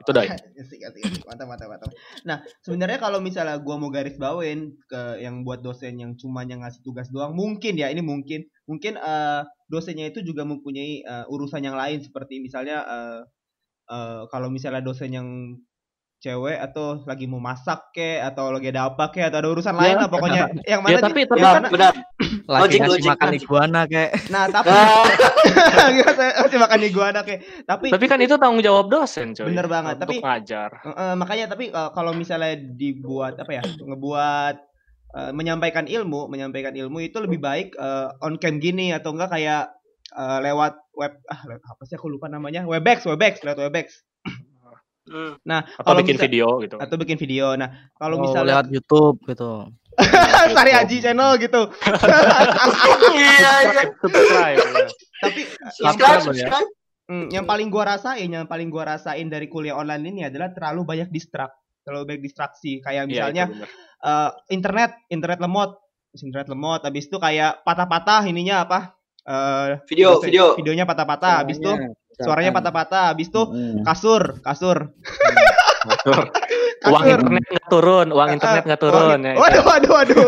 Itu 0.00 0.10
doi. 0.16 0.26
Asik, 0.32 0.80
asik, 0.88 1.04
asik. 1.04 1.24
Mantap, 1.28 1.46
mantap, 1.46 1.68
mantap. 1.68 1.90
Nah, 2.24 2.40
sebenarnya 2.64 2.96
kalau 2.96 3.20
misalnya 3.20 3.60
gua 3.60 3.76
mau 3.76 3.92
garis 3.92 4.16
bawain 4.16 4.72
ke 4.88 5.20
yang 5.20 5.44
buat 5.44 5.60
dosen 5.60 6.00
yang 6.00 6.16
cuma 6.16 6.42
yang 6.48 6.64
ngasih 6.64 6.80
tugas 6.80 7.12
doang, 7.12 7.36
mungkin 7.36 7.76
ya 7.76 7.92
ini 7.92 8.00
mungkin, 8.00 8.48
mungkin 8.64 8.96
eh, 8.96 9.42
dosennya 9.68 10.08
itu 10.08 10.24
juga 10.24 10.48
mempunyai 10.48 11.04
eh, 11.04 11.24
urusan 11.28 11.60
yang 11.60 11.76
lain 11.76 12.00
seperti 12.00 12.40
misalnya 12.40 12.80
eh, 12.82 13.20
eh, 13.92 14.22
kalau 14.32 14.48
misalnya 14.48 14.80
dosen 14.80 15.12
yang 15.12 15.28
cewek 16.20 16.60
atau 16.60 17.00
lagi 17.08 17.24
mau 17.24 17.40
masak 17.40 17.96
ke 17.96 18.20
atau 18.20 18.52
lagi 18.52 18.68
ada 18.68 18.92
apa 18.92 19.08
ke 19.08 19.24
atau 19.24 19.40
ada 19.40 19.48
urusan 19.48 19.72
lain 19.72 19.96
lah 20.04 20.08
pokoknya 20.12 20.52
yang 20.70 20.84
Ya 20.84 21.00
mana 21.00 21.00
tapi 21.00 21.24
tapi 21.24 21.40
yang 21.40 21.48
Ya, 21.48 21.56
mana 21.56 21.68
benar. 21.72 21.94
Lagi 22.50 22.62
Logik, 22.66 22.78
ngasih 22.80 22.90
logik, 22.98 23.10
makan 23.14 23.28
logik. 23.30 23.42
iguana 23.42 23.80
kayak. 23.86 24.10
nah 24.26 24.44
tapi 24.54 24.68
masih 26.42 26.58
makan 26.58 26.80
iguana 26.82 27.20
ke 27.22 27.34
tapi 27.62 27.86
tapi 27.88 28.04
kan 28.06 28.18
itu 28.18 28.34
tanggung 28.34 28.58
jawab 28.60 28.90
dosen 28.90 29.32
coy. 29.32 29.46
Bener 29.46 29.66
banget, 29.66 29.94
Untuk 29.96 30.10
tapi- 30.10 30.18
ngajar. 30.18 30.70
Eh, 30.82 31.14
makanya 31.14 31.46
tapi 31.48 31.70
eh, 31.70 31.90
kalau 31.90 32.10
misalnya 32.12 32.58
dibuat 32.58 33.38
apa 33.38 33.52
ya 33.52 33.62
ngebuat 33.62 34.56
eh, 35.12 35.30
menyampaikan 35.30 35.86
ilmu 35.86 36.26
menyampaikan 36.26 36.74
ilmu 36.74 36.98
itu 37.00 37.18
lebih 37.18 37.38
baik 37.38 37.74
eh, 37.74 38.08
on 38.18 38.34
cam 38.36 38.58
gini 38.58 38.90
atau 38.90 39.14
enggak 39.14 39.30
kayak 39.30 39.70
eh, 40.10 40.38
lewat 40.42 40.74
web 40.92 41.14
ah 41.26 41.40
lewat 41.46 41.62
apa 41.64 41.82
sih 41.84 41.94
aku 41.94 42.10
lupa 42.10 42.26
namanya 42.26 42.66
webex 42.66 43.06
webex 43.06 43.40
lewat 43.40 43.62
webex 43.62 44.02
hmm. 45.06 45.38
nah 45.42 45.62
Atau 45.64 45.86
kalau 45.86 45.98
bikin 46.02 46.16
misal- 46.16 46.26
video 46.26 46.46
gitu. 46.60 46.76
atau 46.76 46.96
bikin 46.98 47.16
video 47.16 47.54
nah 47.54 47.68
kalau 47.94 48.18
Oh, 48.18 48.22
misalnya 48.22 48.58
lewat 48.58 48.66
YouTube 48.70 49.16
gitu. 49.24 49.70
Sari 50.56 50.72
Aji 50.74 50.96
channel 51.00 51.36
gitu 51.36 51.62
Iya, 53.16 53.52
iya. 53.70 53.82
Subscribe. 54.00 54.56
ya. 54.56 54.66
tapi 55.20 55.40
Subscribe, 55.44 55.84
yang 55.84 55.96
paling, 55.96 56.22
subscribe. 56.24 56.68
hmm, 57.08 57.26
yang 57.30 57.44
paling 57.46 57.68
gua 57.68 57.84
rasain 57.96 58.28
yang 58.28 58.46
paling 58.48 58.68
gua 58.72 58.84
rasain 58.96 59.26
dari 59.28 59.46
kuliah 59.46 59.76
online 59.76 60.04
ini 60.08 60.20
adalah 60.26 60.50
terlalu 60.52 60.84
banyak 60.86 61.08
distrak 61.10 61.52
terlalu 61.84 62.14
banyak 62.14 62.22
distraksi 62.24 62.80
kayak 62.80 63.08
Iya, 63.08 63.28
misalnya 63.30 63.44
eh, 64.00 64.30
internet 64.52 64.96
internet 65.08 65.38
lemot 65.40 65.76
internet 66.16 66.48
lemot 66.50 66.80
habis 66.82 67.06
itu 67.06 67.16
kayak 67.16 67.62
patah-patah 67.62 68.26
ininya 68.26 68.66
apa 68.66 68.78
eh 69.20 69.78
Video, 69.86 70.18
video. 70.18 70.56
videonya 70.56 70.88
patah-patah 70.88 71.44
habis 71.44 71.60
itu 71.60 71.70
suaranya 72.20 72.52
patah-patah 72.52 73.12
habis 73.14 73.28
itu 73.32 73.42
kasur 73.84 74.40
kasur. 74.44 74.76
Uang 76.80 77.04
internet 77.04 77.44
nggak 77.44 77.68
turun, 77.68 78.06
uang 78.08 78.30
internet 78.40 78.64
nggak 78.64 78.80
turun 78.80 79.18
ya. 79.20 79.32
itu. 79.36 79.40
waduh 79.44 79.62
waduh 79.68 79.90
waduh 79.92 80.24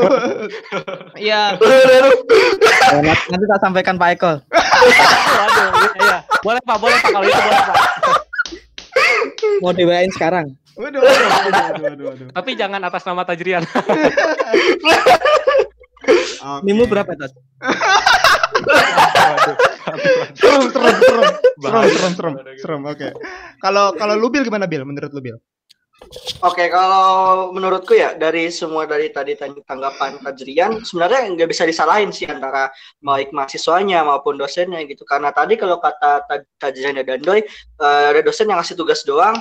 iya 1.16 1.57
nanti 1.57 3.24
nanti 3.32 3.44
tak 3.48 3.61
sampaikan 3.64 3.96
Pak 3.96 4.09
Eko. 4.20 4.32
Waduh, 4.44 5.68
iya, 5.72 5.90
iya. 5.96 6.18
Boleh 6.44 6.61
Pak, 6.61 6.76
boleh 6.76 6.96
Pak 7.00 7.11
kalau 7.14 7.24
itu 7.24 7.40
boleh 7.40 7.62
Pak. 7.64 7.76
Mau 9.64 9.72
dibayain 9.72 10.12
sekarang. 10.12 10.53
waduh 10.76 11.00
waduh 11.00 11.28
waduh 11.28 11.53
waduh, 11.53 11.82
waduh, 11.88 12.05
waduh. 12.12 12.26
Tapi 12.36 12.50
jangan 12.53 12.80
atas 12.84 13.03
nama 13.09 13.24
Tajrian. 13.24 13.64
Nimu 16.66 16.84
berapa, 16.84 17.16
Tas? 17.16 17.32
Serem 20.36 20.64
serem 20.72 20.94
serem 21.00 21.24
serem 21.62 21.84
serem 21.88 22.12
serem 22.16 22.34
serem 22.59 22.80
oke 22.86 23.09
kalau 23.61 23.92
kalau 23.94 24.14
lu 24.18 24.28
bil 24.32 24.42
gimana 24.46 24.66
bil 24.66 24.82
menurut 24.86 25.11
lu 25.12 25.20
bil 25.20 25.36
Oke, 26.42 26.66
kalau 26.68 27.50
menurutku 27.55 27.94
ya 27.94 28.18
dari 28.18 28.50
semua 28.50 28.84
dari 28.84 29.09
tadi 29.14 29.38
tang- 29.38 29.62
tanggapan 29.62 30.18
Tajrian 30.20 30.82
sebenarnya 30.82 31.30
nggak 31.32 31.48
bisa 31.48 31.62
disalahin 31.62 32.11
sih 32.11 32.26
antara 32.26 32.68
baik 32.98 33.30
mahasiswanya 33.30 34.03
maupun 34.03 34.36
dosennya 34.36 34.82
gitu. 34.84 35.07
Karena 35.07 35.30
tadi 35.30 35.55
kalau 35.55 35.78
kata 35.78 36.26
Tajrian 36.59 36.98
dan 37.00 37.22
Doi 37.22 37.46
eh, 37.46 38.05
ada 38.11 38.20
dosen 38.20 38.50
yang 38.50 38.59
ngasih 38.59 38.76
tugas 38.76 39.07
doang 39.07 39.38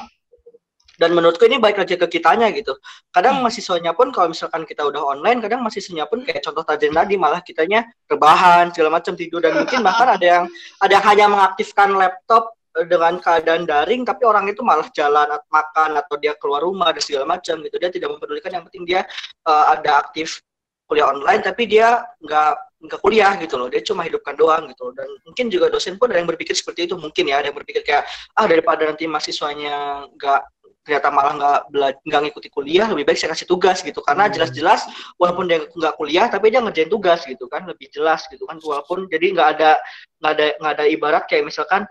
dan 1.01 1.17
menurutku 1.17 1.49
ini 1.49 1.57
baik 1.57 1.81
lagi 1.81 1.97
ke 1.97 2.05
kitanya 2.05 2.53
gitu. 2.53 2.77
Kadang 3.09 3.41
mahasiswanya 3.41 3.97
pun 3.97 4.13
kalau 4.13 4.29
misalkan 4.29 4.69
kita 4.69 4.85
udah 4.85 5.01
online, 5.01 5.41
kadang 5.41 5.65
mahasiswanya 5.65 6.05
pun 6.05 6.21
kayak 6.21 6.45
contoh 6.45 6.61
Tajrian 6.61 6.93
tadi 6.93 7.17
malah 7.17 7.41
kitanya 7.41 7.89
rebahan 8.05 8.69
segala 8.69 9.01
macam 9.01 9.17
tidur 9.17 9.41
dan 9.41 9.57
mungkin 9.57 9.81
bahkan 9.81 10.13
ada 10.13 10.25
yang 10.25 10.43
ada 10.77 10.91
yang 10.93 11.05
hanya 11.09 11.25
mengaktifkan 11.25 11.89
laptop 11.97 12.53
dengan 12.87 13.19
keadaan 13.19 13.67
daring 13.67 14.07
tapi 14.07 14.23
orang 14.23 14.47
itu 14.47 14.63
malah 14.63 14.87
jalan 14.95 15.27
at- 15.27 15.47
makan 15.51 15.99
atau 15.99 16.15
dia 16.15 16.33
keluar 16.39 16.63
rumah 16.63 16.89
dan 16.95 17.03
segala 17.03 17.25
macam 17.37 17.59
gitu. 17.65 17.75
Dia 17.81 17.91
tidak 17.91 18.09
mempedulikan 18.15 18.51
yang 18.55 18.63
penting 18.67 18.83
dia 18.87 19.01
eh, 19.47 19.65
ada 19.75 20.07
aktif 20.07 20.39
kuliah 20.87 21.07
online 21.07 21.39
tapi 21.43 21.63
dia 21.67 22.03
nggak 22.19 22.51
nggak 22.81 22.99
kuliah 23.03 23.31
gitu 23.39 23.55
loh. 23.59 23.67
Dia 23.71 23.81
cuma 23.85 24.03
hidupkan 24.07 24.35
doang 24.35 24.67
gitu 24.71 24.89
loh. 24.89 24.93
dan 24.97 25.07
mungkin 25.27 25.45
juga 25.51 25.67
dosen 25.71 25.95
pun 25.99 26.09
ada 26.11 26.19
yang 26.19 26.27
berpikir 26.31 26.55
seperti 26.55 26.87
itu 26.89 26.95
mungkin 26.99 27.27
ya. 27.29 27.39
Ada 27.43 27.51
yang 27.51 27.57
berpikir 27.59 27.83
kayak 27.85 28.03
ah 28.35 28.45
daripada 28.49 28.87
nanti 28.87 29.05
mahasiswanya 29.07 30.07
nggak 30.17 30.41
ternyata 30.81 31.13
malah 31.13 31.33
nggak 31.37 32.01
nggak 32.09 32.21
ngikuti 32.25 32.49
kuliah 32.49 32.89
lebih 32.89 33.05
baik 33.05 33.17
saya 33.21 33.31
kasih 33.37 33.45
tugas 33.45 33.85
gitu. 33.85 34.01
Karena 34.01 34.25
Hmm. 34.27 34.33
jelas-jelas 34.33 34.81
walaupun 35.21 35.45
dia 35.45 35.61
nggak 35.61 35.93
kuliah 35.99 36.25
tapi 36.27 36.49
dia 36.49 36.59
ngerjain 36.59 36.89
tugas 36.89 37.21
gitu 37.27 37.45
kan 37.45 37.63
lebih 37.69 37.87
jelas 37.93 38.25
gitu 38.33 38.43
kan. 38.49 38.57
Walaupun 38.57 39.05
jadi 39.07 39.25
nggak 39.37 39.49
ada 39.59 39.71
nggak 40.19 40.31
ada 40.33 40.45
nggak 40.57 40.73
ada 40.81 40.85
ibarat 40.89 41.23
kayak 41.29 41.45
misalkan 41.47 41.85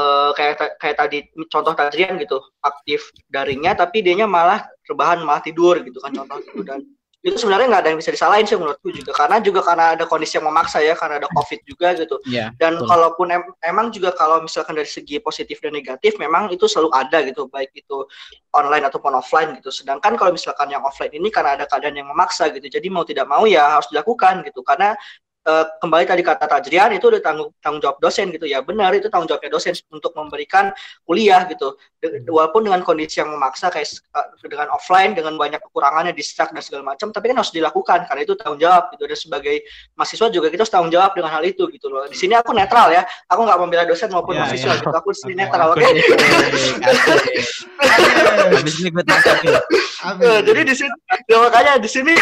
eh, 0.00 0.30
kayak 0.32 0.54
kayak 0.80 0.96
tadi 0.96 1.18
contoh 1.46 1.72
Tajrian 1.76 2.16
gitu 2.16 2.40
aktif 2.64 3.12
daringnya 3.28 3.76
tapi 3.76 4.00
dianya 4.00 4.24
malah 4.24 4.64
rebahan 4.88 5.20
malah 5.20 5.44
tidur 5.44 5.76
gitu 5.84 6.00
kan 6.00 6.10
contoh 6.16 6.40
gitu 6.40 6.64
dan 6.64 6.80
itu 7.20 7.36
sebenarnya 7.36 7.68
nggak 7.68 7.82
ada 7.84 7.90
yang 7.92 8.00
bisa 8.00 8.16
disalahin 8.16 8.48
sih 8.48 8.56
menurutku 8.56 8.88
juga 8.96 9.12
karena 9.12 9.44
juga 9.44 9.60
karena 9.60 9.92
ada 9.92 10.08
kondisi 10.08 10.40
yang 10.40 10.48
memaksa 10.48 10.80
ya 10.80 10.96
karena 10.96 11.20
ada 11.20 11.28
covid 11.28 11.60
juga 11.68 11.92
gitu 11.92 12.16
Iya. 12.24 12.48
dan 12.56 12.80
betul. 12.80 12.88
kalaupun 12.88 13.26
em- 13.28 13.52
emang 13.60 13.92
juga 13.92 14.16
kalau 14.16 14.40
misalkan 14.40 14.72
dari 14.72 14.88
segi 14.88 15.20
positif 15.20 15.60
dan 15.60 15.76
negatif 15.76 16.16
memang 16.16 16.48
itu 16.48 16.64
selalu 16.64 16.88
ada 16.96 17.20
gitu 17.28 17.44
baik 17.52 17.76
itu 17.76 18.08
online 18.56 18.88
ataupun 18.88 19.12
offline 19.20 19.52
gitu 19.60 19.68
sedangkan 19.68 20.16
kalau 20.16 20.32
misalkan 20.32 20.72
yang 20.72 20.80
offline 20.80 21.12
ini 21.12 21.28
karena 21.28 21.60
ada 21.60 21.68
keadaan 21.68 22.00
yang 22.00 22.08
memaksa 22.08 22.48
gitu 22.56 22.64
jadi 22.72 22.88
mau 22.88 23.04
tidak 23.04 23.28
mau 23.28 23.44
ya 23.44 23.68
harus 23.76 23.92
dilakukan 23.92 24.40
gitu 24.48 24.64
karena 24.64 24.96
eh, 25.40 25.64
kembali 25.80 26.04
tadi 26.04 26.20
kata 26.20 26.44
Tajrian 26.44 26.92
itu 26.92 27.08
udah 27.08 27.20
tanggung 27.20 27.48
tanggung 27.58 27.80
jawab 27.80 27.96
dosen 27.98 28.28
gitu 28.28 28.44
ya. 28.44 28.60
Benar 28.60 28.92
itu 28.92 29.08
tanggung 29.08 29.28
jawabnya 29.28 29.50
dosen 29.50 29.72
untuk 29.88 30.12
memberikan 30.12 30.68
kuliah 31.04 31.48
gitu. 31.48 31.74
De- 32.00 32.24
walaupun 32.28 32.64
dengan 32.64 32.80
kondisi 32.80 33.20
yang 33.20 33.32
memaksa 33.32 33.68
kayak 33.68 33.88
eh, 33.88 34.26
dengan 34.48 34.68
offline 34.72 35.12
dengan 35.16 35.36
banyak 35.36 35.60
kekurangannya 35.60 36.12
distract 36.12 36.52
dan 36.52 36.60
segala 36.60 36.92
macam 36.92 37.08
tapi 37.10 37.32
kan 37.32 37.40
harus 37.40 37.52
dilakukan 37.52 38.04
karena 38.08 38.20
itu 38.24 38.34
tanggung 38.36 38.60
jawab 38.60 38.92
gitu. 38.92 39.04
Dan 39.08 39.18
sebagai 39.18 39.56
mahasiswa 39.96 40.26
juga 40.28 40.48
kita 40.48 40.62
harus 40.64 40.72
tanggung 40.72 40.92
jawab 40.92 41.12
dengan 41.16 41.30
hal 41.32 41.44
itu 41.44 41.64
gitu 41.72 41.88
loh. 41.88 42.04
Di 42.08 42.16
sini 42.16 42.36
aku 42.36 42.52
netral 42.52 42.92
ya. 42.92 43.02
Aku 43.28 43.44
nggak 43.44 43.58
membela 43.60 43.84
dosen 43.88 44.12
maupun 44.12 44.36
Ya, 44.36 44.44
mahasiswa 44.44 44.76
ya. 44.76 44.80
gitu. 44.80 44.92
Aku 44.92 45.08
di 45.12 45.18
sini 45.20 45.32
Oke, 45.34 45.40
netral 45.40 45.68
oke. 45.72 45.84
Habis 48.50 48.74
ini 48.80 48.88
gue 48.90 49.04
tangkap 49.04 49.36
ya. 49.44 49.60
Eh, 50.20 50.40
jadi 50.44 50.60
di 50.64 50.74
sini 50.74 50.90
ya 51.28 51.36
makanya 51.40 51.72
di 51.78 51.88
sini. 51.88 52.12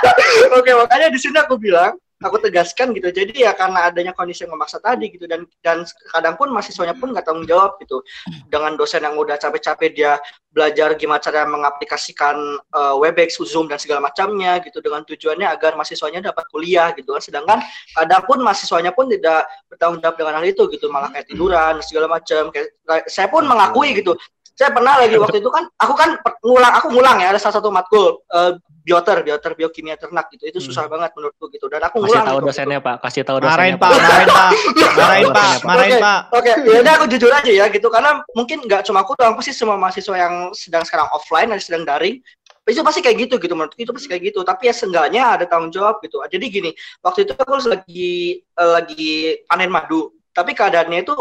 Oke 0.58 0.70
makanya 0.74 1.08
di 1.10 1.18
sini 1.20 1.36
aku 1.38 1.54
bilang 1.56 1.94
aku 2.20 2.36
tegaskan 2.36 2.92
gitu. 2.92 3.08
Jadi 3.08 3.40
ya 3.40 3.56
karena 3.56 3.88
adanya 3.88 4.12
kondisi 4.12 4.44
yang 4.44 4.52
memaksa 4.52 4.76
tadi 4.78 5.08
gitu. 5.08 5.24
Dan 5.24 5.48
dan 5.64 5.88
kadang 6.12 6.36
pun 6.36 6.52
mahasiswanya 6.52 6.92
pun 6.96 7.16
nggak 7.16 7.24
tanggung 7.24 7.48
jawab 7.48 7.80
gitu. 7.80 8.04
Dengan 8.52 8.76
dosen 8.76 9.00
yang 9.00 9.16
udah 9.16 9.40
capek-capek 9.40 9.90
dia 9.96 10.20
belajar 10.52 10.92
gimana 11.00 11.22
cara 11.22 11.48
mengaplikasikan 11.48 12.36
eh, 12.60 12.94
Webex, 13.00 13.40
Zoom 13.40 13.72
dan 13.72 13.80
segala 13.80 14.04
macamnya 14.04 14.60
gitu. 14.60 14.84
Dengan 14.84 15.02
tujuannya 15.08 15.48
agar 15.48 15.74
mahasiswanya 15.80 16.20
dapat 16.32 16.44
kuliah 16.52 16.92
gitu 16.92 17.16
kan. 17.16 17.22
Sedangkan 17.24 17.58
kadang 17.96 18.22
pun 18.28 18.38
mahasiswanya 18.44 18.92
pun 18.92 19.08
tidak 19.08 19.48
bertanggung 19.72 20.04
jawab 20.04 20.16
dengan 20.20 20.32
hal 20.38 20.44
itu 20.44 20.62
gitu. 20.68 20.92
Malah 20.92 21.08
kayak 21.16 21.26
tiduran 21.32 21.80
segala 21.80 22.06
macam. 22.20 22.52
Kayak 22.52 22.68
saya 23.08 23.32
pun 23.32 23.48
mengakui 23.48 23.96
gitu. 23.96 24.12
Saya 24.60 24.76
pernah 24.76 25.00
lagi 25.00 25.16
waktu 25.16 25.40
itu 25.40 25.48
kan 25.48 25.64
aku 25.80 25.96
kan 25.96 26.20
ngulang 26.44 26.72
aku 26.76 26.92
ngulang 26.92 27.16
ya 27.16 27.32
ada 27.32 27.40
salah 27.40 27.56
satu 27.56 27.72
matkul 27.72 28.20
eh, 28.28 28.60
bioter 28.90 29.22
bioter 29.22 29.52
biokimia 29.54 29.94
ternak 29.94 30.26
gitu. 30.34 30.50
Itu 30.50 30.58
susah 30.58 30.90
banget 30.90 31.14
menurutku 31.14 31.46
gitu. 31.54 31.70
Dan 31.70 31.86
aku 31.86 32.02
Kasih 32.02 32.10
ngulang 32.10 32.26
tahu 32.26 32.38
gitu. 32.42 32.46
dosennya 32.50 32.78
pak, 32.82 32.96
kasih 33.06 33.22
tahu 33.22 33.38
marahin 33.38 33.78
dosennya 33.78 33.78
pak. 33.78 33.90
Marahin 33.94 34.28
pak. 34.34 34.50
Marahin 34.98 35.26
pak. 35.30 35.56
Marahin 35.62 35.92
Oke. 35.94 36.02
pak. 36.02 36.20
Oke, 36.34 36.52
ya 36.66 36.78
udah 36.82 36.92
aku 36.98 37.06
jujur 37.06 37.30
aja 37.30 37.52
ya 37.54 37.66
gitu. 37.70 37.86
Karena 37.86 38.10
mungkin 38.34 38.58
nggak 38.66 38.82
cuma 38.90 39.06
aku 39.06 39.14
doang 39.14 39.38
pasti 39.38 39.54
semua 39.54 39.78
mahasiswa 39.78 40.16
yang 40.18 40.34
sedang 40.50 40.82
sekarang 40.82 41.06
offline 41.14 41.54
dan 41.54 41.62
sedang 41.62 41.86
daring 41.86 42.18
itu 42.66 42.82
pasti 42.82 43.00
kayak 43.02 43.16
gitu 43.30 43.34
gitu. 43.38 43.54
Menurut 43.54 43.74
itu 43.78 43.90
pasti 43.94 44.10
kayak 44.10 44.22
gitu. 44.34 44.42
Tapi 44.42 44.66
ya 44.66 44.74
seenggaknya 44.74 45.22
ada 45.38 45.44
tanggung 45.46 45.70
jawab 45.70 46.02
gitu. 46.02 46.18
Jadi 46.26 46.44
gini 46.50 46.70
waktu 47.06 47.22
itu 47.22 47.32
aku 47.38 47.54
lagi 47.70 48.42
eh, 48.42 48.70
lagi 48.74 49.38
panen 49.46 49.70
madu. 49.70 50.10
Tapi 50.34 50.54
keadaannya 50.54 51.06
itu 51.06 51.14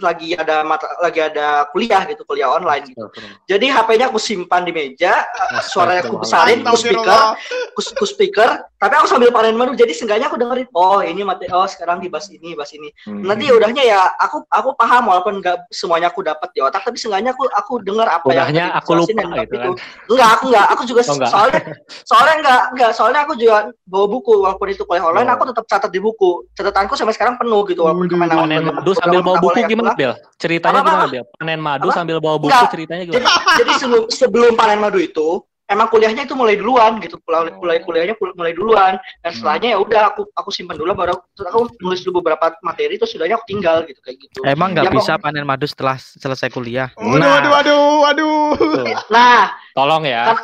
lagi 0.00 0.32
ada 0.32 0.60
mata 0.60 0.88
lagi 0.98 1.20
ada 1.20 1.46
kuliah 1.68 2.02
gitu 2.04 2.24
kuliah 2.24 2.48
online 2.48 2.84
gitu 2.86 3.06
jadi 3.44 3.66
HP-nya 3.70 4.08
aku 4.08 4.16
simpan 4.16 4.62
di 4.62 4.72
meja 4.72 5.24
eh, 5.24 5.62
suaranya 5.62 6.02
aku 6.02 6.18
besarin 6.18 6.60
aku 6.60 6.76
speaker 6.76 7.04
Astagfirullah. 7.04 7.72
ku, 7.72 7.80
ku 7.94 8.04
speaker 8.04 8.48
tapi 8.76 8.94
aku 8.96 9.06
sambil 9.06 9.28
panen 9.28 9.54
madu 9.54 9.72
jadi 9.72 9.92
seenggaknya 9.92 10.26
aku 10.26 10.36
dengerin 10.36 10.68
oh 10.72 11.00
ini 11.00 11.20
mati 11.20 11.44
oh 11.48 11.64
sekarang 11.64 12.00
dibahas 12.00 12.28
ini 12.28 12.52
bahas 12.52 12.72
ini 12.72 12.88
Hmm. 13.00 13.24
nanti 13.24 13.48
ya 13.48 13.54
udahnya 13.54 13.80
ya 13.80 14.00
aku 14.18 14.44
aku 14.46 14.74
paham 14.74 15.08
walaupun 15.08 15.40
nggak 15.40 15.68
semuanya 15.70 16.08
aku 16.08 16.20
dapat 16.20 16.50
di 16.50 16.60
otak 16.60 16.80
tapi 16.80 16.96
seenggaknya 16.96 17.30
aku 17.30 17.48
aku 17.48 17.80
dengar 17.80 18.08
apa 18.08 18.26
Udahnya 18.26 18.60
yang 18.66 18.72
aku 18.74 18.90
lupa 18.94 19.12
dan 19.14 19.28
gitu 19.40 19.54
itu 19.56 19.70
enggak 20.08 20.28
aku 20.34 20.44
enggak 20.48 20.66
aku 20.68 20.82
juga 20.84 21.00
Oh, 21.02 21.16
enggak. 21.16 21.30
soalnya 21.30 21.60
soalnya 22.10 22.34
enggak 22.36 22.60
enggak 22.70 22.90
soalnya 22.92 23.20
aku 23.22 23.32
juga 23.34 23.56
bawa 23.84 24.06
buku 24.06 24.32
walaupun 24.38 24.66
itu 24.68 24.82
kuliah 24.84 25.02
online 25.02 25.26
Oh. 25.26 25.34
aku 25.34 25.44
tetap 25.48 25.64
catat 25.66 25.90
di 25.90 25.98
buku 25.98 26.30
catatanku 26.52 26.92
sampai 26.92 27.14
sekarang 27.14 27.34
penuh 27.36 27.62
gitu 27.64 27.80
walaupun 27.80 28.04
Waduh, 28.04 28.12
ke 28.12 28.16
mana 28.18 28.32
Panen 28.36 28.62
madu 28.66 28.90
sambil 28.92 29.20
bawa 29.20 29.36
buku 29.38 29.58
gimana 29.64 29.89
Bel? 29.92 30.12
Ceritanya 30.36 30.80
Apa, 30.80 30.88
gimana? 30.88 31.06
Bel? 31.08 31.24
Panen 31.32 31.58
madu 31.58 31.86
Apa? 31.86 31.96
sambil 31.96 32.16
bawa 32.18 32.36
buku 32.36 32.50
Enggak. 32.50 32.70
ceritanya 32.70 33.02
gimana? 33.04 33.28
jadi 33.56 33.72
sebelum 33.76 34.04
sebelum 34.06 34.52
panen 34.54 34.78
madu 34.78 34.96
itu 34.96 35.28
emang 35.66 35.86
kuliahnya 35.86 36.24
itu 36.24 36.34
mulai 36.34 36.54
duluan 36.54 36.98
gitu 36.98 37.14
mulai 37.22 37.46
mulai 37.52 37.78
kuliahnya 37.78 38.14
kul- 38.16 38.34
mulai 38.34 38.50
duluan 38.50 38.94
dan 39.20 39.30
setelahnya 39.30 39.68
ya 39.70 39.78
udah 39.78 40.10
aku 40.10 40.26
aku 40.32 40.50
simpan 40.50 40.74
dulu 40.74 40.90
baru 40.92 41.14
terus 41.30 41.46
aku 41.46 41.70
nulis 41.78 42.02
dulu 42.02 42.18
beberapa 42.18 42.58
materi 42.60 42.98
terus 42.98 43.14
sudahnya 43.14 43.38
aku 43.38 43.46
tinggal 43.46 43.86
gitu 43.86 44.02
kayak 44.02 44.18
gitu 44.18 44.42
Emang 44.42 44.74
nggak 44.74 44.84
Ya, 44.84 44.92
bisa 44.92 45.14
panen 45.14 45.46
madu 45.46 45.64
setelah 45.64 45.94
selesai 45.94 46.50
kuliah? 46.50 46.90
waduh 46.94 47.22
Nah. 47.22 47.30
waduh 47.30 47.52
waduh 47.54 47.78
waduh 48.02 48.98
nah 49.08 49.54
Tolong 49.70 50.02
ya. 50.02 50.34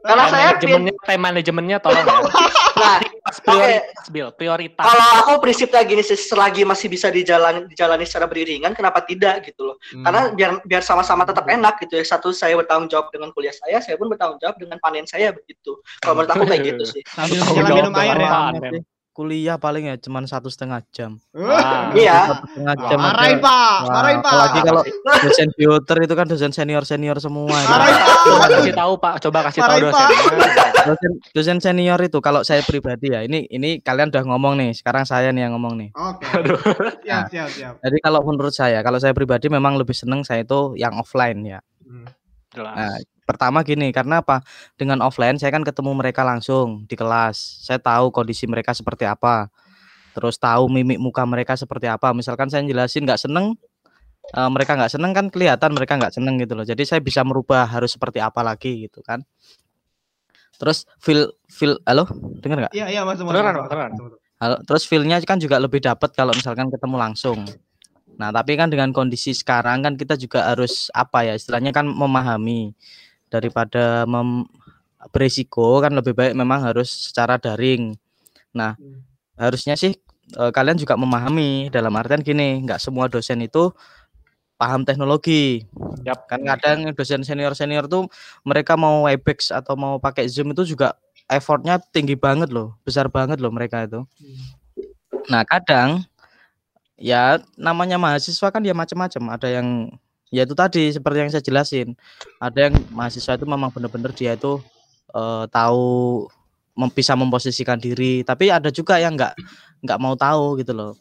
Time 0.00 0.24
saya 0.26 0.56
manajemennya, 0.56 0.92
time 1.04 1.22
manajemennya 1.22 1.76
tolong 1.78 2.04
ya. 2.04 2.18
nah 2.80 2.96
Prioritas, 3.30 4.06
Bil, 4.08 4.28
prioritas. 4.32 4.80
kalau 4.82 5.06
aku 5.20 5.32
prinsipnya 5.44 5.84
gini 5.84 6.00
sih 6.00 6.16
selagi 6.16 6.64
masih 6.64 6.88
bisa 6.88 7.12
dijalani 7.12 7.68
dijalani 7.68 8.08
secara 8.08 8.24
beriringan 8.24 8.72
kenapa 8.72 9.04
tidak 9.04 9.44
gitu 9.44 9.68
loh 9.68 9.76
Hmm. 9.90 10.04
karena 10.06 10.20
biar 10.32 10.50
biar 10.62 10.82
sama-sama 10.82 11.24
tetap 11.24 11.44
enak 11.44 11.76
gitu 11.82 11.98
ya 11.98 12.04
satu 12.06 12.30
saya 12.30 12.54
bertanggung 12.54 12.86
jawab 12.86 13.10
dengan 13.10 13.28
kuliah 13.30 13.50
saya 13.50 13.82
saya 13.82 13.96
pun 13.96 14.06
bertanggung 14.06 14.38
jawab 14.38 14.54
dengan 14.56 14.78
panen 14.78 15.02
saya 15.04 15.32
begitu 15.32 15.76
kalau 15.98 16.14
menurut 16.16 16.30
aku 16.30 16.44
kayak 16.46 16.62
gitu 16.64 16.84
sih 16.86 17.02
Sambil 17.06 17.40
minum 17.70 17.92
air 17.94 18.16
ya. 18.16 18.30
Kuliah 19.10 19.56
paling 19.56 19.84
ya 19.84 19.96
cuman 19.96 20.24
satu 20.24 20.46
setengah 20.46 20.80
jam. 20.88 21.18
Wah. 21.30 21.90
iya 21.92 22.30
Satu 22.30 22.46
setengah 22.48 22.74
jam. 22.80 22.98
marahin 22.98 23.36
pak 23.36 23.50
Wah, 23.50 23.92
marahin 23.92 24.18
pak 24.18 24.30
apalagi 24.30 24.60
kalau 24.62 24.82
dosen 25.20 25.48
bioter 25.52 25.96
itu 26.00 26.14
kan 26.14 26.26
dosen 26.26 26.50
senior 26.50 26.82
senior 26.82 27.18
semua. 27.18 27.50
itu. 27.50 27.68
Marahin, 27.68 27.96
Pak. 27.98 28.22
Coba 28.22 28.46
kasih 28.48 28.72
tahu 28.72 28.92
Pak, 28.96 29.14
coba 29.20 29.38
kasih 29.44 29.60
tahu 29.60 29.78
dosennya. 29.82 30.18
dosen 30.80 31.12
dosen 31.32 31.58
senior 31.58 32.00
itu 32.00 32.18
kalau 32.18 32.40
saya 32.40 32.62
pribadi 32.62 33.10
ya 33.10 33.20
ini 33.20 33.44
ini 33.46 33.78
kalian 33.78 34.08
udah 34.08 34.24
ngomong 34.24 34.54
nih 34.56 34.70
sekarang 34.72 35.02
saya 35.02 35.28
nih 35.28 35.44
yang 35.44 35.52
ngomong 35.52 35.74
nih 35.76 35.90
oke 35.92 36.24
Aduh. 36.30 36.56
siap 37.04 37.28
siap 37.28 37.48
siap 37.50 37.74
jadi 37.78 37.96
kalau 38.00 38.22
menurut 38.22 38.50
saya 38.50 38.80
kalau 38.80 38.96
saya 38.96 39.12
pribadi 39.12 39.46
memang 39.46 39.76
lebih 39.76 39.92
seneng 39.92 40.22
saya 40.22 40.40
itu 40.40 40.72
yang 40.74 40.96
offline 40.96 41.42
ya 41.42 41.60
Hmm. 41.80 42.06
Jelas. 42.50 42.74
Nah, 42.74 42.96
pertama 43.30 43.62
gini 43.62 43.94
karena 43.94 44.18
apa? 44.18 44.42
Dengan 44.74 44.98
offline 45.06 45.38
saya 45.38 45.54
kan 45.54 45.62
ketemu 45.62 45.94
mereka 45.94 46.26
langsung 46.26 46.82
di 46.90 46.98
kelas. 46.98 47.62
Saya 47.62 47.78
tahu 47.78 48.10
kondisi 48.10 48.50
mereka 48.50 48.74
seperti 48.74 49.06
apa. 49.06 49.46
Terus 50.10 50.34
tahu 50.42 50.66
mimik 50.66 50.98
muka 50.98 51.22
mereka 51.22 51.54
seperti 51.54 51.86
apa. 51.86 52.10
Misalkan 52.10 52.50
saya 52.50 52.66
jelasin 52.66 53.06
nggak 53.06 53.22
seneng 53.22 53.54
eh, 54.34 54.50
mereka 54.50 54.74
nggak 54.74 54.90
seneng 54.90 55.14
kan 55.14 55.30
kelihatan 55.30 55.70
mereka 55.70 55.94
nggak 55.94 56.18
seneng 56.18 56.34
gitu 56.42 56.58
loh. 56.58 56.66
Jadi 56.66 56.82
saya 56.82 56.98
bisa 56.98 57.22
merubah 57.22 57.70
harus 57.70 57.94
seperti 57.94 58.18
apa 58.18 58.42
lagi 58.42 58.90
gitu 58.90 58.98
kan. 59.06 59.22
Terus 60.58 60.84
feel 60.98 61.30
feel 61.46 61.78
halo? 61.86 62.04
Dengar 62.42 62.66
nggak? 62.66 62.72
Iya 62.74 62.86
iya 62.90 63.02
masuk, 63.06 63.30
masuk. 63.30 64.18
Halo, 64.40 64.56
terus 64.64 64.88
feel-nya 64.88 65.20
kan 65.20 65.36
juga 65.36 65.60
lebih 65.60 65.84
dapat 65.84 66.16
kalau 66.16 66.32
misalkan 66.32 66.72
ketemu 66.72 66.96
langsung. 66.96 67.44
Nah, 68.20 68.28
tapi 68.28 68.52
kan 68.56 68.68
dengan 68.68 68.92
kondisi 68.92 69.32
sekarang 69.32 69.80
kan 69.80 69.96
kita 69.96 70.16
juga 70.20 70.52
harus 70.52 70.92
apa 70.92 71.24
ya 71.24 71.32
istilahnya 71.40 71.72
kan 71.72 71.88
memahami 71.88 72.76
daripada 73.30 74.04
mem 74.04 74.44
berisiko 75.14 75.80
kan 75.80 75.96
lebih 75.96 76.12
baik 76.12 76.36
memang 76.36 76.60
harus 76.60 77.08
secara 77.08 77.40
daring. 77.40 77.96
Nah, 78.52 78.76
Hmm. 78.76 79.00
harusnya 79.40 79.72
sih 79.78 79.96
eh, 80.30 80.50
kalian 80.54 80.78
juga 80.78 80.94
memahami 80.94 81.72
dalam 81.74 81.90
artian 81.98 82.22
gini, 82.22 82.62
nggak 82.62 82.78
semua 82.78 83.10
dosen 83.10 83.42
itu 83.42 83.72
paham 84.60 84.84
teknologi. 84.84 85.64
Yap. 86.04 86.28
Kan 86.28 86.44
kadang 86.44 86.92
dosen 86.92 87.24
senior-senior 87.24 87.88
tuh 87.88 88.06
mereka 88.44 88.76
mau 88.76 89.08
Webex 89.08 89.48
atau 89.50 89.74
mau 89.74 89.96
pakai 89.96 90.28
Zoom 90.28 90.52
itu 90.52 90.76
juga 90.76 90.94
effortnya 91.26 91.80
tinggi 91.80 92.14
banget 92.14 92.52
loh, 92.52 92.76
besar 92.84 93.08
banget 93.08 93.40
loh 93.40 93.50
mereka 93.50 93.88
itu. 93.88 94.04
Nah 95.32 95.42
kadang 95.48 96.04
ya 97.00 97.40
namanya 97.56 97.96
mahasiswa 97.96 98.52
kan 98.52 98.60
ya 98.60 98.76
macam-macam. 98.76 99.22
Ada 99.34 99.48
yang 99.48 99.88
ya 100.30 100.46
itu 100.46 100.54
tadi 100.54 100.90
seperti 100.94 101.16
yang 101.20 101.30
saya 101.30 101.44
jelasin. 101.44 101.88
Ada 102.38 102.70
yang 102.70 102.74
mahasiswa 102.94 103.36
itu 103.36 103.46
memang 103.46 103.70
benar-benar 103.74 104.14
dia 104.14 104.34
itu 104.38 104.62
eh, 105.14 105.44
tahu 105.50 106.26
mem- 106.78 106.94
bisa 106.94 107.12
memposisikan 107.18 107.76
diri, 107.76 108.22
tapi 108.22 108.48
ada 108.48 108.70
juga 108.72 108.96
yang 109.02 109.18
nggak 109.18 109.34
nggak 109.84 109.98
mau 110.00 110.14
tahu 110.14 110.56
gitu 110.62 110.72
loh. 110.72 110.94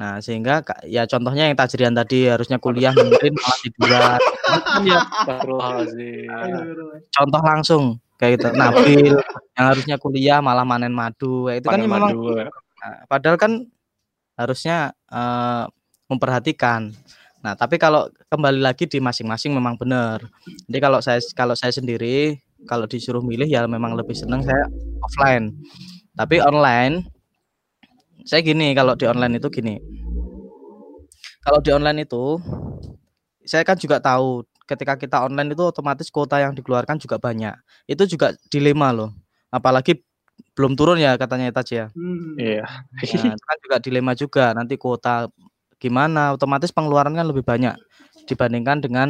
Nah 0.00 0.16
sehingga 0.24 0.64
ya 0.88 1.04
contohnya 1.04 1.52
yang 1.52 1.56
tajrian 1.60 1.92
tadi 1.92 2.24
harusnya 2.32 2.56
kuliah 2.56 2.90
mungkin 2.96 3.36
malah 3.36 3.58
tiduran. 3.60 4.18
Kan 4.48 4.82
ya 4.88 4.98
contoh 7.12 7.42
langsung 7.44 7.82
kayak 8.16 8.40
gitu. 8.40 8.46
Nabil 8.56 9.12
yang 9.56 9.66
harusnya 9.68 9.96
kuliah 10.00 10.38
malah 10.40 10.64
manen 10.64 10.96
madu. 10.96 11.52
Kayak 11.52 11.58
itu 11.60 11.68
kan 11.68 11.80
ya 11.80 11.84
memang 11.84 12.00
madu. 12.16 12.20
Nah, 12.80 12.96
padahal 13.04 13.36
kan 13.36 13.52
harusnya 14.40 14.96
eh, 15.12 15.64
memperhatikan. 16.08 16.96
Nah, 17.40 17.56
tapi 17.56 17.80
kalau 17.80 18.04
kembali 18.28 18.60
lagi 18.60 18.84
di 18.84 19.00
masing-masing 19.00 19.56
memang 19.56 19.80
benar. 19.80 20.20
Jadi 20.68 20.78
kalau 20.80 21.00
saya 21.00 21.20
kalau 21.32 21.56
saya 21.56 21.72
sendiri 21.72 22.36
kalau 22.68 22.84
disuruh 22.84 23.24
milih 23.24 23.48
ya 23.48 23.64
memang 23.64 23.96
lebih 23.96 24.12
senang 24.12 24.44
saya 24.44 24.68
offline. 25.00 25.56
Tapi 26.12 26.36
online 26.44 27.08
saya 28.28 28.44
gini 28.44 28.76
kalau 28.76 28.92
di 28.92 29.08
online 29.08 29.40
itu 29.40 29.48
gini. 29.48 29.80
Kalau 31.40 31.64
di 31.64 31.72
online 31.72 32.04
itu 32.04 32.36
saya 33.48 33.64
kan 33.64 33.80
juga 33.80 33.96
tahu 34.04 34.44
ketika 34.68 35.00
kita 35.00 35.24
online 35.24 35.56
itu 35.56 35.64
otomatis 35.64 36.12
kuota 36.12 36.36
yang 36.36 36.52
dikeluarkan 36.52 37.00
juga 37.00 37.16
banyak. 37.16 37.56
Itu 37.88 38.04
juga 38.04 38.36
dilema 38.52 38.92
loh. 38.92 39.16
Apalagi 39.48 40.04
belum 40.52 40.76
turun 40.76 41.00
ya 41.00 41.16
katanya 41.16 41.48
Taj 41.56 41.68
ya. 41.72 41.86
Hmm. 41.96 42.36
Iya. 42.36 42.68
Nah, 42.68 43.00
itu 43.32 43.44
kan 43.48 43.58
juga 43.64 43.76
dilema 43.80 44.12
juga 44.12 44.52
nanti 44.52 44.76
kuota 44.76 45.32
gimana 45.80 46.36
otomatis 46.36 46.70
pengeluaran 46.70 47.16
kan 47.16 47.26
lebih 47.26 47.42
banyak 47.42 47.74
dibandingkan 48.28 48.84
dengan 48.84 49.08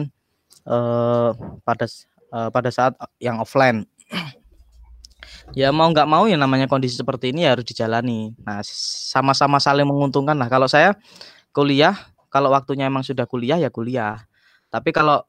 eh 0.64 1.30
pada 1.66 1.86
eh, 2.30 2.50
pada 2.54 2.70
saat 2.70 2.94
yang 3.18 3.42
offline. 3.42 3.84
ya 5.58 5.74
mau 5.74 5.90
nggak 5.90 6.06
mau 6.06 6.30
ya 6.30 6.38
namanya 6.38 6.70
kondisi 6.70 6.94
seperti 6.94 7.34
ini 7.34 7.44
ya 7.44 7.58
harus 7.58 7.66
dijalani. 7.66 8.32
Nah, 8.46 8.62
sama-sama 8.64 9.58
saling 9.58 9.86
menguntungkan 9.86 10.38
lah. 10.38 10.46
Kalau 10.46 10.70
saya 10.70 10.94
kuliah, 11.50 11.98
kalau 12.30 12.54
waktunya 12.54 12.86
emang 12.86 13.02
sudah 13.02 13.26
kuliah 13.26 13.58
ya 13.58 13.68
kuliah. 13.68 14.22
Tapi 14.70 14.94
kalau 14.94 15.26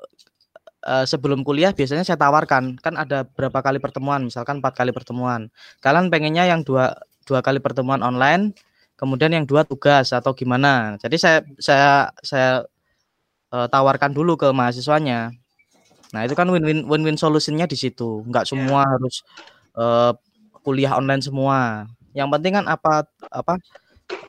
eh, 0.86 1.06
sebelum 1.10 1.42
kuliah 1.42 1.74
biasanya 1.74 2.06
saya 2.06 2.18
tawarkan 2.22 2.78
kan 2.82 2.94
ada 2.98 3.26
berapa 3.26 3.60
kali 3.66 3.82
pertemuan, 3.82 4.22
misalkan 4.26 4.62
empat 4.62 4.78
kali 4.78 4.94
pertemuan. 4.94 5.50
Kalian 5.82 6.14
pengennya 6.14 6.46
yang 6.46 6.62
dua 6.62 6.94
dua 7.26 7.42
kali 7.46 7.58
pertemuan 7.62 8.02
online, 8.06 8.54
kemudian 9.02 9.34
yang 9.34 9.46
dua 9.50 9.66
tugas 9.66 10.14
atau 10.14 10.30
gimana. 10.38 10.94
Jadi 11.02 11.18
saya 11.18 11.38
saya 11.58 12.14
saya 12.22 12.50
eh, 13.50 13.68
tawarkan 13.74 14.14
dulu 14.14 14.38
ke 14.38 14.54
mahasiswanya. 14.54 15.34
Nah, 16.14 16.22
itu 16.28 16.38
kan 16.38 16.46
win-win 16.54 16.86
win-win 16.86 17.18
solutionnya 17.18 17.66
di 17.66 17.74
situ. 17.74 18.22
Enggak 18.30 18.46
semua 18.46 18.86
harus 18.86 19.26
eh, 19.74 20.14
kuliah 20.62 20.94
online 20.94 21.26
semua. 21.26 21.90
Yang 22.14 22.30
penting 22.38 22.54
kan 22.62 22.66
apa 22.70 23.10
apa 23.34 23.58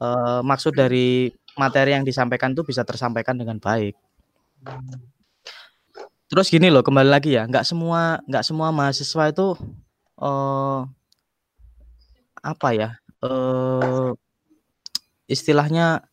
eh, 0.01 0.41
maksud 0.41 0.73
dari 0.73 1.29
materi 1.61 1.93
yang 1.93 2.05
disampaikan 2.09 2.57
itu 2.57 2.65
bisa 2.65 2.81
tersampaikan 2.89 3.37
dengan 3.37 3.61
baik. 3.61 3.93
Terus 6.33 6.49
gini 6.49 6.73
loh, 6.73 6.81
kembali 6.81 7.13
lagi 7.13 7.37
ya, 7.37 7.45
nggak 7.45 7.69
semua 7.69 8.25
nggak 8.25 8.45
semua 8.49 8.73
mahasiswa 8.73 9.29
itu 9.29 9.53
eh 10.25 10.81
apa 12.43 12.69
ya? 12.73 12.89
eh 13.23 14.11
istilahnya 15.33 16.05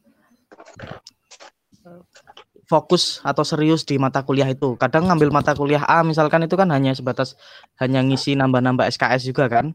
fokus 2.69 3.17
atau 3.25 3.41
serius 3.41 3.83
di 3.83 3.97
mata 3.97 4.21
kuliah 4.23 4.47
itu. 4.47 4.77
Kadang 4.77 5.09
ngambil 5.09 5.33
mata 5.33 5.57
kuliah 5.57 5.83
A 5.83 6.05
misalkan 6.05 6.45
itu 6.45 6.53
kan 6.53 6.69
hanya 6.69 6.93
sebatas 6.93 7.35
hanya 7.81 7.99
ngisi 8.05 8.37
nambah-nambah 8.37 8.87
SKS 8.87 9.27
juga 9.27 9.51
kan. 9.51 9.73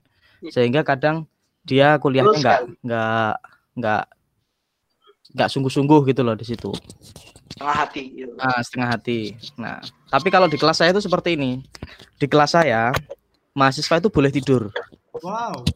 Sehingga 0.49 0.87
kadang 0.87 1.27
dia 1.67 1.99
kuliahnya 1.99 2.33
Betul 2.33 2.43
nggak 2.43 2.61
nggak 2.87 3.35
nggak 3.75 4.05
nggak 5.35 5.49
sungguh-sungguh 5.51 6.01
gitu 6.15 6.23
loh 6.23 6.39
di 6.39 6.47
situ. 6.47 6.71
Tengah 7.59 7.77
hati 7.87 8.03
gitu. 8.15 8.35
Nah, 8.39 8.59
setengah 8.63 8.89
hati. 8.95 9.35
Nah, 9.59 9.83
tapi 10.09 10.31
kalau 10.31 10.47
di 10.47 10.55
kelas 10.55 10.79
saya 10.79 10.95
itu 10.95 11.03
seperti 11.03 11.35
ini. 11.35 11.61
Di 12.17 12.31
kelas 12.31 12.55
saya 12.55 12.95
mahasiswa 13.59 13.99
itu 13.99 14.09
boleh 14.11 14.31
tidur. 14.31 14.71
Wow. 15.19 15.67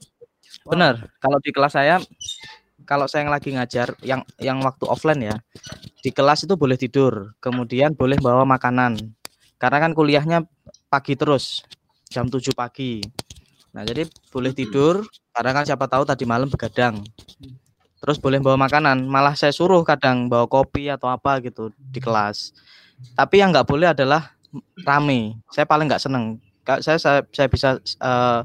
Benar. 0.70 1.10
Kalau 1.18 1.38
di 1.42 1.50
kelas 1.50 1.74
saya 1.74 1.98
kalau 2.89 3.05
saya 3.05 3.28
yang 3.28 3.32
lagi 3.36 3.53
ngajar 3.53 3.93
yang 4.01 4.24
yang 4.41 4.64
waktu 4.64 4.89
offline 4.89 5.20
ya, 5.20 5.36
di 6.01 6.09
kelas 6.09 6.49
itu 6.49 6.57
boleh 6.57 6.80
tidur, 6.80 7.36
kemudian 7.36 7.93
boleh 7.93 8.16
bawa 8.16 8.49
makanan. 8.49 8.97
Karena 9.61 9.78
kan 9.84 9.93
kuliahnya 9.93 10.49
pagi 10.89 11.12
terus, 11.12 11.61
jam 12.09 12.32
7 12.32 12.57
pagi. 12.57 13.05
Nah, 13.76 13.84
jadi 13.84 14.09
boleh 14.32 14.57
tidur 14.57 15.05
karena 15.36 15.53
kan 15.53 15.68
siapa 15.68 15.84
tahu 15.84 16.09
tadi 16.09 16.24
malam 16.24 16.49
begadang. 16.49 17.05
Terus 18.01 18.16
boleh 18.16 18.41
bawa 18.41 18.57
makanan, 18.57 19.05
malah 19.05 19.36
saya 19.36 19.53
suruh 19.53 19.84
kadang 19.84 20.32
bawa 20.32 20.49
kopi 20.49 20.89
atau 20.89 21.12
apa 21.12 21.45
gitu 21.45 21.68
di 21.76 22.01
kelas. 22.01 22.57
Tapi 23.12 23.45
yang 23.45 23.53
nggak 23.53 23.68
boleh 23.68 23.93
adalah 23.93 24.32
rame. 24.89 25.36
Saya 25.53 25.68
paling 25.68 25.93
nggak 25.93 26.09
seneng. 26.09 26.41
Saya 26.80 26.97
saya, 26.97 27.20
saya 27.28 27.49
bisa 27.53 27.76
eh, 27.82 28.41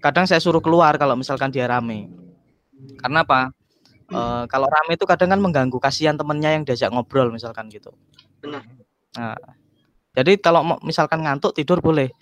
kadang 0.00 0.24
saya 0.24 0.40
suruh 0.40 0.64
keluar 0.64 0.96
kalau 0.96 1.12
misalkan 1.12 1.52
dia 1.52 1.68
rame. 1.68 2.08
Karena 2.96 3.26
apa? 3.26 3.52
Eh, 4.12 4.44
kalau 4.52 4.68
rame 4.68 4.92
itu 4.94 5.08
kadang 5.08 5.32
kan 5.32 5.40
mengganggu 5.40 5.78
kasihan 5.80 6.14
temennya 6.14 6.52
yang 6.52 6.62
diajak 6.68 6.92
ngobrol 6.92 7.32
misalkan 7.32 7.72
gitu. 7.72 7.90
Benar. 8.44 8.60
Nah, 9.16 9.36
jadi 10.12 10.36
kalau 10.36 10.60
mau- 10.60 10.82
misalkan 10.84 11.24
ngantuk 11.24 11.56
tidur 11.56 11.80
boleh, 11.80 12.12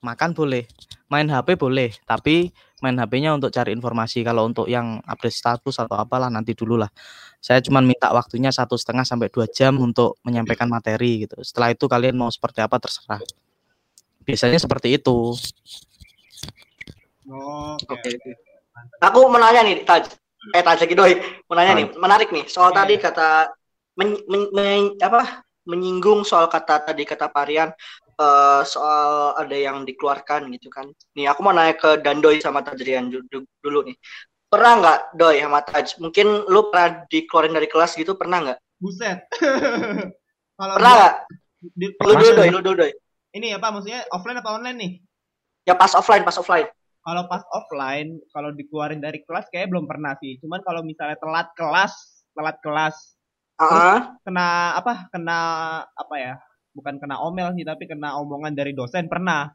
makan 0.00 0.32
boleh, 0.32 0.64
main 1.12 1.28
HP 1.28 1.54
boleh, 1.60 1.92
tapi 2.08 2.50
main 2.80 2.96
HP-nya 2.96 3.36
untuk 3.36 3.52
cari 3.52 3.76
informasi. 3.76 4.24
Kalau 4.24 4.48
untuk 4.48 4.66
yang 4.66 4.98
update 5.04 5.36
status 5.36 5.76
atau 5.76 5.96
apalah 6.00 6.32
nanti 6.32 6.56
dulu 6.56 6.80
lah. 6.80 6.88
Saya 7.40 7.60
cuma 7.60 7.84
minta 7.84 8.08
waktunya 8.10 8.48
satu 8.50 8.76
setengah 8.76 9.04
sampai 9.04 9.28
dua 9.28 9.46
jam 9.48 9.76
untuk 9.76 10.16
menyampaikan 10.24 10.68
materi 10.68 11.28
gitu. 11.28 11.36
Setelah 11.44 11.72
itu 11.72 11.84
kalian 11.84 12.16
mau 12.16 12.32
seperti 12.32 12.64
apa 12.64 12.80
terserah. 12.80 13.20
Biasanya 14.24 14.60
seperti 14.60 14.96
itu. 14.96 15.36
Oh, 17.30 17.76
Oke. 17.76 18.10
Oke. 18.10 18.30
Aku 19.00 19.28
menanya 19.28 19.64
nih, 19.64 19.84
Taj. 19.84 20.08
Eh, 20.40 20.62
Taj 20.64 20.80
lagi 20.80 20.96
doi. 20.96 21.14
Menanya 21.52 21.72
nih, 21.76 21.86
menarik 22.00 22.28
nih. 22.32 22.48
Soal 22.48 22.72
tadi 22.72 22.96
iya. 22.96 23.04
kata 23.04 23.52
men- 24.00 24.24
men- 24.24 24.52
men- 24.56 24.96
apa? 25.00 25.44
Menyinggung 25.68 26.24
soal 26.24 26.48
kata 26.48 26.88
tadi 26.88 27.04
kata 27.04 27.28
Parian 27.28 27.68
eh, 28.16 28.62
soal 28.64 29.36
ada 29.36 29.56
yang 29.56 29.84
dikeluarkan 29.84 30.48
gitu 30.56 30.72
kan. 30.72 30.88
Nih, 31.12 31.28
aku 31.28 31.44
mau 31.44 31.52
nanya 31.52 31.76
ke 31.76 32.00
Dandoy 32.00 32.40
sama 32.40 32.64
Tajrian 32.64 33.12
dulu 33.12 33.78
nih. 33.84 33.96
Pernah 34.50 34.72
nggak 34.82 34.98
Doi 35.14 35.36
sama 35.38 35.60
Taj? 35.62 36.00
Mungkin 36.02 36.48
lu 36.50 36.72
pernah 36.74 37.06
dikeluarin 37.06 37.54
dari 37.54 37.68
kelas 37.70 37.94
gitu, 37.94 38.18
pernah 38.18 38.42
nggak? 38.42 38.58
Buset. 38.82 39.28
Kalau 40.58 40.74
Pernah 40.74 40.92
nggak? 40.96 41.14
Lu 42.00 42.12
dulu 42.16 42.32
Doi, 42.34 42.48
lu 42.50 42.60
dulu 42.64 42.76
Doi. 42.82 42.92
ini 43.30 43.54
apa 43.54 43.70
maksudnya 43.70 44.02
offline 44.10 44.42
apa 44.42 44.50
online 44.58 44.76
nih? 44.80 44.92
Ya 45.68 45.76
pas 45.78 45.92
offline, 45.94 46.26
pas 46.26 46.34
offline. 46.34 46.66
Kalau 47.10 47.26
pas 47.26 47.42
offline, 47.50 48.22
kalau 48.30 48.54
dikeluarin 48.54 49.02
dari 49.02 49.18
kelas 49.26 49.50
kayak 49.50 49.66
belum 49.66 49.90
pernah 49.90 50.14
sih. 50.22 50.38
Cuman 50.38 50.62
kalau 50.62 50.86
misalnya 50.86 51.18
telat 51.18 51.50
kelas, 51.58 52.22
telat 52.30 52.56
kelas, 52.62 53.18
Ah, 53.58 54.14
kena 54.22 54.72
apa? 54.72 55.10
Kena 55.10 55.38
apa 55.90 56.14
ya? 56.16 56.38
Bukan 56.70 56.96
kena 56.96 57.18
omel 57.18 57.52
sih, 57.52 57.60
tapi 57.60 57.84
kena 57.84 58.16
omongan 58.16 58.54
dari 58.54 58.72
dosen 58.72 59.04
pernah. 59.04 59.50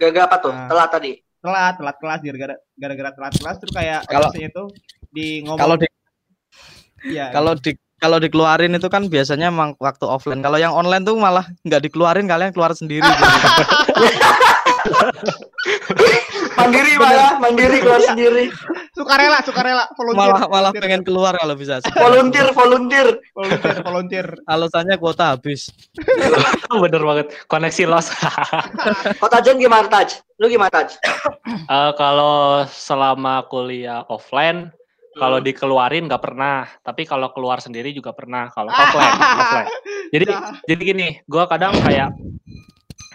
gara-gara 0.00 0.24
apa 0.24 0.36
tuh? 0.40 0.52
Nah. 0.52 0.66
Telat 0.66 0.88
tadi. 0.90 1.12
Telat, 1.38 1.74
telat 1.76 1.96
kelas 1.96 2.20
gara-gara 2.20 2.54
gara-gara 2.74 3.10
telat 3.12 3.32
kelas 3.36 3.56
terus 3.60 3.72
kayak 3.72 4.00
Kalau- 4.04 4.32
dosennya 4.32 4.50
tuh 4.50 4.66
di 5.08 5.44
ngomong 5.44 5.60
Kalau 5.60 5.76
di 5.76 5.86
Iya, 7.04 7.30
kalau 7.30 7.52
di 7.54 7.72
kalau 7.98 8.18
dikeluarin 8.18 8.74
itu 8.74 8.88
kan 8.90 9.06
biasanya 9.06 9.50
emang 9.50 9.74
waktu 9.78 10.02
offline. 10.02 10.40
Kalau 10.40 10.58
yang 10.58 10.74
online 10.74 11.04
tuh 11.04 11.14
malah 11.14 11.46
nggak 11.62 11.82
dikeluarin, 11.84 12.26
kalian 12.26 12.50
keluar 12.50 12.74
sendiri. 12.74 13.06
Mandiri 16.58 16.92
malah, 16.98 17.38
mandiri 17.38 17.78
kelas 17.78 18.04
sendiri. 18.12 18.44
sukarela, 18.92 19.38
sukarela, 19.46 19.84
volunteer. 19.94 20.18
malah 20.18 20.40
malah 20.50 20.70
pengen 20.74 21.06
keluar 21.06 21.32
kalau 21.38 21.54
bisa. 21.54 21.78
Volunteer, 21.94 22.50
volunteer. 22.50 23.08
volunteer, 23.32 23.76
volunteer. 23.86 24.26
Alasannya 24.44 24.98
kuota 24.98 25.38
habis. 25.38 25.70
Bener 26.82 27.02
banget. 27.06 27.26
Koneksi 27.46 27.84
loss. 27.86 28.10
Kok 29.22 29.30
Tajan 29.30 29.62
gimana 29.62 29.86
Taj? 29.86 30.18
Lu 30.42 30.50
gimana 30.50 30.70
Taj? 30.72 30.98
Eh, 31.48 31.92
kalau 31.96 32.64
selama 32.68 33.44
kuliah 33.48 34.04
offline 34.08 34.72
Kalau 35.18 35.42
dikeluarin 35.42 36.06
nggak 36.06 36.22
pernah, 36.22 36.62
tapi 36.86 37.02
kalau 37.02 37.34
keluar 37.34 37.58
sendiri 37.58 37.90
juga 37.90 38.14
pernah. 38.14 38.46
Kalau 38.54 38.70
offline, 38.70 39.18
offline. 39.42 39.68
Jadi 40.14 40.24
Dah. 40.30 40.54
jadi 40.62 40.82
gini, 40.94 41.08
gua 41.26 41.50
kadang 41.50 41.74
kayak 41.82 42.14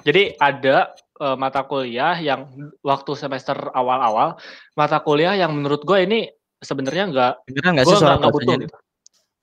jadi 0.04 0.36
ada 0.36 0.92
eh, 1.24 1.38
mata 1.40 1.64
kuliah 1.64 2.20
yang 2.20 2.52
waktu 2.84 3.16
semester 3.16 3.56
awal-awal 3.72 4.36
mata 4.76 5.00
kuliah 5.00 5.34
yang 5.40 5.56
menurut 5.56 5.88
gue 5.88 6.00
ini 6.04 6.20
sebenarnya 6.60 7.06
nggak 7.12 7.34
nggak 7.48 7.86
sih 7.88 7.96
suara 7.96 8.16
nggak 8.16 8.20
nggak 8.20 8.34
butuh 8.36 8.56
itu? 8.56 8.64
gitu. 8.68 8.76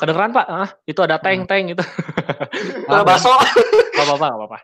Kedengeran 0.01 0.33
pak? 0.33 0.47
Ah, 0.49 0.69
itu 0.89 1.01
ada 1.05 1.21
tank 1.21 1.45
tank 1.45 1.77
gitu. 1.77 1.85
Kalau 2.89 3.05
bakso. 3.05 3.37
Gak 3.93 4.09
apa-apa, 4.09 4.27
gak 4.33 4.39
apa-apa. 4.41 4.59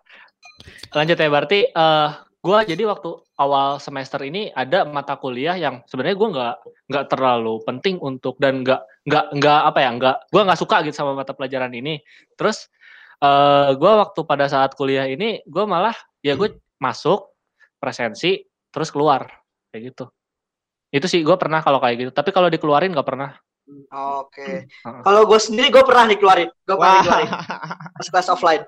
Lanjut 0.97 1.17
ya, 1.21 1.29
berarti 1.29 1.61
eh 1.69 2.09
gue 2.41 2.59
jadi 2.73 2.83
waktu 2.89 3.11
awal 3.37 3.77
semester 3.77 4.23
ini 4.25 4.49
ada 4.55 4.89
mata 4.89 5.19
kuliah 5.21 5.59
yang 5.59 5.85
sebenarnya 5.85 6.17
gue 6.17 6.29
nggak 6.31 6.57
nggak 6.89 7.05
terlalu 7.11 7.59
penting 7.67 7.99
untuk 8.01 8.39
dan 8.39 8.63
nggak 8.63 8.81
nggak 9.05 9.25
nggak 9.35 9.61
apa 9.67 9.79
ya 9.83 9.91
nggak 9.99 10.17
gue 10.31 10.43
nggak 10.47 10.61
suka 10.63 10.77
gitu 10.89 10.97
sama 10.97 11.13
mata 11.13 11.37
pelajaran 11.37 11.75
ini. 11.77 12.01
Terus 12.41 12.73
eh 13.21 13.71
gue 13.77 13.93
waktu 13.93 14.21
pada 14.25 14.49
saat 14.49 14.73
kuliah 14.73 15.05
ini 15.05 15.45
gue 15.45 15.65
malah 15.69 15.93
ya 16.25 16.33
gue 16.33 16.57
masuk 16.77 17.33
presensi 17.81 18.45
terus 18.73 18.93
keluar 18.93 19.29
kayak 19.73 19.93
gitu. 19.93 20.05
Itu 20.93 21.07
sih 21.11 21.21
gue 21.21 21.37
pernah 21.37 21.61
kalau 21.61 21.81
kayak 21.83 21.97
gitu. 22.01 22.11
Tapi 22.13 22.31
kalau 22.33 22.49
dikeluarin 22.49 22.93
nggak 22.93 23.09
pernah. 23.09 23.31
Oke. 24.23 24.71
Heeh. 24.71 25.03
Kalau 25.03 25.23
gue 25.27 25.41
sendiri 25.41 25.69
gue 25.75 25.83
pernah 25.83 26.07
dikeluarin. 26.07 26.49
Gue 26.53 26.77
pernah 26.79 26.93
Wah. 26.93 27.01
dikeluarin 27.03 27.31
pas 27.97 28.09
kelas 28.13 28.29
offline. 28.31 28.65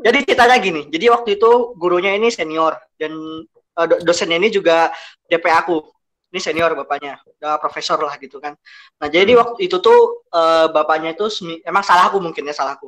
Jadi 0.00 0.18
ceritanya 0.22 0.56
gini. 0.62 0.82
Jadi 0.86 1.06
waktu 1.10 1.28
itu 1.38 1.50
gurunya 1.74 2.14
ini 2.14 2.30
senior 2.30 2.78
dan 2.94 3.12
eh, 3.50 3.86
do- 3.90 4.00
dosennya 4.06 4.38
ini 4.38 4.48
juga 4.50 4.90
DP 5.26 5.46
aku. 5.50 5.82
Ini 6.30 6.38
senior 6.38 6.78
bapaknya, 6.78 7.18
udah 7.26 7.58
profesor 7.58 7.98
lah 8.06 8.14
gitu 8.22 8.38
kan. 8.38 8.54
Nah 9.02 9.10
jadi 9.10 9.34
waktu 9.34 9.66
itu 9.66 9.82
tuh 9.82 10.22
eh, 10.30 10.70
bapaknya 10.70 11.10
itu 11.18 11.26
emang 11.66 11.82
salahku 11.82 12.22
mungkin 12.22 12.46
ya 12.46 12.54
salahku. 12.54 12.86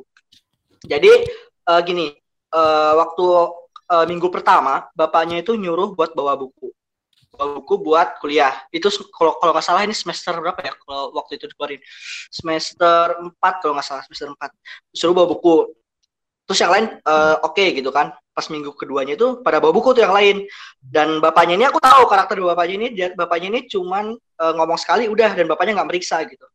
Jadi 0.79 1.11
eh, 1.67 1.81
gini, 1.83 2.07
eh, 2.55 2.93
waktu 2.95 3.25
eh, 3.91 4.05
minggu 4.07 4.27
pertama 4.31 4.87
bapaknya 4.95 5.43
itu 5.43 5.55
nyuruh 5.57 5.95
buat 5.97 6.11
bawa 6.15 6.33
buku, 6.39 6.71
bawa 7.35 7.59
buku 7.59 7.73
buat 7.81 8.07
kuliah. 8.21 8.53
Itu 8.69 8.89
kalau 9.11 9.35
kalau 9.41 9.51
nggak 9.55 9.65
salah 9.65 9.81
ini 9.83 9.95
semester 9.95 10.33
berapa 10.37 10.59
ya? 10.63 10.73
Kalau 10.77 11.11
waktu 11.17 11.41
itu 11.41 11.45
dikeluarin 11.51 11.81
semester 12.29 13.17
4 13.19 13.53
kalau 13.61 13.73
nggak 13.77 13.87
salah 13.87 14.03
semester 14.05 14.27
4 14.31 14.51
suruh 14.93 15.13
bawa 15.17 15.27
buku. 15.29 15.55
Terus 16.43 16.59
yang 16.59 16.71
lain 16.75 16.85
eh, 16.99 17.35
oke 17.43 17.65
gitu 17.77 17.89
kan. 17.93 18.13
Pas 18.33 18.49
minggu 18.49 18.73
keduanya 18.73 19.13
itu 19.13 19.45
pada 19.45 19.61
bawa 19.61 19.73
buku 19.75 19.93
tuh 19.95 20.03
yang 20.05 20.15
lain. 20.15 20.45
Dan 20.79 21.21
bapaknya 21.23 21.53
ini 21.59 21.65
aku 21.69 21.79
tahu 21.81 22.05
karakter 22.09 22.37
bapaknya 22.41 22.75
ini 22.79 22.87
dia 22.95 23.07
bapaknya 23.13 23.47
ini 23.57 23.61
cuman 23.69 24.13
eh, 24.17 24.53
ngomong 24.57 24.79
sekali 24.79 25.07
udah 25.09 25.31
dan 25.37 25.45
bapaknya 25.49 25.81
nggak 25.81 25.89
meriksa 25.89 26.21
gitu. 26.27 26.45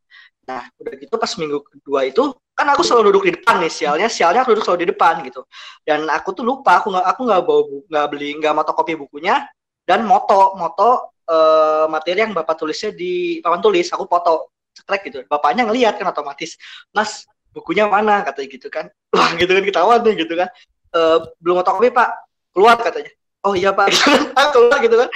Nah, 0.48 0.64
udah 0.80 0.92
gitu 0.96 1.14
pas 1.20 1.32
minggu 1.36 1.60
kedua 1.60 2.08
itu 2.08 2.32
kan 2.58 2.66
aku 2.74 2.82
selalu 2.82 3.14
duduk 3.14 3.30
di 3.30 3.32
depan 3.38 3.62
nih 3.62 3.70
sialnya 3.70 4.10
sialnya 4.10 4.42
aku 4.42 4.58
duduk 4.58 4.66
selalu 4.66 4.80
di 4.82 4.88
depan 4.90 5.14
gitu. 5.22 5.46
Dan 5.86 6.10
aku 6.10 6.34
tuh 6.34 6.42
lupa 6.42 6.82
aku 6.82 6.90
nggak 6.90 7.06
aku 7.06 7.20
nggak 7.22 7.40
bawa 7.46 7.62
nggak 7.86 8.06
beli 8.10 8.28
nggak 8.42 8.54
motokopi 8.58 8.98
bukunya 8.98 9.46
dan 9.86 10.02
moto 10.02 10.58
moto 10.58 11.14
eh, 11.22 11.86
materi 11.86 12.26
yang 12.26 12.34
bapak 12.34 12.58
tulisnya 12.58 12.90
di 12.90 13.38
papan 13.38 13.62
tulis 13.62 13.86
aku 13.94 14.10
foto 14.10 14.50
cekrek 14.74 15.02
gitu. 15.06 15.18
Bapaknya 15.30 15.70
ngelihat 15.70 16.02
kan 16.02 16.10
otomatis 16.10 16.58
mas 16.90 17.30
bukunya 17.54 17.86
mana? 17.86 18.26
katanya 18.26 18.48
gitu 18.50 18.66
kan. 18.74 18.90
Wah 19.14 19.30
gitu 19.38 19.50
kan 19.54 19.62
ketahuan 19.62 20.02
nih 20.02 20.14
gitu 20.26 20.34
kan. 20.34 20.50
"Eh, 20.98 21.18
belum 21.38 21.62
motokopi 21.62 21.94
pak. 21.94 22.10
Keluar 22.50 22.74
katanya. 22.82 23.12
Oh 23.46 23.54
iya 23.54 23.70
pak. 23.70 23.86
Gitu 23.94 24.34
kan 24.34 24.50
keluar 24.50 24.78
gitu 24.82 24.96
kan. 24.98 25.08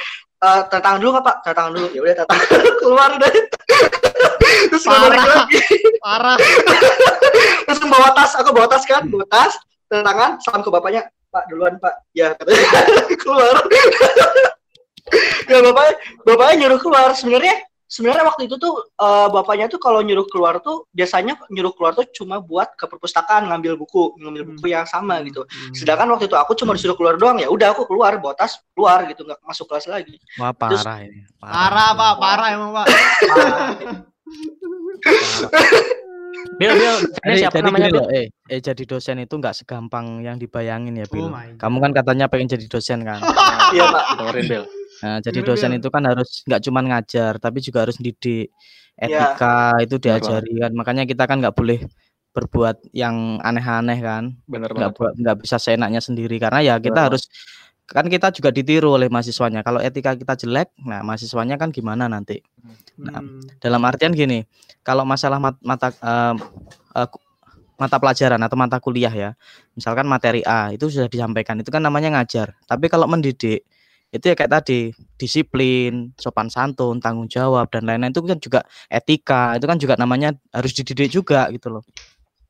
Tanda 0.43 0.79
tangan 0.79 0.99
dulu 1.03 1.11
nggak 1.19 1.27
pak? 1.27 1.37
Tanda 1.43 1.57
tangan 1.59 1.73
dulu. 1.75 1.89
Ya 1.91 2.01
udah 2.07 2.15
tanda 2.23 2.31
tangan 2.31 2.75
keluar 2.83 3.09
udah 3.19 3.31
terus 4.83 4.99
nggak 4.99 5.03
balik 5.07 5.21
Parah. 5.23 5.37
lagi. 5.47 5.59
Parah. 6.05 6.37
terus 7.71 7.81
bawa 7.87 8.09
tas. 8.19 8.31
Aku 8.43 8.51
bawa 8.51 8.67
tas 8.67 8.85
kan? 8.85 9.03
Bawa 9.07 9.27
tas 9.31 9.55
tangan 9.89 10.31
salam 10.43 10.61
ke 10.67 10.71
bapaknya. 10.73 11.03
Pak 11.33 11.49
duluan 11.49 11.79
pak. 11.79 11.95
Ya 12.13 12.35
katanya. 12.35 12.67
Keluar. 13.23 13.57
Ya 15.49 15.59
bapaknya 15.63 15.95
bapaknya 16.27 16.55
nyuruh 16.67 16.81
keluar. 16.83 17.11
Sebenarnya 17.15 17.55
sebenarnya 17.89 18.25
waktu 18.25 18.49
itu 18.49 18.57
tuh 18.57 18.89
eh, 18.89 19.29
bapaknya 19.29 19.69
tuh 19.69 19.77
kalau 19.77 20.01
nyuruh 20.01 20.25
keluar 20.29 20.61
tuh 20.65 20.89
biasanya 20.93 21.37
nyuruh 21.53 21.73
keluar 21.77 21.93
tuh 21.93 22.09
cuma 22.13 22.41
buat 22.41 22.73
ke 22.73 22.89
perpustakaan 22.89 23.53
ngambil 23.53 23.77
buku 23.77 24.17
ngambil 24.17 24.43
buku 24.57 24.73
yang 24.73 24.89
sama 24.89 25.21
gitu. 25.29 25.45
Hmm. 25.45 25.73
sedangkan 25.77 26.09
waktu 26.17 26.25
itu 26.29 26.37
aku 26.37 26.53
cuma 26.57 26.73
disuruh 26.77 26.97
keluar 26.97 27.17
doang. 27.21 27.37
Ya 27.41 27.49
udah 27.53 27.73
aku 27.77 27.85
keluar 27.89 28.17
bawa 28.21 28.33
tas 28.37 28.61
keluar 28.77 29.05
gitu. 29.09 29.25
Nggak 29.25 29.41
masuk 29.45 29.69
kelas 29.73 29.89
lagi. 29.89 30.17
Wah 30.41 30.53
Terus- 30.53 30.85
parah 30.85 30.99
ini. 31.05 31.21
Parah, 31.43 31.91
Pak. 31.97 32.13
Parah 32.23 32.49
emang, 32.55 32.71
Pak. 32.77 32.87
Bil, 36.59 36.75
Bil, 36.75 36.97
ini 37.23 37.39
Jadi, 37.39 37.39
siapa 37.45 37.57
jadi 37.61 37.67
namanya 37.71 37.89
loh, 37.93 38.07
eh, 38.11 38.27
eh 38.51 38.61
jadi 38.61 38.83
dosen 38.83 39.23
itu 39.23 39.35
nggak 39.39 39.63
segampang 39.63 40.27
yang 40.27 40.37
dibayangin 40.37 40.99
ya, 40.99 41.07
Bil. 41.07 41.31
Oh. 41.31 41.35
Kamu 41.59 41.79
kan 41.79 41.93
katanya 41.95 42.27
pengen 42.27 42.51
jadi 42.51 42.67
dosen 42.67 43.07
kan. 43.07 43.21
iya 43.77 43.85
pak 43.89 44.05
Dengerin 44.19 44.45
Bil. 44.51 44.65
Nah, 45.03 45.19
jadi 45.23 45.39
Gimana, 45.43 45.49
dosen 45.55 45.71
Bil? 45.71 45.79
itu 45.79 45.89
kan 45.91 46.03
harus 46.07 46.31
nggak 46.47 46.63
cuma 46.67 46.81
ngajar, 46.83 47.33
tapi 47.39 47.59
juga 47.63 47.79
harus 47.87 47.97
didik. 47.99 48.51
Iya. 48.99 49.35
Etika 49.35 49.57
itu 49.81 49.95
Benar 49.99 50.05
diajari 50.19 50.53
kan. 50.61 50.73
Makanya 50.77 51.05
kita 51.09 51.25
kan 51.31 51.37
nggak 51.41 51.57
boleh 51.57 51.81
berbuat 52.33 52.77
yang 52.97 53.39
aneh-aneh 53.45 53.99
kan. 54.01 54.25
Bener 54.49 54.73
Nggak 54.73 54.93
banget. 54.93 54.99
buat 54.99 55.13
nggak 55.21 55.37
bisa 55.45 55.57
seenaknya 55.61 56.01
sendiri 56.01 56.37
karena 56.41 56.61
ya 56.65 56.75
kita 56.81 56.97
Benar. 56.97 57.07
harus 57.13 57.29
kan 57.93 58.09
kita 58.09 58.33
juga 58.33 58.49
ditiru 58.49 58.97
oleh 58.97 59.13
mahasiswanya. 59.13 59.61
Kalau 59.61 59.79
etika 59.79 60.17
kita 60.17 60.35
jelek, 60.35 60.73
nah 60.81 61.05
mahasiswanya 61.05 61.61
kan 61.61 61.69
gimana 61.69 62.09
nanti? 62.09 62.41
Nah, 62.99 63.21
Hmm. 63.21 63.41
Dalam 63.61 63.83
artian 63.85 64.13
gini, 64.17 64.43
kalau 64.81 65.05
masalah 65.05 65.39
mat- 65.39 65.61
mata 65.63 65.93
eh, 65.93 66.35
ku- 67.09 67.23
mata 67.77 67.97
pelajaran 68.01 68.41
atau 68.41 68.57
mata 68.57 68.79
kuliah 68.81 69.11
ya, 69.13 69.31
misalkan 69.77 70.07
materi 70.07 70.41
A 70.47 70.73
itu 70.73 70.89
sudah 70.89 71.09
disampaikan, 71.09 71.59
itu 71.61 71.69
kan 71.69 71.83
namanya 71.83 72.13
ngajar. 72.15 72.57
Tapi 72.65 72.87
kalau 72.89 73.09
mendidik 73.11 73.65
itu 74.13 74.25
ya 74.29 74.37
kayak 74.37 74.53
tadi 74.61 74.93
disiplin, 75.17 76.13
sopan 76.21 76.53
santun, 76.53 77.01
tanggung 77.01 77.33
jawab 77.33 77.73
dan 77.73 77.89
lain-lain 77.89 78.13
itu 78.13 78.21
kan 78.21 78.39
juga 78.39 78.61
etika, 78.93 79.57
itu 79.57 79.65
kan 79.65 79.81
juga 79.81 79.95
namanya 79.97 80.37
harus 80.53 80.77
dididik 80.77 81.09
juga 81.09 81.49
gitu 81.49 81.73
loh. 81.73 81.83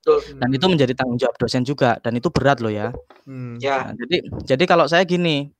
Dan 0.02 0.50
itu 0.50 0.66
menjadi 0.66 0.92
tanggung 0.98 1.18
jawab 1.18 1.38
dosen 1.38 1.62
juga 1.62 1.94
dan 2.02 2.18
itu 2.18 2.26
berat 2.28 2.58
loh 2.58 2.74
ya. 2.74 2.90
Hmm. 3.22 3.54
ya 3.62 3.94
Nah, 3.94 3.94
jadi 3.94 4.16
jadi 4.42 4.64
kalau 4.66 4.90
saya 4.90 5.06
gini, 5.06 5.54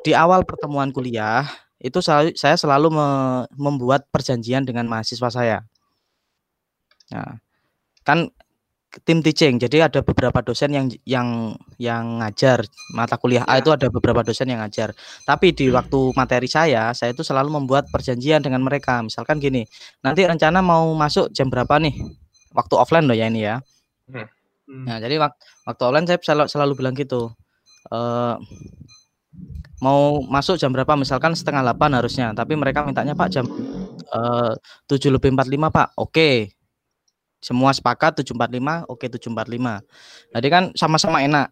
di 0.00 0.12
awal 0.16 0.48
pertemuan 0.48 0.88
kuliah 0.90 1.44
itu 1.76 2.00
saya, 2.00 2.32
saya 2.32 2.56
selalu 2.56 2.88
me- 2.94 3.44
membuat 3.60 4.08
perjanjian 4.08 4.64
dengan 4.64 4.88
mahasiswa 4.88 5.28
saya. 5.28 5.58
Nah, 7.12 7.36
kan 8.06 8.32
tim 9.04 9.24
teaching. 9.24 9.56
Jadi 9.56 9.80
ada 9.80 10.04
beberapa 10.04 10.44
dosen 10.44 10.72
yang 10.76 10.86
yang 11.08 11.56
yang 11.80 12.20
ngajar 12.20 12.64
mata 12.92 13.16
kuliah 13.16 13.44
A 13.48 13.56
Ya. 13.56 13.64
itu 13.64 13.72
ada 13.72 13.88
beberapa 13.88 14.20
dosen 14.20 14.52
yang 14.52 14.60
ngajar. 14.60 14.92
Tapi 15.24 15.56
di 15.56 15.72
waktu 15.72 16.12
materi 16.12 16.48
saya, 16.48 16.92
saya 16.92 17.16
itu 17.16 17.24
selalu 17.24 17.48
membuat 17.60 17.88
perjanjian 17.88 18.44
dengan 18.44 18.60
mereka. 18.60 19.00
Misalkan 19.00 19.40
gini, 19.40 19.64
nanti 20.04 20.24
rencana 20.28 20.60
mau 20.60 20.92
masuk 20.92 21.32
jam 21.32 21.48
berapa 21.48 21.80
nih? 21.80 21.96
Waktu 22.52 22.74
offline 22.76 23.08
loh 23.08 23.16
ya 23.16 23.32
ini 23.32 23.48
ya. 23.48 23.64
Hmm. 24.12 24.84
Nah, 24.86 24.96
jadi 25.02 25.18
wak- 25.18 25.38
waktu 25.66 25.82
online 25.82 26.06
saya 26.06 26.18
selalu, 26.22 26.48
selalu 26.48 26.72
bilang 26.78 26.94
gitu. 26.94 27.32
eh 27.90 28.36
mau 29.82 30.22
masuk 30.22 30.54
jam 30.54 30.70
berapa? 30.70 30.94
Misalkan 30.94 31.34
setengah 31.34 31.66
8 31.66 31.90
harusnya, 31.98 32.30
tapi 32.30 32.54
mereka 32.54 32.86
mintanya 32.86 33.18
Pak 33.18 33.28
jam 33.32 33.44
eh 34.12 34.52
7 34.86 35.10
lebih 35.10 35.34
45 35.34 35.68
Pak. 35.72 35.88
Oke. 35.98 36.54
Semua 37.42 37.74
sepakat 37.74 38.22
7.45, 38.22 38.86
oke 38.86 39.02
7.45. 39.10 39.82
Jadi 40.30 40.46
kan 40.46 40.70
sama-sama 40.78 41.26
enak. 41.26 41.50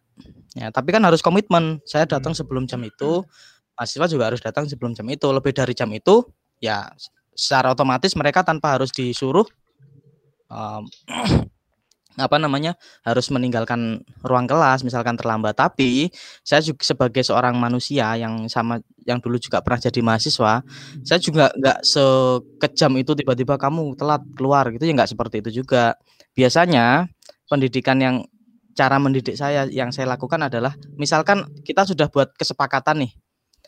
Ya, 0.54 0.70
tapi 0.70 0.94
kan 0.94 1.02
harus 1.02 1.18
komitmen. 1.18 1.82
Saya 1.82 2.06
datang 2.06 2.30
sebelum 2.30 2.62
jam 2.70 2.78
itu, 2.86 3.26
mahasiswa 3.74 4.06
juga 4.06 4.30
harus 4.30 4.38
datang 4.38 4.70
sebelum 4.70 4.94
jam 4.94 5.02
itu. 5.10 5.26
Lebih 5.26 5.50
dari 5.50 5.74
jam 5.74 5.90
itu, 5.90 6.22
ya 6.62 6.86
secara 7.34 7.74
otomatis 7.74 8.14
mereka 8.14 8.46
tanpa 8.46 8.78
harus 8.78 8.94
disuruh 8.94 9.46
em, 10.46 10.84
apa 12.18 12.36
namanya 12.42 12.74
harus 13.06 13.30
meninggalkan 13.30 14.02
ruang 14.26 14.50
kelas 14.50 14.82
misalkan 14.82 15.14
terlambat. 15.14 15.54
Tapi 15.54 16.10
saya 16.42 16.64
juga 16.64 16.82
sebagai 16.82 17.22
seorang 17.22 17.54
manusia 17.54 18.16
yang 18.18 18.50
sama 18.50 18.82
yang 19.06 19.22
dulu 19.22 19.38
juga 19.38 19.62
pernah 19.62 19.80
jadi 19.80 20.00
mahasiswa 20.04 20.62
saya 21.02 21.18
juga 21.18 21.50
nggak 21.56 21.78
sekejam 21.82 22.92
itu 23.00 23.12
tiba-tiba 23.16 23.56
kamu 23.56 23.96
telat 23.96 24.22
keluar 24.34 24.68
gitu 24.74 24.84
ya 24.86 24.92
nggak 24.96 25.10
seperti 25.12 25.42
itu 25.44 25.62
juga. 25.62 25.94
Biasanya 26.34 27.10
pendidikan 27.50 27.98
yang 27.98 28.16
cara 28.74 28.96
mendidik 29.02 29.34
saya 29.34 29.66
yang 29.68 29.90
saya 29.90 30.06
lakukan 30.08 30.40
adalah 30.40 30.72
misalkan 30.94 31.44
kita 31.66 31.84
sudah 31.84 32.06
buat 32.08 32.32
kesepakatan 32.38 33.04
nih 33.04 33.12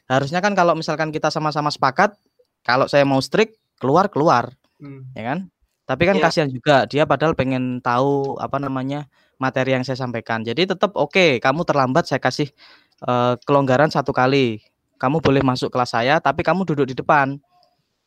harusnya 0.09 0.41
kan 0.41 0.55
kalau 0.55 0.73
misalkan 0.79 1.11
kita 1.11 1.29
sama-sama 1.29 1.69
sepakat 1.69 2.15
kalau 2.63 2.87
saya 2.87 3.03
mau 3.03 3.19
strict 3.19 3.59
keluar 3.83 4.07
keluar. 4.09 4.55
Hmm. 4.83 5.07
ya 5.15 5.23
kan 5.23 5.39
tapi 5.83 6.03
kan 6.07 6.17
Iya. 6.17 6.25
kasihan 6.25 6.51
juga 6.51 6.87
dia 6.87 7.05
padahal 7.05 7.35
pengen 7.35 7.83
tahu 7.83 8.39
apa 8.39 8.57
namanya 8.63 9.11
materi 9.37 9.75
yang 9.75 9.83
saya 9.83 9.99
sampaikan 9.99 10.47
jadi 10.47 10.69
tetap 10.75 10.95
oke 10.95 11.43
kamu 11.43 11.61
terlambat 11.67 12.07
saya 12.07 12.23
kasih 12.23 12.49
eh, 13.07 13.35
kelonggaran 13.45 13.91
satu 13.91 14.15
kali 14.15 14.63
kamu 14.97 15.19
boleh 15.19 15.43
masuk 15.43 15.69
kelas 15.75 15.95
saya 15.99 16.23
tapi 16.23 16.47
kamu 16.47 16.63
duduk 16.63 16.91
di 16.91 16.97
depan 16.97 17.39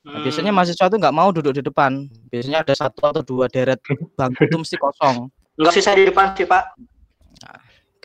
Nah, 0.05 0.21
biasanya 0.21 0.53
mahasiswa 0.53 0.85
tuh 0.85 1.01
nggak 1.01 1.17
mau 1.17 1.33
duduk 1.33 1.49
di 1.57 1.65
depan. 1.65 2.05
Biasanya 2.29 2.61
ada 2.61 2.77
satu 2.77 3.09
atau 3.09 3.25
dua 3.25 3.49
deret 3.49 3.81
bangku 4.13 4.45
itu 4.45 4.53
mesti 4.61 4.77
kosong. 4.77 5.33
Enggak 5.57 5.73
sih 5.73 5.81
saya 5.81 5.97
di 5.97 6.05
depan 6.05 6.37
sih, 6.37 6.45
Pak. 6.45 6.77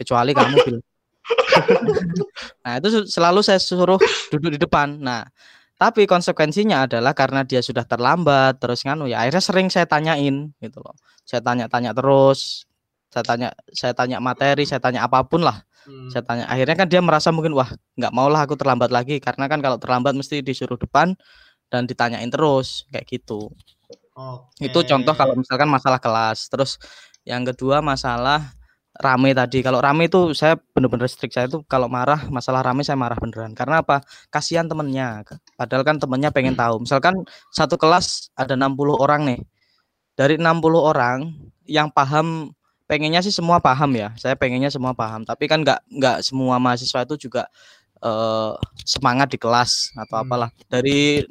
Kecuali 0.01 0.33
kamu, 0.33 0.57
nah, 2.65 2.81
itu 2.81 3.05
selalu 3.05 3.45
saya 3.45 3.61
suruh 3.61 4.01
duduk 4.33 4.57
di 4.57 4.59
depan. 4.65 4.97
Nah, 4.97 5.29
tapi 5.81 6.05
konsekuensinya 6.05 6.85
adalah 6.85 7.17
karena 7.17 7.41
dia 7.41 7.65
sudah 7.65 7.89
terlambat, 7.89 8.61
terus 8.61 8.85
nganu 8.85 9.09
ya 9.09 9.25
akhirnya 9.25 9.41
sering 9.41 9.73
saya 9.73 9.89
tanyain 9.89 10.53
gitu 10.61 10.79
loh. 10.85 10.93
Saya 11.25 11.41
tanya-tanya 11.41 11.97
terus, 11.97 12.69
saya 13.09 13.25
tanya 13.25 13.49
saya 13.73 13.97
tanya 13.97 14.21
materi, 14.21 14.69
saya 14.69 14.77
tanya 14.77 15.09
apa 15.09 15.25
pun 15.25 15.41
lah. 15.41 15.65
Hmm. 15.89 16.13
Saya 16.13 16.21
tanya 16.21 16.45
akhirnya 16.53 16.77
kan 16.77 16.85
dia 16.85 17.01
merasa 17.01 17.33
mungkin 17.33 17.57
wah 17.57 17.73
nggak 17.97 18.13
maulah 18.13 18.45
aku 18.45 18.61
terlambat 18.61 18.93
lagi 18.93 19.25
karena 19.25 19.49
kan 19.49 19.65
kalau 19.65 19.81
terlambat 19.81 20.13
mesti 20.13 20.45
disuruh 20.45 20.77
depan 20.77 21.17
dan 21.73 21.89
ditanyain 21.89 22.29
terus 22.29 22.85
kayak 22.93 23.09
gitu. 23.09 23.49
Oke. 24.13 24.69
Itu 24.69 24.85
contoh 24.85 25.17
kalau 25.17 25.33
misalkan 25.33 25.73
masalah 25.73 25.97
kelas. 25.97 26.53
Terus 26.53 26.77
yang 27.25 27.41
kedua 27.49 27.81
masalah 27.81 28.53
rame 28.99 29.31
tadi. 29.37 29.63
Kalau 29.63 29.79
rame 29.79 30.11
itu 30.11 30.35
saya 30.35 30.59
bener-bener 30.75 31.07
strict 31.07 31.37
saya 31.37 31.47
itu 31.47 31.63
kalau 31.71 31.87
marah 31.87 32.27
masalah 32.33 32.65
rame 32.67 32.83
saya 32.83 32.99
marah 32.99 33.17
beneran. 33.17 33.55
Karena 33.55 33.85
apa? 33.85 34.03
Kasihan 34.33 34.67
temennya. 34.67 35.23
Padahal 35.55 35.87
kan 35.87 35.97
temennya 36.03 36.35
pengen 36.35 36.59
tahu. 36.59 36.83
Misalkan 36.83 37.23
satu 37.55 37.79
kelas 37.79 38.35
ada 38.35 38.59
60 38.59 38.97
orang 38.99 39.23
nih. 39.29 39.41
Dari 40.19 40.35
60 40.37 40.83
orang 40.83 41.31
yang 41.65 41.89
paham 41.95 42.51
pengennya 42.91 43.23
sih 43.23 43.33
semua 43.33 43.63
paham 43.63 43.95
ya. 43.95 44.11
Saya 44.19 44.35
pengennya 44.35 44.69
semua 44.73 44.93
paham. 44.97 45.23
Tapi 45.23 45.47
kan 45.47 45.63
nggak 45.63 45.81
nggak 45.87 46.17
semua 46.27 46.59
mahasiswa 46.59 47.07
itu 47.07 47.31
juga 47.31 47.47
eh, 48.03 48.53
semangat 48.85 49.31
di 49.33 49.39
kelas 49.41 49.93
atau 49.97 50.21
Hmm. 50.21 50.25
apalah. 50.27 50.51
Dari 50.73 51.23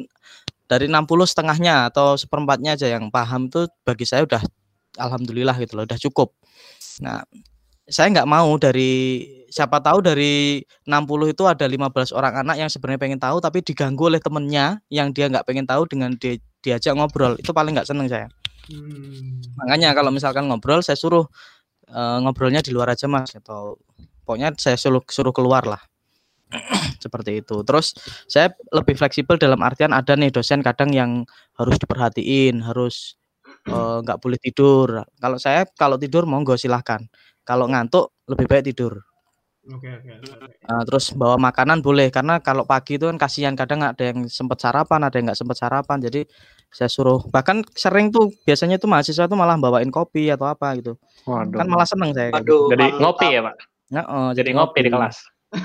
dari 0.70 0.86
60 0.86 1.26
setengahnya 1.26 1.90
atau 1.90 2.14
seperempatnya 2.16 2.78
aja 2.78 2.88
yang 2.88 3.10
paham 3.10 3.50
itu 3.50 3.66
bagi 3.82 4.06
saya 4.06 4.22
udah 4.26 4.42
alhamdulillah 5.02 5.58
gitu 5.62 5.80
loh, 5.80 5.86
udah 5.90 5.98
cukup. 5.98 6.30
Nah, 7.00 7.24
saya 7.90 8.08
nggak 8.14 8.30
mau 8.30 8.54
dari 8.62 9.26
siapa 9.50 9.82
tahu 9.82 10.06
dari 10.06 10.62
60 10.86 11.34
itu 11.34 11.44
ada 11.50 11.66
15 11.66 12.14
orang 12.14 12.46
anak 12.46 12.56
yang 12.62 12.70
sebenarnya 12.70 13.02
pengen 13.02 13.20
tahu 13.20 13.42
tapi 13.42 13.66
diganggu 13.66 14.14
oleh 14.14 14.22
temennya 14.22 14.78
yang 14.94 15.10
dia 15.10 15.26
nggak 15.26 15.44
pengen 15.50 15.66
tahu 15.66 15.90
dengan 15.90 16.14
di, 16.14 16.38
diajak 16.62 16.94
ngobrol 16.94 17.34
itu 17.42 17.50
paling 17.50 17.74
nggak 17.74 17.90
seneng 17.90 18.06
saya. 18.06 18.30
Hmm. 18.70 19.42
Makanya 19.58 19.98
kalau 19.98 20.14
misalkan 20.14 20.46
ngobrol 20.46 20.86
saya 20.86 20.96
suruh 20.96 21.26
eh, 21.90 22.18
ngobrolnya 22.22 22.62
di 22.62 22.70
luar 22.70 22.94
aja 22.94 23.10
mas 23.10 23.34
atau 23.34 23.82
pokoknya 24.24 24.54
saya 24.62 24.78
suruh 24.78 25.02
suruh 25.10 25.34
keluar 25.34 25.66
lah 25.66 25.82
seperti 27.04 27.42
itu. 27.42 27.66
Terus 27.66 27.98
saya 28.30 28.54
lebih 28.70 28.94
fleksibel 28.94 29.42
dalam 29.42 29.58
artian 29.66 29.90
ada 29.98 30.14
nih 30.14 30.30
dosen 30.30 30.62
kadang 30.62 30.94
yang 30.94 31.26
harus 31.58 31.76
diperhatiin, 31.82 32.62
harus 32.62 33.19
eh, 33.70 33.98
nggak 34.04 34.18
boleh 34.18 34.40
tidur. 34.42 35.06
Kalau 35.22 35.38
saya 35.38 35.64
kalau 35.78 35.96
tidur 36.02 36.26
monggo 36.26 36.58
silahkan. 36.58 37.00
Kalau 37.46 37.66
ngantuk 37.70 38.14
lebih 38.30 38.46
baik 38.46 38.74
tidur. 38.74 39.02
Oke 39.70 39.86
oke. 39.86 40.10
Nah, 40.66 40.82
terus 40.82 41.14
bawa 41.14 41.38
makanan 41.38 41.86
boleh 41.86 42.10
karena 42.10 42.42
kalau 42.42 42.66
pagi 42.66 42.98
itu 42.98 43.06
kan 43.06 43.22
kasihan 43.22 43.54
kadang 43.54 43.86
ada 43.86 44.02
yang 44.02 44.26
sempat 44.26 44.58
sarapan, 44.58 45.06
ada 45.06 45.14
yang 45.20 45.30
nggak 45.30 45.38
sempat 45.38 45.58
sarapan. 45.62 45.98
Jadi 46.02 46.26
saya 46.70 46.90
suruh 46.90 47.22
bahkan 47.30 47.62
sering 47.78 48.10
tuh 48.10 48.34
biasanya 48.46 48.82
tuh 48.82 48.90
mahasiswa 48.90 49.30
tuh 49.30 49.38
malah 49.38 49.58
bawain 49.62 49.90
kopi 49.94 50.30
atau 50.34 50.50
apa 50.50 50.74
gitu. 50.82 50.98
Waduh. 51.30 51.58
Kan 51.58 51.68
malah 51.70 51.86
seneng 51.86 52.14
saya. 52.18 52.34
gitu. 52.34 52.42
Aduh. 52.42 52.66
jadi 52.74 52.86
mantap. 52.90 53.02
ngopi 53.02 53.28
ya, 53.30 53.42
Pak. 53.46 53.56
Heeh, 53.90 54.28
Jadi 54.38 54.50
ngopi 54.54 54.80
di 54.86 54.90
kelas. 54.94 55.18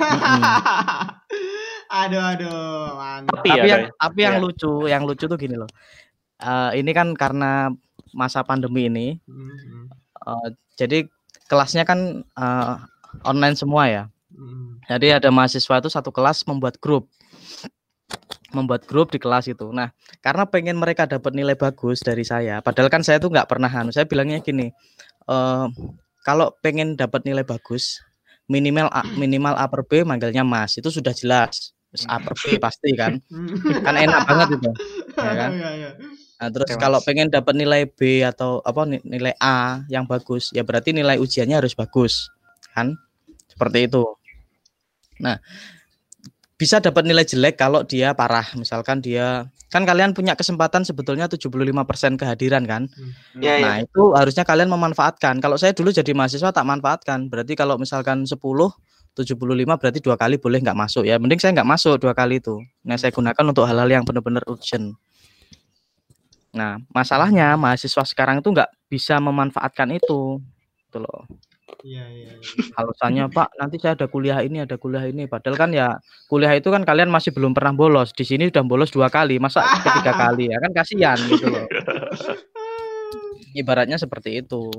aduh 2.00 2.22
aduh 2.24 2.88
mantap. 2.96 3.36
Tapi, 3.40 3.48
Tapi 3.52 3.68
ya, 3.68 3.72
yang 3.72 3.82
tapi 3.94 4.20
yang 4.24 4.36
Iya. 4.36 4.42
lucu, 4.44 4.72
yang 4.88 5.02
lucu 5.04 5.24
tuh 5.28 5.38
gini 5.38 5.56
loh. 5.56 5.68
Eh, 6.40 6.70
ini 6.82 6.90
kan 6.92 7.12
karena 7.14 7.70
masa 8.14 8.46
pandemi 8.46 8.86
ini, 8.86 9.18
Hmm, 9.26 9.90
eh, 10.26 10.48
jadi 10.78 10.98
kelasnya 11.50 11.84
kan 11.84 12.22
eh, 12.24 12.74
online 13.26 13.56
semua 13.58 13.84
ya. 13.90 14.04
hmm, 14.32 14.86
Jadi 14.90 15.06
ada 15.12 15.28
mahasiswa 15.34 15.74
itu 15.82 15.90
satu 15.92 16.10
kelas 16.14 16.46
membuat 16.48 16.78
grup, 16.78 17.10
membuat 18.54 18.86
grup 18.86 19.10
di 19.10 19.18
kelas 19.18 19.50
itu. 19.50 19.66
Nah, 19.74 19.90
karena 20.22 20.46
pengen 20.46 20.78
mereka 20.78 21.04
dapat 21.10 21.34
nilai 21.34 21.58
bagus 21.58 22.00
dari 22.00 22.22
saya, 22.22 22.62
padahal 22.62 22.88
kan 22.92 23.02
saya 23.02 23.18
tuh 23.18 23.30
nggak 23.34 23.50
pernah 23.50 23.68
anu. 23.70 23.90
Saya 23.90 24.06
bilangnya 24.06 24.38
gini, 24.40 24.70
eh, 25.28 25.66
kalau 26.24 26.54
pengen 26.64 26.96
dapat 26.96 27.26
nilai 27.28 27.44
bagus, 27.44 28.00
minimal 28.48 28.88
A, 28.92 29.02
minimal 29.16 29.54
A 29.56 29.66
per 29.68 29.82
B 29.84 30.04
manggilnya 30.06 30.44
Mas, 30.46 30.76
itu 30.78 30.88
sudah 30.88 31.12
jelas. 31.12 31.74
A 32.10 32.18
per 32.18 32.34
B 32.34 32.58
pasti 32.64 32.90
kan, 32.98 33.22
hmm. 33.30 33.86
kan 33.86 33.94
enak 33.94 34.22
banget 34.26 34.58
itu. 34.58 34.70
Ya 35.14 35.32
kan? 35.38 35.50
Nah, 36.44 36.52
terus 36.52 36.76
Oke, 36.76 36.76
kalau 36.76 37.00
Mas. 37.00 37.08
pengen 37.08 37.32
dapat 37.32 37.56
nilai 37.56 37.88
B 37.88 38.20
atau 38.20 38.60
apa 38.60 38.84
ni- 38.84 39.00
nilai 39.00 39.32
A 39.40 39.80
yang 39.88 40.04
bagus, 40.04 40.52
ya 40.52 40.60
berarti 40.60 40.92
nilai 40.92 41.16
ujiannya 41.16 41.56
harus 41.56 41.72
bagus, 41.72 42.28
kan? 42.76 42.92
Seperti 43.48 43.88
itu. 43.88 44.04
Nah, 45.24 45.40
bisa 46.60 46.84
dapat 46.84 47.08
nilai 47.08 47.24
jelek 47.24 47.56
kalau 47.56 47.80
dia 47.80 48.12
parah. 48.12 48.44
Misalkan 48.60 49.00
dia 49.00 49.48
kan 49.72 49.88
kalian 49.88 50.12
punya 50.12 50.36
kesempatan 50.36 50.84
sebetulnya 50.84 51.32
75% 51.32 52.20
kehadiran 52.20 52.68
kan? 52.68 52.92
Iya, 53.40 53.54
iya. 53.56 53.64
Nah, 53.64 53.74
itu 53.88 54.12
harusnya 54.12 54.44
kalian 54.44 54.68
memanfaatkan. 54.68 55.40
Kalau 55.40 55.56
saya 55.56 55.72
dulu 55.72 55.96
jadi 55.96 56.12
mahasiswa 56.12 56.52
tak 56.52 56.68
manfaatkan. 56.68 57.32
Berarti 57.32 57.56
kalau 57.56 57.80
misalkan 57.80 58.28
10 58.28 58.68
75 59.14 59.78
berarti 59.78 60.02
dua 60.02 60.18
kali 60.18 60.36
boleh 60.36 60.60
nggak 60.60 60.76
masuk 60.76 61.08
ya. 61.08 61.16
Mending 61.16 61.40
saya 61.40 61.56
nggak 61.56 61.70
masuk 61.72 61.96
dua 62.02 62.12
kali 62.12 62.44
itu. 62.44 62.60
Nah, 62.84 63.00
saya 63.00 63.14
gunakan 63.16 63.44
untuk 63.48 63.64
hal-hal 63.64 63.88
yang 63.88 64.04
benar-benar 64.04 64.44
urgent. 64.44 64.92
Nah, 66.54 66.78
masalahnya 66.94 67.58
mahasiswa 67.58 68.06
sekarang 68.06 68.38
itu 68.38 68.54
nggak 68.54 68.70
bisa 68.86 69.18
memanfaatkan 69.18 69.90
itu. 69.98 70.38
Gitu 70.86 70.98
loh. 71.02 71.26
Iya, 71.84 72.06
iya, 72.08 72.30
iya. 72.38 72.72
Alasannya, 72.80 73.28
Pak, 73.28 73.60
nanti 73.60 73.76
saya 73.76 73.92
ada 73.92 74.06
kuliah 74.08 74.40
ini, 74.40 74.62
ada 74.62 74.80
kuliah 74.80 75.04
ini. 75.04 75.28
Padahal 75.28 75.58
kan 75.58 75.70
ya 75.74 76.00
kuliah 76.30 76.54
itu 76.56 76.72
kan 76.72 76.86
kalian 76.86 77.12
masih 77.12 77.34
belum 77.34 77.52
pernah 77.52 77.76
bolos. 77.76 78.14
Di 78.16 78.24
sini 78.24 78.48
udah 78.48 78.64
bolos 78.64 78.88
dua 78.94 79.12
kali, 79.12 79.36
masa 79.36 79.60
ketiga 79.82 80.14
kali 80.24 80.48
ya 80.48 80.56
kan 80.62 80.70
kasihan 80.72 81.18
gitu 81.28 81.50
loh. 81.50 81.66
Ibaratnya 83.60 84.00
seperti 84.00 84.40
itu. 84.40 84.72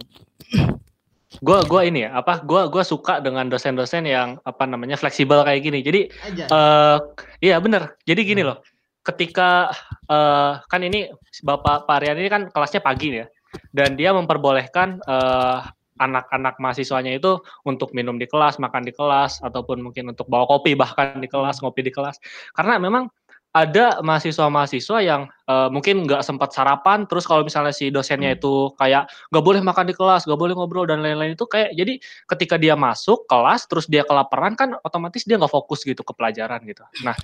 Gua 1.43 1.61
gua 1.67 1.83
ini 1.83 2.07
ya, 2.07 2.15
apa? 2.15 2.41
Gua 2.41 2.71
gua 2.71 2.81
suka 2.81 3.19
dengan 3.19 3.51
dosen-dosen 3.51 4.07
yang 4.07 4.39
apa 4.47 4.63
namanya 4.63 4.95
fleksibel 4.95 5.43
kayak 5.43 5.61
gini. 5.61 5.79
Jadi 5.83 6.01
Aja. 6.25 6.45
eh 6.47 6.97
iya 7.43 7.59
bener. 7.59 7.99
Jadi 8.07 8.21
gini 8.23 8.41
loh. 8.41 8.63
Ketika 9.05 9.69
eh 10.09 10.53
kan 10.65 10.81
ini 10.81 11.13
Bapak 11.45 11.85
Pak 11.85 11.95
Aryan 12.01 12.17
ini 12.17 12.29
kan 12.29 12.41
kelasnya 12.49 12.81
pagi 12.81 13.21
ya. 13.21 13.29
Dan 13.71 13.93
dia 13.95 14.11
memperbolehkan 14.11 14.99
eh 15.05 15.59
anak-anak 15.95 16.59
mahasiswanya 16.59 17.15
itu 17.15 17.39
untuk 17.63 17.95
minum 17.95 18.19
di 18.19 18.27
kelas, 18.27 18.59
makan 18.59 18.83
di 18.83 18.91
kelas, 18.91 19.39
ataupun 19.39 19.79
mungkin 19.79 20.11
untuk 20.11 20.27
bawa 20.27 20.43
kopi 20.43 20.75
bahkan 20.75 21.23
di 21.23 21.29
kelas, 21.31 21.63
ngopi 21.63 21.87
di 21.87 21.91
kelas. 21.93 22.19
Karena 22.51 22.75
memang 22.75 23.07
ada 23.55 24.03
mahasiswa-mahasiswa 24.03 24.99
yang 24.99 25.31
eh, 25.47 25.69
mungkin 25.71 26.03
nggak 26.03 26.27
sempat 26.27 26.51
sarapan, 26.51 27.07
terus 27.07 27.23
kalau 27.23 27.47
misalnya 27.47 27.71
si 27.71 27.87
dosennya 27.87 28.35
itu 28.35 28.75
kayak 28.75 29.07
nggak 29.31 29.43
boleh 29.47 29.63
makan 29.63 29.87
di 29.87 29.95
kelas, 29.95 30.27
nggak 30.27 30.35
boleh 30.35 30.53
ngobrol 30.59 30.83
dan 30.83 30.99
lain-lain 30.99 31.39
itu 31.39 31.47
kayak 31.47 31.71
jadi 31.71 31.95
ketika 32.35 32.59
dia 32.59 32.75
masuk 32.75 33.23
kelas 33.31 33.63
terus 33.71 33.87
dia 33.87 34.03
kelaparan 34.03 34.59
kan 34.59 34.75
otomatis 34.83 35.23
dia 35.23 35.39
nggak 35.39 35.55
fokus 35.55 35.87
gitu 35.87 36.03
ke 36.03 36.11
pelajaran 36.11 36.59
gitu. 36.67 36.83
Nah 37.07 37.15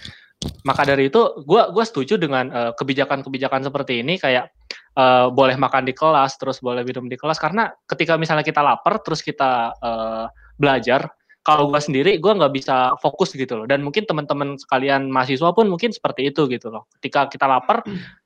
maka 0.66 0.88
dari 0.88 1.12
itu 1.12 1.22
gue 1.44 1.62
gua 1.70 1.86
setuju 1.86 2.16
dengan 2.16 2.48
eh, 2.50 2.72
kebijakan-kebijakan 2.80 3.68
seperti 3.68 4.00
ini 4.00 4.16
kayak 4.16 4.56
eh, 4.96 5.28
boleh 5.30 5.60
makan 5.60 5.84
di 5.84 5.92
kelas 5.92 6.40
terus 6.40 6.64
boleh 6.64 6.88
minum 6.88 7.12
di 7.12 7.20
kelas 7.20 7.38
karena 7.38 7.70
ketika 7.86 8.16
misalnya 8.16 8.48
kita 8.48 8.64
lapar 8.64 9.04
terus 9.04 9.20
kita 9.20 9.76
eh, 9.76 10.26
belajar 10.56 11.12
kalau 11.42 11.74
gue 11.74 11.82
sendiri 11.82 12.22
gue 12.22 12.32
nggak 12.32 12.54
bisa 12.54 12.94
fokus 13.02 13.34
gitu 13.34 13.58
loh. 13.58 13.66
Dan 13.66 13.82
mungkin 13.82 14.06
teman-teman 14.06 14.62
sekalian 14.62 15.10
mahasiswa 15.10 15.50
pun 15.54 15.66
mungkin 15.70 15.90
seperti 15.90 16.30
itu 16.30 16.46
gitu 16.46 16.70
loh. 16.70 16.86
Ketika 17.02 17.30
kita 17.30 17.50
lapar 17.50 17.82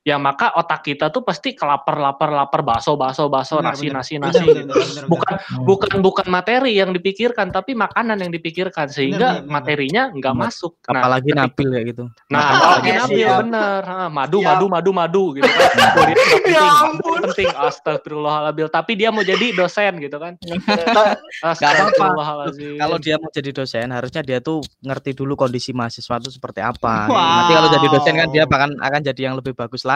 ya 0.05 0.15
maka 0.15 0.53
otak 0.53 0.85
kita 0.85 1.09
tuh 1.09 1.25
pasti 1.25 1.51
kelapar 1.51 1.97
lapar 1.97 2.29
lapar 2.29 2.61
baso 2.61 2.93
baso 2.93 3.25
baso 3.25 3.57
Benar, 3.57 3.73
nasi 3.73 3.85
benar. 3.89 3.97
nasi 3.97 4.13
Benar, 4.15 4.27
nasi 4.29 4.37
benar, 4.37 4.53
gitu 4.53 4.69
benar, 4.69 4.85
benar, 4.85 5.05
bukan 5.09 5.33
Hmm. 5.35 5.65
bukan 5.65 5.93
bukan 5.99 6.27
materi 6.29 6.71
yang 6.73 6.89
dipikirkan 6.89 7.49
tapi 7.49 7.73
makanan 7.73 8.17
yang 8.17 8.29
dipikirkan 8.29 8.85
sehingga 8.85 9.17
benar, 9.17 9.41
benar. 9.41 9.51
materinya 9.51 10.03
nggak 10.13 10.35
masuk 10.35 10.77
nah 10.85 11.01
Apalagi 11.01 11.25
ketika- 11.27 11.41
Nabil 11.41 11.67
kayak 11.67 11.85
gitu. 11.89 12.03
Nah, 12.25 12.37
Makan 12.37 12.53
apalagi 12.55 12.85
Oke, 12.85 12.91
Nabil 12.95 13.17
siap. 13.17 13.39
bener. 13.41 13.81
Ah, 13.83 14.09
Madu, 14.09 14.37
Siap. 14.37 14.47
madu, 14.47 14.65
madu, 14.69 14.91
madu 14.91 15.23
gitu 15.33 15.49
kan. 15.49 15.69
Dia 15.75 16.05
nggak 16.05 16.27
penting, 16.29 16.53
Ya 16.53 16.65
ampun. 16.83 17.19
penting. 17.23 17.47
Astagfirullahaladzim. 17.49 18.67
Tapi 18.69 18.91
dia 18.93 19.09
mau 19.09 19.23
jadi 19.23 19.45
dosen 19.51 19.91
gitu 19.97 20.17
kan. 20.17 20.33
Astagfirullahaladzim. 21.45 22.77
Kalau 22.77 22.97
dia 22.97 23.15
mau 23.15 23.29
jadi 23.29 23.49
dosen, 23.51 23.87
harusnya 23.89 24.21
dia 24.21 24.37
tuh 24.39 24.61
ngerti 24.79 25.11
dulu 25.13 25.33
kondisi 25.35 25.71
mahasiswa 25.71 26.15
itu 26.19 26.29
seperti 26.31 26.59
apa. 26.59 27.07
Wow. 27.07 27.15
Nanti 27.15 27.51
kalau 27.53 27.69
jadi 27.71 27.87
dosen 27.89 28.13
kan 28.15 28.27
dia 28.29 28.43
akan 28.45 28.71
akan 28.77 29.01
jadi 29.03 29.21
yang 29.23 29.35
lebih 29.35 29.53
bagus 29.53 29.83
lagi. 29.83 29.94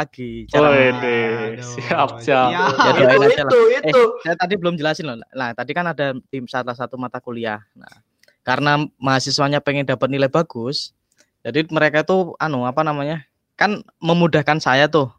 Cara 0.51 0.69
Wede, 0.71 1.19
Aduh. 1.57 1.65
siap, 1.65 2.09
siap. 2.23 2.49
Ya. 2.53 2.65
Ya, 2.69 2.91
itu 2.93 3.23
aja 3.25 3.41
lah. 3.43 3.51
itu 3.51 3.59
Eh, 3.79 3.91
itu. 3.91 4.03
saya 4.23 4.35
tadi 4.37 4.53
belum 4.55 4.75
jelasin 4.77 5.09
loh. 5.09 5.17
Nah, 5.19 5.51
tadi 5.57 5.71
kan 5.73 5.89
ada 5.89 6.15
tim 6.29 6.45
salah 6.45 6.77
satu 6.77 6.95
mata 6.95 7.17
kuliah. 7.19 7.59
Nah, 7.75 8.03
karena 8.45 8.85
mahasiswanya 9.01 9.59
pengen 9.59 9.83
dapat 9.89 10.07
nilai 10.07 10.31
bagus, 10.31 10.93
jadi 11.43 11.67
mereka 11.71 12.05
tuh 12.07 12.37
anu 12.39 12.63
apa 12.63 12.83
namanya? 12.85 13.29
kan 13.59 13.83
memudahkan 13.99 14.63
saya 14.63 14.87
tuh 14.87 15.11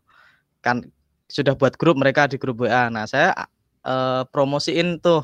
kan 0.64 0.80
sudah 1.28 1.52
buat 1.52 1.76
grup 1.76 2.00
mereka 2.00 2.24
di 2.24 2.40
grup 2.40 2.64
WA 2.64 2.88
nah 2.88 3.04
saya 3.04 3.36
eh, 3.84 4.24
promosiin 4.32 4.96
tuh 4.96 5.20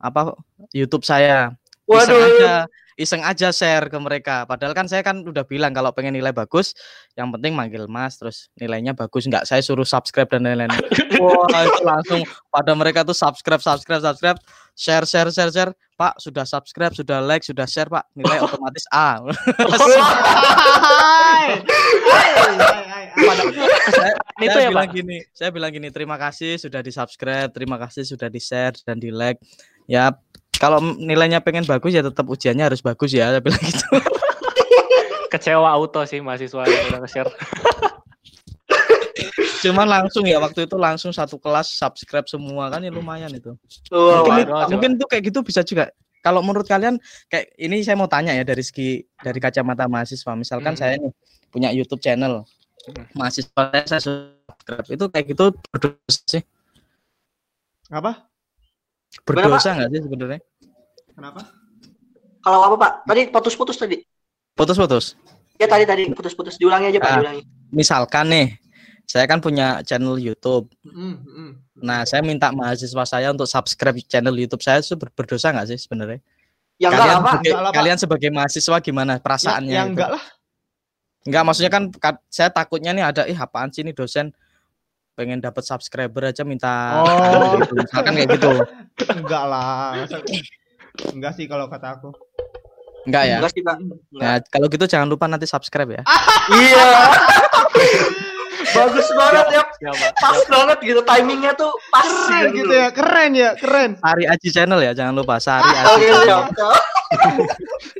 apa 0.00 0.32
YouTube 0.72 1.04
saya 1.04 1.52
iseng 1.86 2.18
Waduh. 2.18 2.26
aja 2.26 2.54
iseng 2.96 3.20
aja 3.20 3.52
share 3.52 3.92
ke 3.92 3.98
mereka 4.00 4.48
padahal 4.48 4.72
kan 4.72 4.88
saya 4.88 5.04
kan 5.04 5.20
udah 5.20 5.44
bilang 5.44 5.76
kalau 5.76 5.92
pengen 5.92 6.16
nilai 6.16 6.32
bagus 6.32 6.72
yang 7.12 7.28
penting 7.28 7.52
manggil 7.52 7.84
mas 7.84 8.16
terus 8.16 8.48
nilainya 8.56 8.96
bagus 8.96 9.28
nggak 9.28 9.44
saya 9.44 9.60
suruh 9.60 9.84
subscribe 9.84 10.32
dan 10.32 10.48
lain-lain 10.48 10.72
wah 11.20 11.44
itu 11.60 11.82
langsung 11.84 12.20
pada 12.48 12.72
mereka 12.72 13.04
tuh 13.04 13.12
subscribe 13.12 13.60
subscribe 13.60 14.00
subscribe 14.00 14.38
share 14.72 15.04
share 15.04 15.28
share 15.28 15.52
share 15.52 15.72
pak 16.00 16.16
sudah 16.16 16.48
subscribe 16.48 16.96
sudah 16.96 17.20
like 17.20 17.44
sudah 17.44 17.68
share 17.68 17.92
pak 17.92 18.08
nilai 18.16 18.40
otomatis 18.40 18.88
A 18.88 19.20
Hai. 21.36 21.62
Hai, 22.06 22.30
hai, 22.32 22.82
hai, 22.88 23.04
hai. 23.12 23.66
saya, 23.92 24.12
Itu 24.40 24.56
saya 24.56 24.64
ya, 24.68 24.70
bilang 24.72 24.88
Pak? 24.88 24.96
gini, 24.96 25.18
saya 25.32 25.50
bilang 25.52 25.72
gini, 25.72 25.88
terima 25.88 26.16
kasih 26.20 26.60
sudah 26.60 26.84
di 26.84 26.92
subscribe, 26.92 27.48
terima 27.52 27.76
kasih 27.80 28.04
sudah 28.04 28.28
di 28.28 28.40
share 28.40 28.76
dan 28.84 29.00
di 29.00 29.08
like. 29.08 29.40
Ya 29.86 30.10
kalau 30.56 30.78
nilainya 30.80 31.40
pengen 31.40 31.64
bagus 31.64 31.92
ya 31.92 32.00
tetap 32.00 32.24
ujiannya 32.26 32.68
harus 32.72 32.80
bagus 32.80 33.12
ya, 33.12 33.36
bilang 33.38 33.60
gitu. 33.60 33.86
Kecewa 35.32 35.68
auto 35.68 36.00
sih 36.06 36.22
mahasiswa 36.22 36.62
yang 36.64 36.84
udah 36.90 37.00
nge-share. 37.02 37.30
Cuman 39.62 39.88
langsung 39.88 40.22
ya 40.22 40.38
waktu 40.38 40.68
itu 40.68 40.76
langsung 40.78 41.10
satu 41.10 41.40
kelas 41.40 41.66
subscribe 41.72 42.28
semua 42.28 42.70
kan 42.70 42.78
ya 42.84 42.92
lumayan 42.92 43.32
itu. 43.32 43.56
Wah, 43.90 44.22
Mungkin, 44.22 44.44
itu- 44.46 44.52
waduh. 44.54 44.68
mungkin 44.70 44.90
tuh 45.00 45.08
kayak 45.10 45.22
gitu 45.32 45.40
bisa 45.42 45.60
juga. 45.66 45.90
Kalau 46.22 46.42
menurut 46.42 46.66
kalian 46.66 46.98
kayak 47.26 47.54
ini 47.54 47.82
saya 47.82 47.94
mau 47.94 48.10
tanya 48.10 48.34
ya 48.34 48.42
dari 48.42 48.62
segi 48.62 48.98
dari 49.18 49.38
kacamata 49.38 49.86
mahasiswa. 49.86 50.32
Misalkan 50.34 50.74
Hmm. 50.74 50.80
saya 50.80 50.94
nih 50.98 51.12
punya 51.50 51.70
YouTube 51.70 52.02
channel. 52.02 52.42
Hmm. 52.86 53.04
Mahasiswa 53.14 53.50
saya, 53.50 53.84
saya 53.86 54.02
subscribe 54.02 54.88
itu 54.90 55.04
kayak 55.10 55.26
gitu 55.34 55.44
berdosa 55.70 56.20
sih. 56.26 56.42
Apa? 57.90 58.26
Berdosa 59.24 59.74
nggak 59.74 59.90
sih 59.90 60.00
sebenarnya? 60.02 60.40
Kenapa? 61.12 61.40
Kalau 62.40 62.58
apa 62.62 62.76
Pak? 62.78 62.92
Tadi 63.04 63.20
putus-putus 63.28 63.76
tadi. 63.76 63.96
Putus-putus. 64.52 65.16
Ya 65.56 65.66
tadi 65.66 65.84
tadi 65.84 66.02
putus-putus. 66.12 66.56
Diulangi 66.56 66.92
aja 66.92 67.00
Pak, 67.00 67.08
Ah. 67.08 67.16
diulangi. 67.20 67.42
misalkan 67.66 68.30
nih 68.30 68.46
saya 69.02 69.26
kan 69.26 69.42
punya 69.42 69.82
channel 69.82 70.14
YouTube. 70.16 70.70
Mm, 70.82 71.18
mm. 71.18 71.50
Nah, 71.82 72.06
saya 72.06 72.22
minta 72.22 72.50
mahasiswa 72.50 73.04
saya 73.04 73.30
untuk 73.30 73.46
subscribe 73.46 73.98
channel 74.06 74.34
YouTube 74.34 74.62
saya 74.62 74.78
itu 74.78 74.94
ber- 74.94 75.10
berdosa 75.12 75.50
nggak 75.50 75.66
sih 75.70 75.78
sebenarnya? 75.78 76.22
Ya 76.76 76.90
enggak 76.90 77.00
kalian, 77.00 77.10
lah 77.10 77.18
Pak. 77.18 77.30
sebagai, 77.32 77.50
Enggak 77.50 77.62
lah, 77.62 77.70
Pak. 77.70 77.76
kalian 77.80 77.98
sebagai 77.98 78.30
mahasiswa 78.30 78.76
gimana 78.80 79.12
perasaannya? 79.18 79.72
Ya, 79.72 79.76
ya 79.76 79.82
itu? 79.82 79.90
enggak 79.94 80.10
lah. 80.14 80.22
Enggak, 81.26 81.42
maksudnya 81.42 81.72
kan 81.74 81.82
ka- 81.90 82.22
saya 82.30 82.48
takutnya 82.54 82.90
nih 82.94 83.04
ada 83.04 83.22
ih 83.26 83.34
apaan 83.34 83.74
sih 83.74 83.82
ini 83.82 83.90
dosen 83.90 84.30
pengen 85.16 85.40
dapat 85.40 85.64
subscriber 85.64 86.28
aja 86.28 86.44
minta 86.44 87.00
Oh. 87.00 87.56
gitu. 87.56 87.72
misalkan 87.74 88.12
kayak 88.14 88.28
gitu. 88.36 88.52
Enggak 89.16 89.44
lah. 89.48 89.96
Masa- 89.96 90.20
Enggak 91.10 91.32
sih 91.34 91.44
kalau 91.44 91.66
kata 91.66 91.96
aku. 91.96 92.12
Enggak 93.04 93.24
ya? 93.24 93.36
Enggak 93.40 93.52
sih. 93.52 93.62
Nah, 94.12 94.36
kalau 94.46 94.68
gitu 94.68 94.84
jangan 94.84 95.08
lupa 95.08 95.24
nanti 95.24 95.48
subscribe 95.48 95.88
ya. 95.90 96.02
Iya. 96.52 96.86
Bagus 98.66 99.08
banget 99.14 99.46
ya. 99.52 99.62
Siapa? 99.72 100.06
Pas 100.14 100.40
banget 100.44 100.78
gitu 100.82 101.00
timingnya 101.00 101.52
tuh 101.54 101.72
pas 101.88 102.04
Keren 102.04 102.52
gitu 102.52 102.72
ya, 102.72 102.88
keren 102.90 103.30
ya, 103.32 103.50
keren. 103.54 103.90
Sari 103.96 104.24
Aji 104.26 104.48
channel 104.50 104.80
ya, 104.82 104.92
jangan 104.92 105.14
lupa 105.14 105.38
Sari 105.38 105.64
Aji. 105.64 105.86
Oke, 105.86 106.06
siap. 106.18 106.44
siap. 106.50 106.76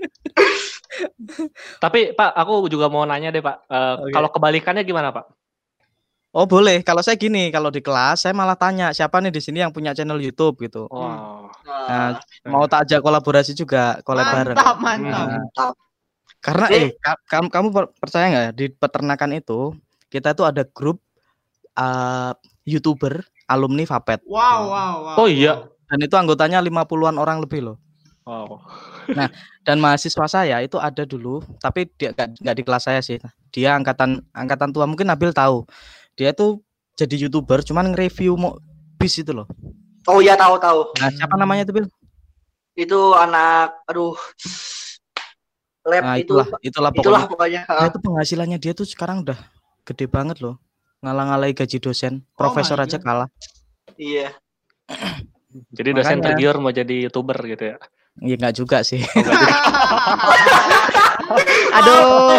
Tapi 1.78 2.12
Pak, 2.12 2.30
aku 2.34 2.66
juga 2.66 2.88
mau 2.88 3.04
nanya 3.04 3.28
deh 3.28 3.40
Pak. 3.40 3.56
Eh, 3.68 3.94
Oke. 4.00 4.12
Kalau 4.12 4.28
kebalikannya 4.30 4.82
gimana 4.82 5.12
Pak? 5.12 5.24
Oh 6.36 6.44
boleh, 6.44 6.84
kalau 6.84 7.00
saya 7.00 7.16
gini, 7.16 7.48
kalau 7.48 7.72
di 7.72 7.80
kelas 7.80 8.28
saya 8.28 8.36
malah 8.36 8.52
tanya 8.60 8.92
siapa 8.92 9.24
nih 9.24 9.32
di 9.32 9.40
sini 9.40 9.64
yang 9.64 9.72
punya 9.72 9.96
channel 9.96 10.20
YouTube 10.20 10.60
gitu. 10.60 10.84
Wow. 10.92 11.48
Nah, 11.64 12.20
Mau 12.44 12.68
tak 12.68 12.84
ajak 12.84 13.00
kolaborasi 13.00 13.56
juga, 13.56 14.04
collab 14.04 14.28
bareng. 14.28 14.52
Mantap, 14.52 14.76
mantap. 14.76 15.08
Nah, 15.08 15.26
mantap. 15.40 15.72
Karena 16.44 16.66
Eh. 16.68 16.76
eh 16.76 16.88
ka- 17.00 17.22
kamu 17.24 17.48
kamu 17.48 17.68
per- 17.72 17.92
percaya 17.96 18.24
nggak 18.28 18.48
di 18.52 18.66
peternakan 18.68 19.30
itu 19.32 19.72
kita 20.12 20.36
tuh 20.36 20.44
ada 20.44 20.62
grup 20.68 21.00
uh, 21.74 22.36
youtuber 22.62 23.24
alumni 23.48 23.88
Vapet 23.88 24.20
Wow, 24.28 24.68
wow, 24.68 24.94
wow. 25.02 25.16
Oh 25.24 25.28
iya. 25.32 25.64
dan 25.88 25.98
itu 26.02 26.14
anggotanya 26.20 26.60
50-an 26.60 27.16
orang 27.16 27.40
lebih 27.40 27.64
loh. 27.64 27.76
Wow. 28.26 28.58
Dan 29.62 29.78
mahasiswa 29.78 30.26
saya 30.26 30.58
itu 30.60 30.76
ada 30.76 31.06
dulu, 31.06 31.40
tapi 31.62 31.86
dia 31.94 32.10
nggak 32.10 32.42
nggak 32.42 32.56
di 32.58 32.62
kelas 32.66 32.84
saya 32.90 33.00
sih. 33.00 33.22
Dia 33.54 33.78
angkatan 33.78 34.18
angkatan 34.34 34.74
tua 34.74 34.84
mungkin 34.84 35.06
Nabil 35.08 35.30
tahu. 35.32 35.62
Dia 36.16 36.32
tuh 36.32 36.64
jadi 36.96 37.28
youtuber, 37.28 37.60
cuman 37.60 37.92
nge-review 37.92 38.40
mo 38.40 38.56
bis 38.96 39.20
itu 39.20 39.36
loh. 39.36 39.44
Oh 40.08 40.24
iya 40.24 40.32
tahu 40.32 40.56
tahu. 40.56 40.96
Nah 40.96 41.12
siapa 41.12 41.36
namanya 41.36 41.68
itu 41.68 41.72
Bil? 41.76 41.86
Itu 42.72 43.12
anak 43.12 43.84
aduh 43.84 44.16
lab 45.86 46.02
Nah 46.02 46.16
itu 46.18 46.32
itulah 46.32 46.46
itulah 46.64 46.90
itulah 46.96 47.22
pokoknya. 47.28 47.62
pokoknya. 47.68 47.68
Nah, 47.68 47.86
itu 47.92 47.98
penghasilannya 48.00 48.58
dia 48.58 48.72
tuh 48.72 48.88
sekarang 48.88 49.28
udah 49.28 49.36
gede 49.84 50.08
banget 50.08 50.40
loh. 50.40 50.56
Ngalah-ngalahi 51.04 51.52
gaji 51.52 51.78
dosen, 51.78 52.24
profesor 52.32 52.80
my 52.80 52.88
aja 52.88 52.96
God. 52.98 53.04
kalah. 53.04 53.28
Iya. 54.00 54.32
Jadi 55.76 55.88
dosen 55.92 56.20
Makanya. 56.20 56.36
tergiur 56.36 56.56
mau 56.60 56.68
jadi 56.68 57.08
youtuber 57.08 57.40
gitu 57.48 57.64
ya. 57.72 57.76
Iya 58.20 58.34
nggak 58.36 58.54
juga 58.56 58.84
sih. 58.84 59.00
Aduh. 61.78 62.36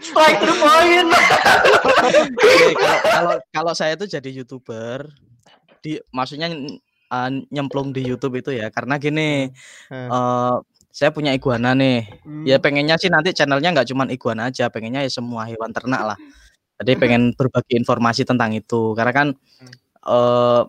Strike 0.00 0.38
to 0.40 0.46
the 0.46 0.56
point. 0.58 1.08
Kalau 2.74 2.96
kalau 3.04 3.34
kalau 3.50 3.72
saya 3.74 3.94
itu 3.94 4.06
jadi 4.06 4.30
youtuber 4.30 5.08
di 5.78 5.98
maksudnya 6.10 6.50
uh, 7.08 7.30
nyemplung 7.48 7.94
di 7.94 8.02
YouTube 8.02 8.38
itu 8.38 8.50
ya 8.54 8.68
karena 8.68 8.98
gini 8.98 9.50
Hmm. 9.88 10.08
eh 10.10 10.54
saya 10.90 11.14
punya 11.14 11.30
iguana 11.30 11.72
nih 11.78 12.02
Hmm. 12.26 12.42
ya 12.42 12.58
pengennya 12.58 12.98
sih 12.98 13.06
nanti 13.06 13.30
channelnya 13.30 13.70
nggak 13.70 13.88
cuma 13.94 14.04
iguana 14.10 14.50
aja 14.50 14.66
pengennya 14.68 15.06
ya 15.06 15.10
semua 15.12 15.46
hewan 15.46 15.70
ternak 15.70 16.02
lah 16.02 16.18
jadi 16.82 16.98
pengen 16.98 17.30
berbagi 17.38 17.78
informasi 17.78 18.26
tentang 18.26 18.50
itu 18.58 18.92
karena 18.98 19.12
kan 19.14 19.28
eh 20.08 20.62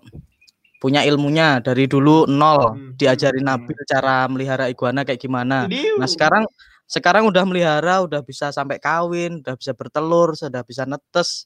punya 0.79 1.03
ilmunya 1.03 1.59
dari 1.59 1.89
dulu 1.89 2.23
nol 2.29 2.61
Hmm. 2.77 2.93
diajarin 2.95 3.43
Hmm. 3.43 3.57
Nabil 3.59 3.79
cara 3.89 4.29
melihara 4.31 4.65
iguana 4.71 5.03
kayak 5.03 5.19
gimana. 5.19 5.65
Nah 5.99 6.07
sekarang 6.07 6.45
sekarang 6.89 7.29
udah 7.29 7.45
melihara, 7.45 8.01
udah 8.01 8.25
bisa 8.25 8.49
sampai 8.49 8.81
kawin, 8.81 9.45
udah 9.45 9.53
bisa 9.53 9.77
bertelur, 9.77 10.33
sudah 10.33 10.65
bisa 10.65 10.89
netes, 10.89 11.45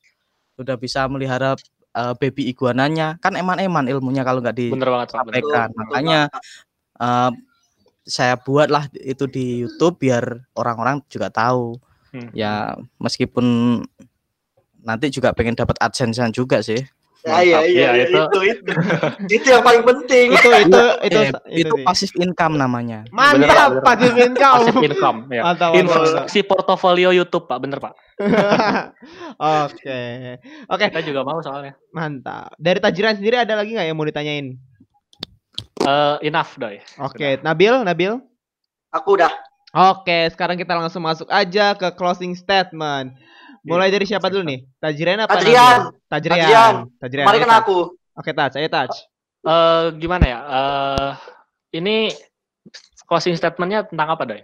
udah 0.56 0.80
bisa 0.80 1.04
melihara 1.12 1.60
eh, 1.92 2.14
baby 2.16 2.48
iguananya. 2.48 3.20
Kan 3.20 3.36
eman-eman 3.36 3.92
ilmunya 3.92 4.24
kalau 4.24 4.40
nggak 4.40 4.56
disampaikan. 4.56 5.68
Makanya 5.76 6.32
eh, 6.96 7.32
saya 8.08 8.40
buatlah 8.40 8.88
itu 9.04 9.28
di 9.28 9.68
YouTube 9.68 10.00
biar 10.00 10.48
orang-orang 10.56 11.04
juga 11.12 11.28
tahu. 11.28 11.76
Hmm. 12.16 12.32
Ya 12.32 12.80
meskipun 13.04 13.44
nanti 14.80 15.12
juga 15.12 15.36
pengen 15.36 15.60
dapat 15.60 15.76
adsense 15.84 16.24
juga 16.32 16.64
sih. 16.64 16.80
Ya, 17.24 17.40
iya, 17.40 17.56
Mantap. 17.56 17.64
iya, 17.64 17.64
Iya, 17.64 17.90
iya, 17.90 18.04
itu. 18.04 18.20
itu, 18.20 18.40
itu, 18.44 18.72
itu 19.32 19.48
yang 19.48 19.64
paling 19.64 19.84
penting. 19.84 20.28
itu 20.30 20.50
itu 20.60 20.82
itu 21.08 21.20
Eh, 21.24 21.30
itu 21.58 21.72
sih. 21.74 21.84
passive 21.84 22.16
income 22.20 22.56
namanya. 22.56 23.08
Mantap, 23.10 23.80
Pak, 23.80 23.96
pasif 23.96 24.12
income. 24.14 24.60
Passive 24.60 24.84
income 24.84 25.18
ya. 25.30 25.42
Mantap, 25.42 25.70
mantap, 25.72 25.72
mantap. 25.72 25.80
Investasi 25.80 26.40
portofolio 26.44 27.10
YouTube 27.10 27.48
Pak, 27.48 27.58
bener 27.58 27.80
Pak. 27.80 27.94
Oke. 29.64 30.02
Oke, 30.68 30.84
Kita 30.86 31.02
juga 31.02 31.22
mau 31.22 31.40
soalnya. 31.40 31.74
mantap. 31.90 32.54
Dari 32.58 32.80
Tajiran 32.80 33.16
sendiri 33.16 33.40
ada 33.40 33.56
lagi 33.56 33.72
nggak 33.72 33.88
yang 33.88 33.96
mau 33.96 34.04
ditanyain? 34.04 34.60
Eh 35.80 36.16
enough 36.24 36.56
doi. 36.56 36.80
Oke, 36.98 37.40
Nabil, 37.40 37.84
Nabil. 37.84 38.20
Aku 38.92 39.16
udah. 39.16 39.32
Oke, 39.74 40.30
sekarang 40.30 40.54
kita 40.54 40.76
langsung 40.76 41.02
masuk 41.02 41.26
aja 41.28 41.74
ke 41.74 41.88
closing 41.94 42.36
statement. 42.36 43.16
Mulai 43.64 43.90
dari 43.90 44.04
siapa 44.04 44.28
dulu 44.28 44.44
nih? 44.44 44.60
Tajiran 44.76 45.24
apa? 45.24 45.40
Tajrian. 45.40 45.80
Tajrian. 46.12 46.44
Tajrian. 46.44 46.74
Tajrian. 47.00 47.26
Kan 47.28 47.48
Taj. 47.48 47.62
aku. 47.64 47.78
Oke, 48.14 48.32
Taj, 48.36 48.52
ayo 48.60 48.68
Taj. 48.68 48.92
Eh 49.44 49.84
gimana 50.00 50.24
ya? 50.28 50.40
Eh 50.44 51.10
ini 51.80 52.12
closing 53.08 53.36
statementnya 53.40 53.88
tentang 53.88 54.08
apa 54.12 54.24
doi? 54.28 54.44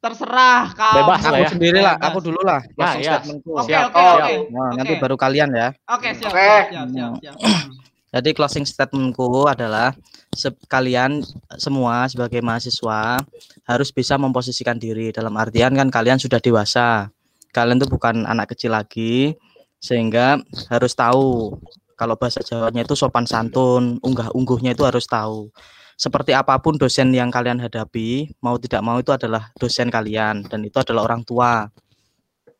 Terserah 0.00 0.72
kamu. 0.72 0.96
Bebas 1.04 1.20
lah 1.20 1.32
Aku 1.36 1.44
ya. 1.44 1.48
sendiri 1.52 1.78
lah, 1.84 1.96
aku 2.00 2.18
dulu 2.24 2.40
lah. 2.40 2.60
Nah, 2.64 2.72
closing 2.72 3.02
iya. 3.04 3.12
statementku. 3.20 3.50
Oke, 3.52 3.74
oke, 3.76 4.00
oke. 4.00 4.34
Nah, 4.48 4.68
nanti 4.80 4.92
baru 4.96 5.16
kalian 5.20 5.48
ya. 5.52 5.68
Oke, 5.92 6.08
siap, 6.16 6.32
Oke. 6.32 6.40
siap, 6.40 6.64
siap, 6.72 6.88
siap, 6.88 7.12
siap. 7.20 7.36
Jadi 8.16 8.30
closing 8.32 8.64
statementku 8.64 9.44
adalah 9.44 9.92
se- 10.32 10.56
kalian 10.66 11.20
semua 11.60 12.08
sebagai 12.08 12.40
mahasiswa 12.40 13.20
harus 13.68 13.88
bisa 13.92 14.16
memposisikan 14.16 14.80
diri 14.80 15.12
dalam 15.12 15.36
artian 15.36 15.76
kan 15.76 15.92
kalian 15.92 16.16
sudah 16.16 16.40
dewasa. 16.40 17.12
Kalian 17.50 17.82
tuh 17.82 17.90
bukan 17.90 18.26
anak 18.26 18.54
kecil 18.54 18.74
lagi 18.74 19.34
sehingga 19.80 20.38
harus 20.68 20.92
tahu 20.92 21.56
kalau 22.00 22.16
bahasa 22.16 22.40
Jawanya 22.40 22.80
itu 22.88 22.96
sopan 22.96 23.28
santun, 23.28 24.00
unggah-ungguhnya 24.00 24.72
itu 24.72 24.88
harus 24.88 25.04
tahu. 25.04 25.52
Seperti 26.00 26.32
apa 26.32 26.56
pun 26.56 26.80
dosen 26.80 27.12
yang 27.12 27.28
kalian 27.28 27.60
hadapi, 27.60 28.32
mau 28.40 28.56
tidak 28.56 28.80
mau 28.80 28.96
itu 28.96 29.12
adalah 29.12 29.52
dosen 29.60 29.92
kalian 29.92 30.48
dan 30.48 30.64
itu 30.64 30.80
adalah 30.80 31.04
orang 31.04 31.20
tua. 31.28 31.68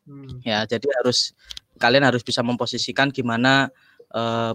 Hmm. 0.05 0.45
Ya, 0.45 0.69
jadi 0.69 0.85
harus 1.01 1.33
kalian 1.81 2.05
harus 2.05 2.21
bisa 2.21 2.45
memposisikan 2.45 3.09
gimana 3.09 3.73
eh, 4.13 4.53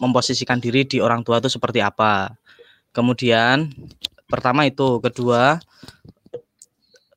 memposisikan 0.00 0.56
diri 0.56 0.88
di 0.88 1.04
orang 1.04 1.20
tua 1.20 1.44
itu 1.44 1.52
seperti 1.52 1.84
apa. 1.84 2.32
Kemudian 2.96 3.68
pertama 4.24 4.64
itu, 4.64 5.04
kedua 5.04 5.60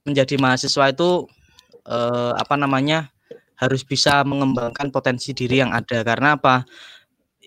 menjadi 0.04 0.36
mahasiswa 0.36 0.92
itu 0.92 1.32
eh, 1.86 2.32
apa 2.36 2.56
namanya 2.58 3.10
harus 3.56 3.88
bisa 3.88 4.22
mengembangkan 4.28 4.92
potensi 4.92 5.32
diri 5.32 5.64
yang 5.64 5.72
ada 5.72 6.04
karena 6.04 6.36
apa? 6.36 6.68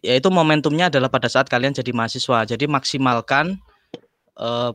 Yaitu 0.00 0.30
momentumnya 0.30 0.88
adalah 0.88 1.10
pada 1.10 1.26
saat 1.28 1.50
kalian 1.50 1.74
jadi 1.74 1.90
mahasiswa. 1.90 2.48
Jadi 2.48 2.64
maksimalkan 2.70 3.58
eh, 4.38 4.70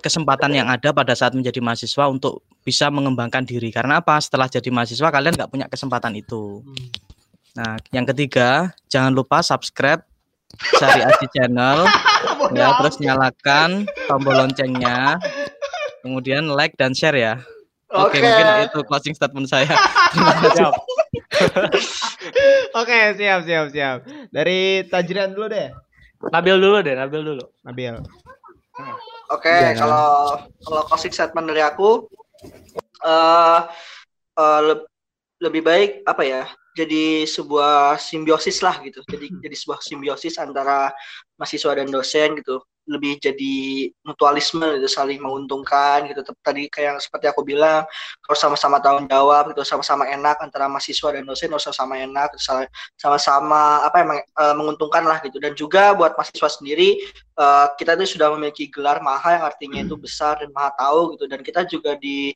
kesempatan 0.00 0.54
yang 0.54 0.68
ada 0.70 0.94
pada 0.94 1.12
saat 1.12 1.34
menjadi 1.34 1.58
mahasiswa 1.58 2.08
untuk 2.08 2.46
bisa 2.62 2.88
mengembangkan 2.88 3.44
diri. 3.44 3.68
Karena 3.74 4.00
apa? 4.00 4.16
Setelah 4.22 4.46
jadi 4.48 4.68
mahasiswa 4.70 5.08
kalian 5.10 5.34
nggak 5.34 5.50
punya 5.50 5.66
kesempatan 5.66 6.14
itu. 6.16 6.62
Nah, 7.58 7.74
yang 7.90 8.06
ketiga, 8.06 8.70
jangan 8.86 9.10
lupa 9.10 9.42
subscribe 9.42 10.04
Sari 10.78 11.04
Aji 11.04 11.26
Channel 11.34 11.84
ya, 12.58 12.72
terus 12.80 12.96
nyalakan 13.02 13.84
tombol 14.06 14.46
loncengnya. 14.46 15.18
Kemudian 16.00 16.48
like 16.48 16.78
dan 16.78 16.94
share 16.94 17.18
ya. 17.18 17.34
Oke, 17.88 18.20
Oke. 18.20 18.20
mungkin 18.20 18.46
itu 18.68 18.80
closing 18.84 19.14
statement 19.16 19.48
saya. 19.48 19.64
Terima 20.12 20.32
kasih. 20.36 20.50
Siap. 20.60 20.74
Oke, 22.76 22.98
siap 23.16 23.40
siap 23.48 23.66
siap. 23.72 23.98
Dari 24.28 24.84
Tajrian 24.84 25.32
dulu 25.32 25.48
deh. 25.48 25.72
Nabil 26.28 26.56
dulu 26.60 26.76
deh, 26.84 26.92
Nabil 26.92 27.22
dulu. 27.24 27.44
Nabil. 27.64 27.94
Oke, 29.28 29.48
Iya. 29.48 29.72
kalau 29.76 30.36
kalau 30.60 30.82
closing 30.84 31.12
statement 31.12 31.48
dari 31.48 31.64
aku 31.64 32.08
eh 33.02 33.60
eh, 34.36 34.60
leb- 34.68 34.88
lebih 35.40 35.62
baik 35.64 35.90
apa 36.04 36.22
ya? 36.24 36.42
Jadi 36.76 37.26
sebuah 37.26 37.98
simbiosis 37.98 38.62
lah 38.62 38.78
gitu. 38.84 39.02
Jadi 39.08 39.32
jadi 39.42 39.56
sebuah 39.56 39.80
simbiosis 39.82 40.36
antara 40.38 40.92
mahasiswa 41.34 41.72
dan 41.74 41.88
dosen 41.88 42.38
gitu. 42.38 42.60
Lebih 42.88 43.20
jadi 43.20 43.56
mutualisme 44.00 44.64
gitu, 44.80 44.88
saling 44.88 45.20
menguntungkan 45.20 46.08
gitu. 46.08 46.24
Tadi 46.40 46.72
kayak 46.72 47.04
seperti 47.04 47.28
aku 47.28 47.44
bilang, 47.44 47.84
harus 48.24 48.40
sama-sama 48.40 48.80
tanggung 48.80 49.04
jawab 49.06 49.52
gitu, 49.52 49.60
sama-sama 49.68 50.08
enak 50.08 50.40
antara 50.40 50.66
mahasiswa 50.72 51.12
dan 51.12 51.28
dosen 51.28 51.52
harus 51.52 51.68
sama-sama 51.68 52.00
enak, 52.00 52.32
sama-sama 52.96 53.84
apa 53.84 53.96
emang 54.00 54.18
eh, 54.24 54.54
menguntungkan 54.56 55.04
lah 55.04 55.20
gitu. 55.20 55.36
Dan 55.36 55.52
juga 55.52 55.92
buat 55.92 56.16
mahasiswa 56.16 56.48
sendiri 56.48 56.98
eh, 57.36 57.66
kita 57.76 57.94
itu 58.00 58.18
sudah 58.18 58.32
memiliki 58.32 58.72
gelar 58.72 59.04
maha 59.04 59.36
yang 59.36 59.44
artinya 59.44 59.80
itu 59.84 59.94
besar 60.00 60.40
dan 60.40 60.50
maha 60.54 60.72
tahu 60.78 61.14
gitu 61.14 61.24
dan 61.28 61.40
kita 61.44 61.60
juga 61.68 61.92
di 61.98 62.32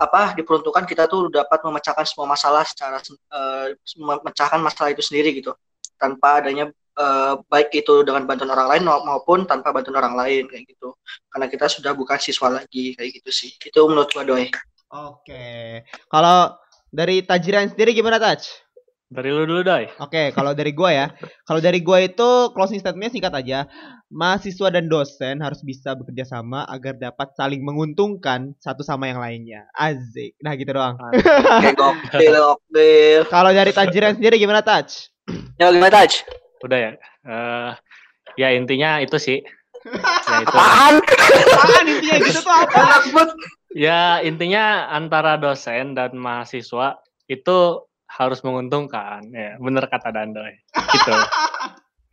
apa 0.00 0.34
diperuntukkan 0.34 0.82
kita 0.88 1.06
tuh 1.06 1.30
dapat 1.30 1.62
memecahkan 1.62 2.02
semua 2.08 2.26
masalah 2.34 2.66
secara 2.66 2.98
eh, 3.06 3.78
memecahkan 3.94 4.58
masalah 4.58 4.90
itu 4.90 5.04
sendiri 5.04 5.30
gitu 5.38 5.54
tanpa 5.94 6.42
adanya 6.42 6.72
eh, 6.98 7.34
baik 7.48 7.72
itu 7.72 8.04
dengan 8.04 8.24
bantuan 8.28 8.52
orang 8.52 8.68
lain 8.76 8.82
mau- 8.84 9.04
maupun 9.04 9.44
tanpa 9.48 9.72
bantuan 9.72 9.96
orang 10.00 10.14
lain 10.16 10.44
kayak 10.48 10.68
gitu 10.68 10.92
karena 11.32 11.46
kita 11.48 11.66
sudah 11.68 11.92
bukan 11.96 12.18
siswa 12.20 12.48
lagi 12.52 12.92
kayak 12.96 13.22
gitu 13.22 13.30
sih 13.32 13.50
itu 13.56 13.80
menurut 13.88 14.12
gua 14.12 14.24
doi 14.24 14.48
Oke. 14.92 15.80
Kalau 16.12 16.52
dari 16.92 17.24
Tajrian 17.24 17.72
sendiri 17.72 17.96
gimana 17.96 18.20
Taj? 18.20 18.44
Dari 19.12 19.28
lu 19.28 19.44
dulu, 19.44 19.60
Doi. 19.60 19.88
Oke, 20.00 20.32
kalau 20.32 20.52
dari 20.56 20.72
gua 20.72 20.88
ya. 20.92 21.06
Kalau 21.44 21.60
dari 21.60 21.84
gua 21.84 22.00
itu 22.00 22.52
closing 22.52 22.80
statementnya 22.80 23.12
singkat 23.12 23.32
aja. 23.32 23.68
Mahasiswa 24.12 24.68
dan 24.68 24.88
dosen 24.92 25.40
harus 25.40 25.60
bisa 25.64 25.96
bekerja 25.96 26.24
sama 26.28 26.68
agar 26.68 26.96
dapat 26.96 27.32
saling 27.36 27.60
menguntungkan 27.64 28.52
satu 28.60 28.84
sama 28.84 29.08
yang 29.08 29.20
lainnya. 29.20 29.68
Azik. 29.76 30.36
Nah, 30.44 30.52
gitu 30.56 30.76
doang. 30.76 30.96
Kalau 33.32 33.50
dari 33.52 33.72
Tajrian 33.72 34.16
sendiri 34.16 34.36
gimana 34.36 34.60
Taj? 34.60 35.12
ya 35.60 35.70
gimana 35.70 35.92
Taj 36.02 36.26
Udah 36.62 36.78
ya. 36.78 36.90
Eh, 37.26 37.70
ya 38.38 38.48
intinya 38.54 39.02
itu 39.02 39.18
sih. 39.18 39.38
Ya 39.82 40.36
itu. 40.46 40.54
apaan 40.54 41.02
Apaan 41.02 41.84
intinya 41.90 42.16
gitu 42.22 42.40
tuh 42.40 42.54
apa? 42.54 42.82
Ya 43.74 44.22
intinya 44.22 44.86
antara 44.94 45.34
dosen 45.36 45.98
dan 45.98 46.14
mahasiswa 46.14 47.02
itu 47.26 47.82
harus 48.06 48.38
menguntungkan. 48.46 49.26
Ya, 49.32 49.58
bener 49.58 49.88
kata 49.90 50.14
Dandoy. 50.14 50.54
Gitu. 50.70 51.14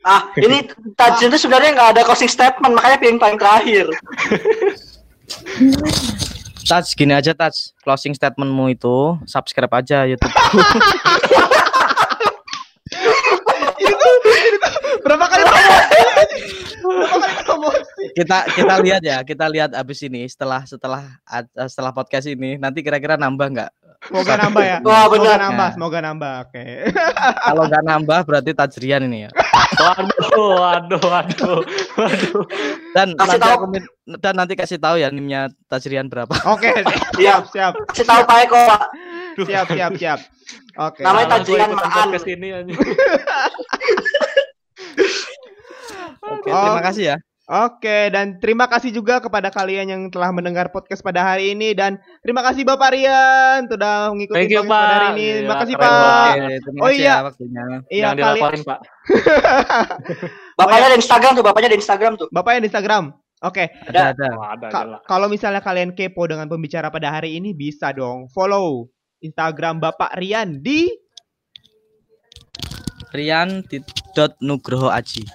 ah 0.07 0.31
ini 0.39 0.63
Taj 0.95 1.19
itu 1.27 1.35
sebenarnya 1.35 1.75
nggak 1.75 1.89
ada 1.91 2.01
closing 2.07 2.31
statement 2.31 2.71
makanya 2.71 2.97
pilih 3.03 3.19
paling 3.19 3.35
terakhir 3.35 3.85
Touch 6.69 6.93
gini 6.95 7.11
aja 7.11 7.35
touch 7.35 7.73
closing 7.81 8.13
statementmu 8.13 8.71
itu 8.71 9.17
subscribe 9.25 9.73
aja 9.73 10.05
YouTube. 10.05 10.29
Berapa 14.99 15.25
kali 15.25 15.43
promosi? 15.43 15.97
Berapa 16.79 17.17
kali 17.17 17.35
promosi? 17.41 18.03
kita 18.11 18.37
kita 18.49 18.73
lihat 18.79 19.01
ya, 19.01 19.17
kita 19.21 19.45
lihat 19.47 19.71
abis 19.73 19.99
ini 20.01 20.25
setelah 20.25 20.63
setelah 20.63 21.03
setelah 21.65 21.91
podcast 21.91 22.25
ini 22.25 22.55
nanti 22.55 22.79
kira-kira 22.79 23.15
nambah 23.15 23.47
nggak? 23.49 23.71
Semoga 23.99 24.33
nambah 24.37 24.63
ya. 24.63 24.77
Wah, 24.79 25.05
Semoga 25.05 25.11
benar. 25.11 25.37
nambah, 25.41 25.59
Nah. 25.59 25.73
semoga 25.75 25.99
nambah. 25.99 26.33
Oke. 26.47 26.63
Kalau 27.43 27.63
nggak 27.67 27.83
nambah 27.83 28.19
berarti 28.23 28.51
Tajrian 28.53 29.03
ini 29.03 29.27
ya. 29.27 29.31
Waduh, 29.75 30.55
waduh, 30.55 31.03
waduh, 31.03 31.59
waduh. 31.95 32.43
Dan 32.95 33.07
Kasih 33.13 33.27
nanti 33.35 33.43
tahu. 33.43 33.53
aku 33.53 33.65
dan 34.17 34.33
nanti 34.33 34.53
kasih 34.55 34.79
tahu 34.79 34.95
ya 34.97 35.11
nimnya 35.11 35.51
Tajrian 35.67 36.07
berapa. 36.07 36.31
Oke, 36.47 36.71
Iya. 37.19 37.43
siap, 37.43 37.51
siap, 37.51 37.73
kasih 37.91 38.05
tahu 38.07 38.21
Pak 38.23 38.37
Eko 38.47 38.59
Pak 38.65 38.81
siap, 39.39 39.65
siap, 39.67 39.91
siap. 39.95 40.19
Oke. 40.79 41.03
Namanya 41.03 41.11
Salah 41.11 41.27
gua 41.27 41.35
Tajrian 41.43 41.69
Maan. 41.69 41.91
podcast 42.07 42.25
ini 42.25 42.47
Oke, 46.19 46.47
terima 46.49 46.79
Oh. 46.79 46.83
kasih 46.83 47.05
ya. 47.05 47.17
Oke, 47.49 48.13
dan 48.13 48.37
terima 48.37 48.69
kasih 48.69 48.93
juga 48.93 49.17
kepada 49.17 49.49
kalian 49.49 49.89
yang 49.89 50.01
telah 50.13 50.29
mendengar 50.29 50.69
podcast 50.69 51.01
pada 51.01 51.25
hari 51.25 51.57
ini 51.57 51.73
dan 51.73 51.97
terima 52.21 52.45
kasih 52.45 52.61
Bapak 52.61 52.93
Rian 52.93 53.65
sudah 53.65 54.13
mengikuti 54.13 54.37
Thank 54.37 54.53
you, 54.53 54.61
podcast 54.61 54.69
pada 54.69 54.93
hari 54.93 55.07
ini. 55.09 55.25
Terima 55.33 55.49
Gila, 55.49 55.61
kasih 55.65 55.75
Pak. 55.75 56.29
terima 56.61 56.77
Oh 56.85 56.91
iya. 56.93 57.09
ya 57.09 57.15
waktunya. 57.25 57.63
Iya, 57.89 58.03
Jangan 58.05 58.15
kali 58.21 58.37
dilaporin, 58.37 58.61
Pak. 58.61 58.79
bapaknya 60.61 60.85
ada 60.85 60.97
Instagram 61.01 61.31
tuh 61.33 61.43
bapaknya 61.43 61.67
ada 61.73 61.79
Instagram 61.81 62.11
tuh 62.21 62.27
Bapaknya 62.29 62.59
di 62.61 62.67
Instagram. 62.69 63.03
Oke, 63.39 63.63
Ada 63.87 63.99
ada. 64.13 64.27
Oh, 64.35 64.45
ada, 64.45 64.67
Ka- 64.69 65.01
kalau 65.09 65.25
misalnya 65.25 65.63
kalian 65.65 65.97
kepo 65.97 66.29
dengan 66.29 66.45
pembicara 66.45 66.93
pada 66.93 67.09
hari 67.09 67.33
ini 67.33 67.57
bisa 67.57 67.89
dong 67.89 68.29
follow 68.29 68.85
Instagram 69.25 69.81
Bapak 69.81 70.13
Rian 70.21 70.61
di 70.61 70.85
Rian 73.09 73.65
dot 74.15 74.33
Nugroho 74.41 74.89
Aji. 74.89 75.25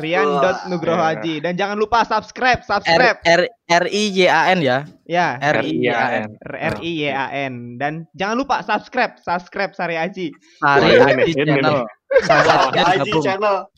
rian.nugroho 0.00 0.96
Wah, 0.96 1.12
Haji 1.12 1.44
dan 1.44 1.52
jangan 1.52 1.76
lupa 1.76 2.00
subscribe, 2.08 2.64
R 2.64 2.66
subscribe. 2.66 3.18
R 3.28 3.42
R 3.68 3.84
I 3.92 4.02
Y 4.08 4.24
A 4.24 4.48
N 4.56 4.64
ya. 4.64 4.88
Ya, 5.04 5.36
R 5.36 5.60
I 5.60 5.72
Y 5.84 5.88
A 5.92 6.06
N. 6.24 6.30
R 6.40 6.76
I 6.80 6.90
Y 6.96 7.12
A 7.12 7.26
N 7.28 7.76
dan 7.76 8.08
jangan 8.16 8.40
lupa 8.40 8.64
subscribe, 8.64 9.20
subscribe 9.20 9.76
Sari 9.76 10.00
Aji. 10.00 10.32
Sari 10.64 10.96
Aji 10.96 11.32
channel. 11.36 11.84
Sari 12.24 12.48
Aji 12.72 13.12
channel 13.20 13.68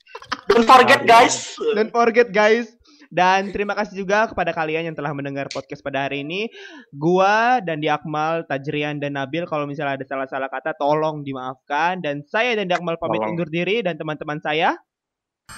don't 0.49 0.67
forget 0.67 1.03
guys 1.07 1.57
Don't 1.75 1.91
forget 1.91 2.31
guys. 2.31 2.71
Dan 3.15 3.55
terima 3.55 3.79
kasih 3.79 3.95
juga 3.95 4.27
kepada 4.27 4.51
kalian 4.51 4.91
yang 4.91 4.97
telah 4.99 5.15
mendengar 5.15 5.47
podcast 5.55 5.79
pada 5.87 6.11
hari 6.11 6.27
ini. 6.27 6.51
Gua 6.91 7.63
dan 7.63 7.79
Di 7.79 7.87
Akmal, 7.87 8.43
Tajrian 8.51 8.99
dan 8.99 9.15
Nabil 9.15 9.47
kalau 9.47 9.71
misalnya 9.71 10.03
ada 10.03 10.07
salah-salah 10.07 10.51
kata 10.51 10.75
tolong 10.75 11.23
dimaafkan 11.23 12.03
dan 12.03 12.27
saya 12.27 12.59
dan 12.59 12.67
Di 12.67 12.75
Akmal 12.75 12.99
pamit 12.99 13.23
Tolong. 13.23 13.39
undur 13.39 13.47
diri 13.47 13.87
dan 13.87 13.95
teman-teman 13.95 14.43
saya 14.43 14.75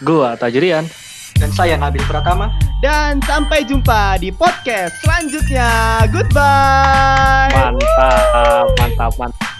Gua 0.05 0.37
Tajrian. 0.37 0.85
dan 1.37 1.53
saya 1.53 1.81
Nabil 1.81 2.01
Pratama 2.05 2.53
dan 2.85 3.21
sampai 3.25 3.65
jumpa 3.65 4.21
di 4.21 4.29
podcast 4.33 4.93
selanjutnya. 5.01 6.05
Goodbye. 6.13 7.53
Mantap, 7.57 8.69
mantap, 8.77 9.13
mantap. 9.17 9.56